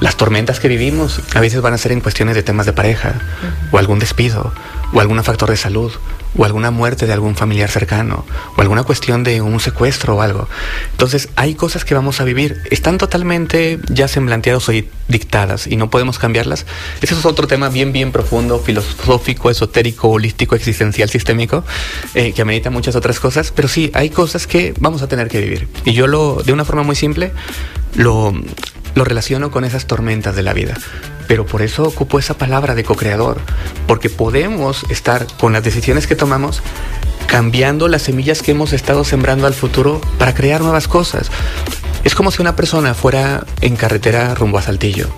Las 0.00 0.16
tormentas 0.16 0.60
que 0.60 0.68
vivimos 0.68 1.20
a 1.34 1.40
veces 1.40 1.60
van 1.60 1.74
a 1.74 1.78
ser 1.78 1.92
en 1.92 2.00
cuestiones 2.00 2.34
de 2.34 2.42
temas 2.42 2.66
de 2.66 2.72
pareja, 2.72 3.14
o 3.70 3.78
algún 3.78 3.98
despido, 3.98 4.52
o 4.92 5.00
algún 5.00 5.22
factor 5.24 5.50
de 5.50 5.56
salud, 5.56 5.92
o 6.36 6.44
alguna 6.44 6.70
muerte 6.70 7.06
de 7.06 7.12
algún 7.12 7.36
familiar 7.36 7.70
cercano, 7.70 8.24
o 8.56 8.60
alguna 8.60 8.82
cuestión 8.82 9.22
de 9.22 9.40
un 9.40 9.60
secuestro 9.60 10.16
o 10.16 10.22
algo. 10.22 10.48
Entonces 10.92 11.28
hay 11.36 11.54
cosas 11.54 11.84
que 11.84 11.94
vamos 11.94 12.20
a 12.20 12.24
vivir, 12.24 12.60
están 12.70 12.98
totalmente 12.98 13.78
ya 13.88 14.08
semblanteadas 14.08 14.68
o 14.68 14.72
dictadas 15.08 15.66
y 15.66 15.76
no 15.76 15.90
podemos 15.90 16.18
cambiarlas. 16.18 16.66
Ese 17.00 17.14
es 17.14 17.24
otro 17.24 17.46
tema 17.46 17.68
bien, 17.68 17.92
bien 17.92 18.10
profundo, 18.10 18.58
filosófico, 18.58 19.50
esotérico, 19.50 20.08
holístico, 20.08 20.54
existencial, 20.56 21.08
sistémico, 21.08 21.64
eh, 22.14 22.32
que 22.32 22.42
amerita 22.42 22.70
muchas 22.70 22.96
otras 22.96 23.20
cosas, 23.20 23.52
pero 23.54 23.68
sí, 23.68 23.90
hay 23.94 24.10
cosas 24.10 24.46
que 24.46 24.74
vamos 24.80 25.02
a 25.02 25.08
tener 25.08 25.28
que 25.28 25.40
vivir. 25.40 25.68
Y 25.84 25.92
yo 25.92 26.06
lo, 26.06 26.42
de 26.44 26.52
una 26.52 26.64
forma 26.64 26.82
muy 26.82 26.96
simple, 26.96 27.32
lo, 27.94 28.32
lo 28.94 29.04
relaciono 29.04 29.50
con 29.50 29.64
esas 29.64 29.86
tormentas 29.86 30.36
de 30.36 30.42
la 30.42 30.52
vida. 30.52 30.74
Pero 31.26 31.46
por 31.46 31.62
eso 31.62 31.84
ocupo 31.84 32.18
esa 32.18 32.34
palabra 32.34 32.74
de 32.74 32.84
co-creador, 32.84 33.38
porque 33.86 34.10
podemos 34.10 34.84
estar 34.90 35.26
con 35.38 35.52
las 35.52 35.64
decisiones 35.64 36.06
que 36.06 36.16
tomamos 36.16 36.62
cambiando 37.26 37.88
las 37.88 38.02
semillas 38.02 38.42
que 38.42 38.52
hemos 38.52 38.72
estado 38.72 39.04
sembrando 39.04 39.46
al 39.46 39.54
futuro 39.54 40.00
para 40.18 40.34
crear 40.34 40.60
nuevas 40.60 40.86
cosas. 40.86 41.30
Es 42.04 42.14
como 42.14 42.30
si 42.30 42.42
una 42.42 42.54
persona 42.54 42.94
fuera 42.94 43.44
en 43.60 43.76
carretera 43.76 44.34
rumbo 44.34 44.58
a 44.58 44.62
Saltillo 44.62 45.08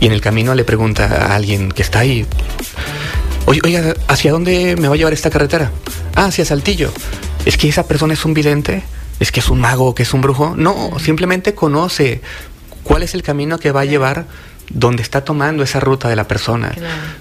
y 0.00 0.06
en 0.06 0.12
el 0.12 0.20
camino 0.20 0.54
le 0.54 0.64
pregunta 0.64 1.06
a 1.06 1.36
alguien 1.36 1.70
que 1.70 1.82
está 1.82 2.00
ahí, 2.00 2.26
oiga, 3.46 3.94
¿hacia 4.08 4.32
dónde 4.32 4.76
me 4.76 4.88
va 4.88 4.94
a 4.94 4.96
llevar 4.96 5.12
esta 5.12 5.30
carretera? 5.30 5.70
Ah, 6.14 6.26
hacia 6.26 6.44
Saltillo. 6.44 6.92
¿Es 7.44 7.56
que 7.56 7.68
esa 7.68 7.86
persona 7.86 8.14
es 8.14 8.24
un 8.24 8.34
vidente? 8.34 8.82
¿Es 9.20 9.30
que 9.30 9.40
es 9.40 9.48
un 9.48 9.60
mago, 9.60 9.94
que 9.94 10.02
es 10.02 10.12
un 10.14 10.20
brujo? 10.20 10.54
No, 10.56 10.98
simplemente 10.98 11.54
conoce 11.54 12.20
cuál 12.82 13.02
es 13.02 13.14
el 13.14 13.22
camino 13.22 13.58
que 13.58 13.72
va 13.72 13.82
a 13.82 13.84
llevar 13.84 14.26
donde 14.70 15.02
está 15.02 15.24
tomando 15.24 15.62
esa 15.62 15.80
ruta 15.80 16.08
de 16.08 16.16
la 16.16 16.26
persona. 16.28 16.72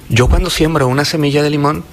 Yo 0.09 0.27
cuando 0.27 0.49
siembro 0.49 0.87
una 0.87 1.05
semilla 1.05 1.43
de 1.43 1.49
limón, 1.49 1.83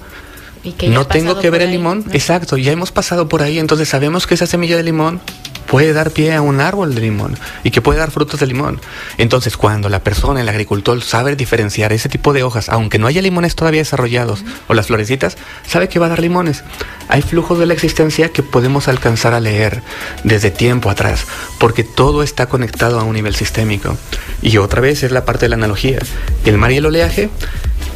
no 0.87 1.07
tengo 1.07 1.39
que 1.39 1.49
ver 1.49 1.61
el 1.61 1.71
limón, 1.71 2.05
exacto, 2.11 2.57
ya 2.57 2.71
hemos 2.71 2.91
pasado 2.91 3.29
por 3.29 3.41
ahí, 3.41 3.59
entonces 3.59 3.87
sabemos 3.87 4.27
que 4.27 4.33
esa 4.33 4.45
semilla 4.45 4.77
de 4.77 4.83
limón 4.83 5.21
puede 5.69 5.93
dar 5.93 6.11
pie 6.11 6.33
a 6.33 6.41
un 6.41 6.59
árbol 6.59 6.95
de 6.95 7.01
limón 7.01 7.37
y 7.63 7.71
que 7.71 7.81
puede 7.81 7.99
dar 7.99 8.11
frutos 8.11 8.39
de 8.39 8.47
limón. 8.47 8.81
Entonces, 9.17 9.55
cuando 9.55 9.87
la 9.87 10.03
persona, 10.03 10.41
el 10.41 10.49
agricultor, 10.49 11.01
sabe 11.03 11.35
diferenciar 11.35 11.93
ese 11.93 12.09
tipo 12.09 12.33
de 12.33 12.43
hojas, 12.43 12.69
aunque 12.69 12.97
no 12.97 13.07
haya 13.07 13.21
limones 13.21 13.55
todavía 13.55 13.81
desarrollados 13.81 14.43
o 14.67 14.73
las 14.73 14.87
florecitas, 14.87 15.37
sabe 15.67 15.87
que 15.87 15.99
va 15.99 16.07
a 16.07 16.09
dar 16.09 16.19
limones. 16.19 16.63
Hay 17.07 17.21
flujos 17.21 17.59
de 17.59 17.67
la 17.67 17.73
existencia 17.73 18.29
que 18.29 18.43
podemos 18.43 18.87
alcanzar 18.87 19.33
a 19.33 19.39
leer 19.39 19.83
desde 20.23 20.49
tiempo 20.49 20.89
atrás, 20.89 21.25
porque 21.59 21.83
todo 21.83 22.23
está 22.23 22.47
conectado 22.47 22.99
a 22.99 23.03
un 23.03 23.13
nivel 23.13 23.35
sistémico. 23.35 23.95
Y 24.41 24.57
otra 24.57 24.81
vez 24.81 25.03
es 25.03 25.11
la 25.11 25.25
parte 25.25 25.45
de 25.45 25.49
la 25.49 25.55
analogía. 25.55 25.99
El 26.45 26.57
mar 26.57 26.71
y 26.71 26.77
el 26.77 26.85
oleaje, 26.87 27.29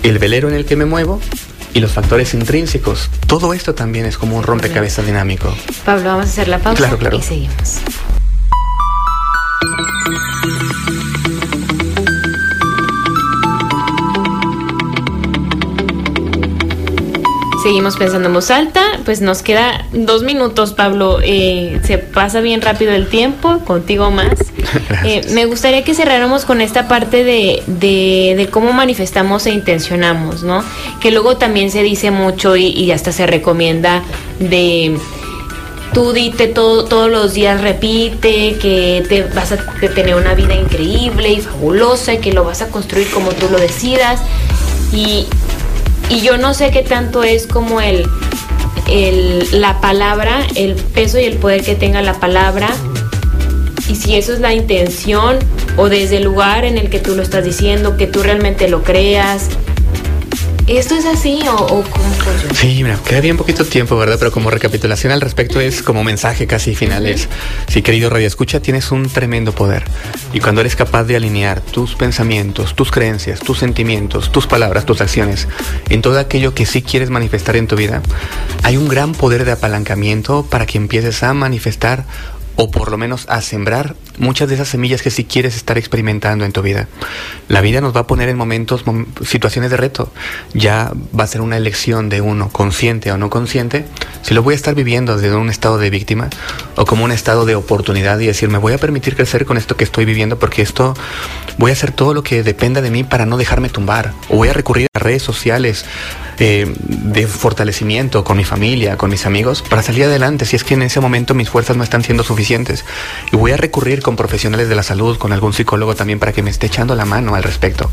el 0.04 0.20
velero 0.20 0.48
en 0.48 0.56
el 0.56 0.66
que 0.66 0.76
me 0.76 0.86
muevo, 0.86 1.20
y 1.74 1.80
los 1.80 1.92
factores 1.92 2.34
intrínsecos. 2.34 3.10
Todo 3.28 3.54
esto 3.54 3.74
también 3.74 4.06
es 4.06 4.18
como 4.18 4.38
un 4.38 4.44
rompecabezas 4.44 5.06
dinámico. 5.06 5.54
Pablo, 5.86 6.06
vamos 6.06 6.26
a 6.26 6.30
hacer 6.30 6.48
la 6.48 6.60
pausa 6.60 6.78
claro, 6.78 6.98
claro. 6.98 7.18
y 7.18 7.22
seguimos. 7.22 7.82
Seguimos 17.64 17.96
pensando 17.96 18.28
en 18.28 18.34
voz 18.34 18.52
alta, 18.52 18.82
pues 19.06 19.22
nos 19.22 19.42
queda 19.42 19.86
dos 19.94 20.24
minutos, 20.24 20.74
Pablo. 20.74 21.20
Eh, 21.24 21.80
se 21.86 21.98
pasa 21.98 22.42
bien 22.42 22.62
rápido 22.62 22.92
el 22.92 23.08
tiempo, 23.08 23.60
contigo 23.60 24.12
más. 24.12 24.34
Eh, 25.06 25.22
me 25.34 25.46
gustaría 25.46 25.84
que 25.84 25.94
cerráramos 25.94 26.46
con 26.46 26.60
esta 26.60 26.88
parte 26.88 27.24
de, 27.24 27.62
de, 27.68 28.48
cómo 28.50 28.74
manifestamos 28.74 29.46
e 29.46 29.52
intencionamos, 29.52 30.42
¿no? 30.42 30.64
Que 31.00 31.12
luego 31.12 31.38
también 31.38 31.70
se 31.70 31.84
dice 31.84 32.10
mucho 32.10 32.56
y, 32.56 32.68
y 32.68 32.92
hasta 32.92 33.12
se 33.12 33.28
recomienda 33.28 34.02
de 34.40 34.98
tú 35.94 36.12
dite 36.12 36.48
todo, 36.48 36.86
todos 36.86 37.12
los 37.12 37.34
días 37.34 37.62
repite 37.62 38.58
que 38.60 39.04
te 39.08 39.24
vas 39.36 39.52
a 39.52 39.58
tener 39.94 40.16
una 40.16 40.34
vida 40.34 40.56
increíble 40.56 41.34
y 41.34 41.42
fabulosa 41.42 42.14
y 42.14 42.18
que 42.18 42.34
lo 42.34 42.44
vas 42.44 42.62
a 42.62 42.70
construir 42.70 43.10
como 43.12 43.32
tú 43.32 43.50
lo 43.50 43.60
decidas. 43.60 44.22
Y, 44.92 45.28
y 46.10 46.22
yo 46.22 46.38
no 46.38 46.54
sé 46.54 46.72
qué 46.72 46.84
tanto 46.84 47.24
es 47.24 47.48
como 47.48 47.82
el, 47.82 48.06
el, 48.90 49.62
la 49.62 49.82
palabra, 49.82 50.46
el 50.56 50.76
peso 50.76 51.20
y 51.20 51.26
el 51.26 51.38
poder 51.38 51.64
que 51.64 51.76
tenga 51.76 52.02
la 52.02 52.20
palabra. 52.20 52.70
Y 53.90 53.96
si 53.96 54.16
eso 54.16 54.34
es 54.34 54.40
la 54.40 54.54
intención 54.54 55.40
o 55.78 55.90
desde 55.90 56.18
el 56.18 56.24
lugar 56.24 56.66
en 56.66 56.78
el 56.78 56.90
que 56.90 57.00
tú 57.00 57.16
lo 57.16 57.22
estás 57.22 57.44
diciendo, 57.44 57.98
que 57.98 58.08
tú 58.08 58.24
realmente 58.24 58.68
lo 58.68 58.84
creas, 58.84 59.50
¿Esto 60.68 60.96
es 60.96 61.06
así 61.06 61.42
o, 61.46 61.68
cómo 61.68 61.84
funciona? 61.84 62.54
Sí, 62.54 62.84
mira, 62.84 62.98
queda 63.06 63.20
bien 63.20 63.36
poquito 63.36 63.66
tiempo, 63.66 63.98
¿verdad? 63.98 64.16
Pero 64.18 64.32
como 64.32 64.50
recapitulación 64.50 65.12
al 65.12 65.20
respecto 65.20 65.60
es 65.60 65.82
como 65.84 66.06
mensaje 66.06 66.48
casi 66.48 66.74
final 66.74 67.06
es, 67.06 67.28
sí, 67.68 67.82
querido 67.82 68.10
Radio 68.10 68.28
Escucha, 68.28 68.62
tienes 68.62 68.92
un 68.92 69.10
tremendo 69.10 69.52
poder. 69.52 69.84
Y 70.32 70.40
cuando 70.40 70.62
eres 70.62 70.78
capaz 70.78 71.04
de 71.04 71.18
alinear 71.18 71.60
tus 71.60 71.96
pensamientos, 71.96 72.76
tus 72.76 72.92
creencias, 72.92 73.42
tus 73.42 73.60
sentimientos, 73.60 74.32
tus 74.32 74.48
palabras, 74.48 74.86
tus 74.86 75.02
acciones, 75.02 75.50
en 75.90 76.02
todo 76.02 76.18
aquello 76.18 76.54
que 76.54 76.66
sí 76.66 76.82
quieres 76.82 77.10
manifestar 77.10 77.58
en 77.58 77.68
tu 77.68 77.76
vida, 77.76 78.02
hay 78.64 78.78
un 78.78 78.88
gran 78.88 79.12
poder 79.12 79.44
de 79.44 79.52
apalancamiento 79.52 80.48
para 80.50 80.66
que 80.66 80.78
empieces 80.78 81.24
a 81.24 81.34
manifestar 81.34 82.06
o 82.56 82.72
por 82.72 82.92
lo 82.92 82.98
menos 82.98 83.26
a 83.30 83.42
sembrar 83.42 83.96
muchas 84.18 84.50
de 84.50 84.56
esas 84.56 84.68
semillas 84.68 85.02
que 85.02 85.12
sí 85.12 85.26
quieres 85.26 85.56
estar 85.56 85.78
experimentando 85.78 86.46
en 86.46 86.52
tu 86.52 86.62
vida. 86.62 86.88
La 87.48 87.62
vida 87.62 87.82
nos 87.82 87.96
va 87.96 88.02
a 88.02 88.08
poner 88.08 88.30
en 88.30 88.38
momentos, 88.38 88.84
situaciones 89.26 89.72
de 89.72 89.78
reto. 89.78 90.12
Ya 90.54 90.92
va 91.18 91.24
a 91.24 91.28
ser 91.28 91.42
una 91.42 91.58
elección 91.58 92.10
de 92.10 92.22
uno, 92.22 92.50
consciente 92.50 93.12
o 93.12 93.18
no 93.18 93.30
consciente, 93.30 93.86
si 94.24 94.34
lo 94.34 94.42
voy 94.42 94.54
a 94.54 94.56
estar 94.56 94.74
viviendo 94.74 95.18
desde 95.18 95.36
un 95.36 95.50
estado 95.50 95.78
de 95.78 95.90
víctima 95.90 96.30
o 96.76 96.86
como 96.86 97.04
un 97.04 97.12
estado 97.12 97.46
de 97.46 97.56
oportunidad 97.56 98.20
y 98.20 98.28
decir, 98.28 98.50
me 98.50 98.58
voy 98.58 98.74
a 98.74 98.78
permitir 98.78 99.16
crecer 99.16 99.46
con 99.46 99.58
esto 99.58 99.76
que 99.76 99.84
estoy 99.84 100.06
viviendo 100.06 100.40
porque 100.40 100.62
esto 100.62 100.94
voy 101.58 101.72
a 101.72 101.74
hacer 101.74 101.92
todo 101.92 102.14
lo 102.14 102.24
que 102.24 102.42
dependa 102.42 102.82
de 102.82 102.90
mí 102.90 103.04
para 103.04 103.26
no 103.26 103.38
dejarme 103.38 103.70
tumbar. 103.70 104.14
O 104.30 104.38
voy 104.38 104.48
a 104.48 104.54
recurrir 104.54 104.88
a 104.94 105.00
redes 105.00 105.24
sociales 105.24 105.86
eh, 106.40 106.74
de 106.78 107.28
fortalecimiento 107.28 108.24
con 108.24 108.38
mi 108.38 108.44
familia, 108.44 108.98
con 108.98 109.10
mis 109.10 109.26
amigos, 109.26 109.62
para 109.62 109.84
salir 109.84 110.06
adelante 110.06 110.46
si 110.46 110.56
es 110.56 110.64
que 110.64 110.74
en 110.74 110.84
ese 110.84 111.00
momento 111.00 111.34
mis 111.34 111.50
fuerzas 111.50 111.78
no 111.78 111.84
están 111.84 112.04
siendo 112.04 112.24
suficientes. 112.24 112.86
Y 113.32 113.36
voy 113.36 113.52
a 113.52 113.58
recurrir 113.58 114.02
con 114.04 114.16
profesionales 114.16 114.70
de 114.70 114.76
la 114.76 114.84
salud, 114.84 115.18
con 115.18 115.34
algún 115.34 115.54
psicólogo 115.54 115.96
también 115.96 116.20
para 116.20 116.34
que 116.34 116.44
me 116.44 116.52
esté 116.52 116.68
echando 116.68 116.96
la 116.96 117.06
mano 117.06 117.34
al 117.34 117.42
respecto. 117.42 117.90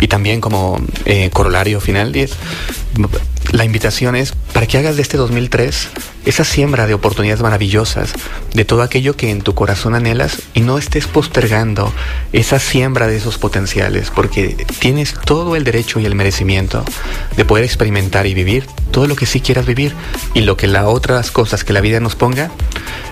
Y 0.00 0.08
también 0.08 0.40
como 0.40 0.78
eh, 1.04 1.28
corolario 1.30 1.80
final, 1.80 2.12
10, 2.12 2.32
la 3.52 3.64
invitación 3.64 4.16
es 4.16 4.32
para 4.52 4.66
que 4.66 4.78
hagas 4.78 4.96
de 4.96 5.02
este 5.02 5.16
2003 5.16 5.88
esa 6.24 6.44
siembra 6.44 6.86
de 6.86 6.94
oportunidades 6.94 7.42
maravillosas, 7.42 8.12
de 8.54 8.64
todo 8.64 8.82
aquello 8.82 9.16
que 9.16 9.30
en 9.30 9.42
tu 9.42 9.54
corazón 9.54 9.94
anhelas 9.94 10.42
y 10.54 10.60
no 10.60 10.78
estés 10.78 11.06
postergando 11.06 11.92
esa 12.32 12.58
siembra 12.58 13.06
de 13.06 13.16
esos 13.16 13.38
potenciales, 13.38 14.10
porque 14.10 14.56
tienes 14.78 15.14
todo 15.24 15.54
el 15.54 15.64
derecho 15.64 16.00
y 16.00 16.06
el 16.06 16.14
merecimiento 16.14 16.84
de 17.36 17.44
poder 17.44 17.64
experimentar 17.64 18.26
y 18.26 18.34
vivir 18.34 18.66
todo 18.90 19.06
lo 19.06 19.16
que 19.16 19.26
sí 19.26 19.40
quieras 19.40 19.66
vivir 19.66 19.92
y 20.34 20.42
lo 20.42 20.56
que 20.56 20.66
las 20.66 20.84
otras 20.84 21.30
cosas 21.30 21.64
que 21.64 21.72
la 21.72 21.80
vida 21.80 22.00
nos 22.00 22.14
ponga 22.14 22.50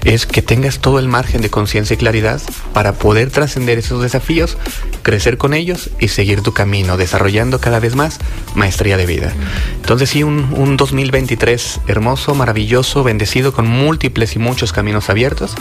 es 0.05 0.27
que 0.27 0.43
tengas 0.43 0.79
todo 0.79 0.99
el 0.99 1.09
margen 1.09 1.43
de 1.43 1.51
conciencia 1.51 1.95
y 1.95 1.97
claridad 1.97 2.41
para 2.73 2.93
poder 2.95 3.31
trascender 3.31 3.79
esos 3.79 4.03
desafíos, 4.03 4.57
crecer 5.03 5.39
con 5.39 5.55
ellos 5.55 5.91
y 5.99 6.09
seguir 6.09 6.41
tu 6.43 6.53
camino, 6.53 6.97
desarrollando 6.97 7.61
cada 7.61 7.81
vez 7.81 7.95
más 7.95 8.19
maestría 8.55 8.97
de 8.97 9.07
vida. 9.07 9.33
Entonces 9.77 10.11
sí, 10.11 10.23
un, 10.23 10.53
un 10.57 10.77
2023 10.77 11.81
hermoso, 11.89 12.35
maravilloso, 12.35 13.03
bendecido, 13.03 13.53
con 13.53 13.67
múltiples 13.67 14.37
y 14.37 14.39
muchos 14.39 14.73
caminos 14.73 15.11
abiertos 15.11 15.55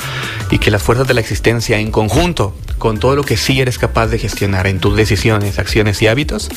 y 0.52 0.60
que 0.60 0.72
las 0.72 0.84
fuerzas 0.84 1.08
de 1.08 1.14
la 1.14 1.22
existencia 1.22 1.80
en 1.80 1.92
conjunto 1.92 2.54
con 2.82 2.98
todo 2.98 3.16
lo 3.16 3.24
que 3.24 3.38
sí 3.38 3.62
eres 3.62 3.78
capaz 3.78 4.08
de 4.08 4.18
gestionar 4.18 4.66
en 4.66 4.80
tus 4.80 4.98
decisiones, 4.98 5.60
acciones 5.60 6.02
y 6.02 6.08
hábitos, 6.08 6.50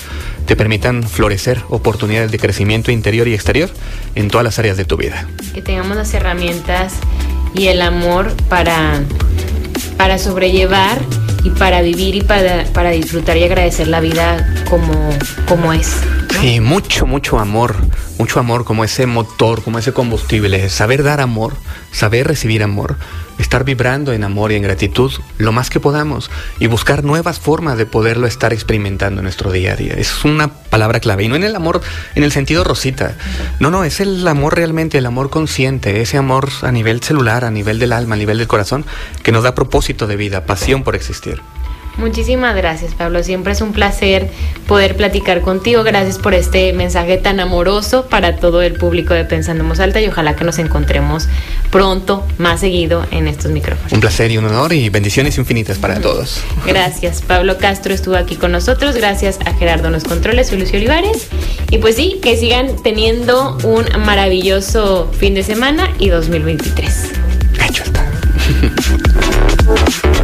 te 0.46 0.56
permitan 0.56 1.02
florecer 1.02 1.60
oportunidades 1.68 2.32
de 2.32 2.38
crecimiento 2.38 2.90
interior 2.90 3.28
y 3.28 3.34
exterior 3.34 3.68
en 4.14 4.28
todas 4.28 4.42
las 4.42 4.58
áreas 4.58 4.78
de 4.78 4.86
tu 4.86 4.96
vida. 4.96 5.28
Que 5.52 5.60
tengamos 5.60 5.98
las 5.98 6.14
herramientas 6.14 6.94
y 7.54 7.66
el 7.66 7.82
amor 7.82 8.32
para, 8.48 9.02
para 9.98 10.16
sobrellevar 10.16 10.98
y 11.44 11.50
para 11.50 11.82
vivir 11.82 12.14
y 12.14 12.22
para, 12.22 12.64
para 12.72 12.90
disfrutar 12.90 13.36
y 13.36 13.44
agradecer 13.44 13.88
la 13.88 14.00
vida 14.00 14.64
como, 14.70 15.10
como 15.46 15.74
es. 15.74 15.98
Sí, 16.44 16.60
mucho, 16.60 17.06
mucho 17.06 17.38
amor, 17.38 17.74
mucho 18.18 18.38
amor 18.38 18.66
como 18.66 18.84
ese 18.84 19.06
motor, 19.06 19.62
como 19.62 19.78
ese 19.78 19.94
combustible, 19.94 20.68
saber 20.68 21.02
dar 21.02 21.22
amor, 21.22 21.56
saber 21.90 22.28
recibir 22.28 22.62
amor, 22.62 22.96
estar 23.38 23.64
vibrando 23.64 24.12
en 24.12 24.24
amor 24.24 24.52
y 24.52 24.56
en 24.56 24.62
gratitud 24.62 25.10
lo 25.38 25.52
más 25.52 25.70
que 25.70 25.80
podamos 25.80 26.30
y 26.58 26.66
buscar 26.66 27.02
nuevas 27.02 27.40
formas 27.40 27.78
de 27.78 27.86
poderlo 27.86 28.26
estar 28.26 28.52
experimentando 28.52 29.20
en 29.20 29.24
nuestro 29.24 29.52
día 29.52 29.72
a 29.72 29.76
día. 29.76 29.94
Es 29.94 30.22
una 30.26 30.48
palabra 30.48 31.00
clave 31.00 31.24
y 31.24 31.28
no 31.28 31.36
en 31.36 31.44
el 31.44 31.56
amor 31.56 31.80
en 32.14 32.24
el 32.24 32.30
sentido 32.30 32.62
rosita. 32.62 33.16
No, 33.58 33.70
no, 33.70 33.84
es 33.84 34.00
el 34.00 34.28
amor 34.28 34.54
realmente, 34.54 34.98
el 34.98 35.06
amor 35.06 35.30
consciente, 35.30 36.02
ese 36.02 36.18
amor 36.18 36.50
a 36.60 36.70
nivel 36.72 37.00
celular, 37.02 37.46
a 37.46 37.50
nivel 37.50 37.78
del 37.78 37.94
alma, 37.94 38.16
a 38.16 38.18
nivel 38.18 38.36
del 38.36 38.48
corazón, 38.48 38.84
que 39.22 39.32
nos 39.32 39.44
da 39.44 39.54
propósito 39.54 40.06
de 40.06 40.16
vida, 40.16 40.44
pasión 40.44 40.84
por 40.84 40.94
existir. 40.94 41.40
Muchísimas 41.96 42.56
gracias, 42.56 42.94
Pablo. 42.94 43.22
Siempre 43.22 43.52
es 43.52 43.60
un 43.60 43.72
placer 43.72 44.28
poder 44.66 44.96
platicar 44.96 45.40
contigo. 45.40 45.84
Gracias 45.84 46.18
por 46.18 46.34
este 46.34 46.72
mensaje 46.72 47.18
tan 47.18 47.40
amoroso 47.40 48.06
para 48.06 48.36
todo 48.36 48.62
el 48.62 48.74
público 48.74 49.14
de 49.14 49.24
Pensando 49.24 49.64
en 49.64 49.80
Alta 49.80 50.00
y 50.00 50.08
ojalá 50.08 50.34
que 50.36 50.44
nos 50.44 50.58
encontremos 50.58 51.28
pronto, 51.70 52.26
más 52.38 52.60
seguido 52.60 53.06
en 53.10 53.28
estos 53.28 53.50
micrófonos. 53.50 53.92
Un 53.92 54.00
placer 54.00 54.30
y 54.30 54.38
un 54.38 54.46
honor 54.46 54.72
y 54.72 54.88
bendiciones 54.88 55.38
infinitas 55.38 55.78
para 55.78 56.00
todos. 56.00 56.42
Gracias. 56.66 57.22
Pablo 57.22 57.58
Castro 57.58 57.94
estuvo 57.94 58.16
aquí 58.16 58.36
con 58.36 58.52
nosotros. 58.52 58.96
Gracias 58.96 59.38
a 59.44 59.54
Gerardo 59.54 59.90
Nos 59.90 60.04
Controles, 60.04 60.48
soy 60.48 60.58
Lucio 60.58 60.78
Olivares. 60.78 61.28
Y 61.70 61.78
pues 61.78 61.96
sí, 61.96 62.18
que 62.22 62.36
sigan 62.36 62.76
teniendo 62.82 63.58
un 63.64 63.84
maravilloso 64.04 65.10
fin 65.18 65.34
de 65.34 65.42
semana 65.42 65.90
y 65.98 66.08
2023. 66.08 67.12
Hecho 67.68 67.84
está. 67.84 68.04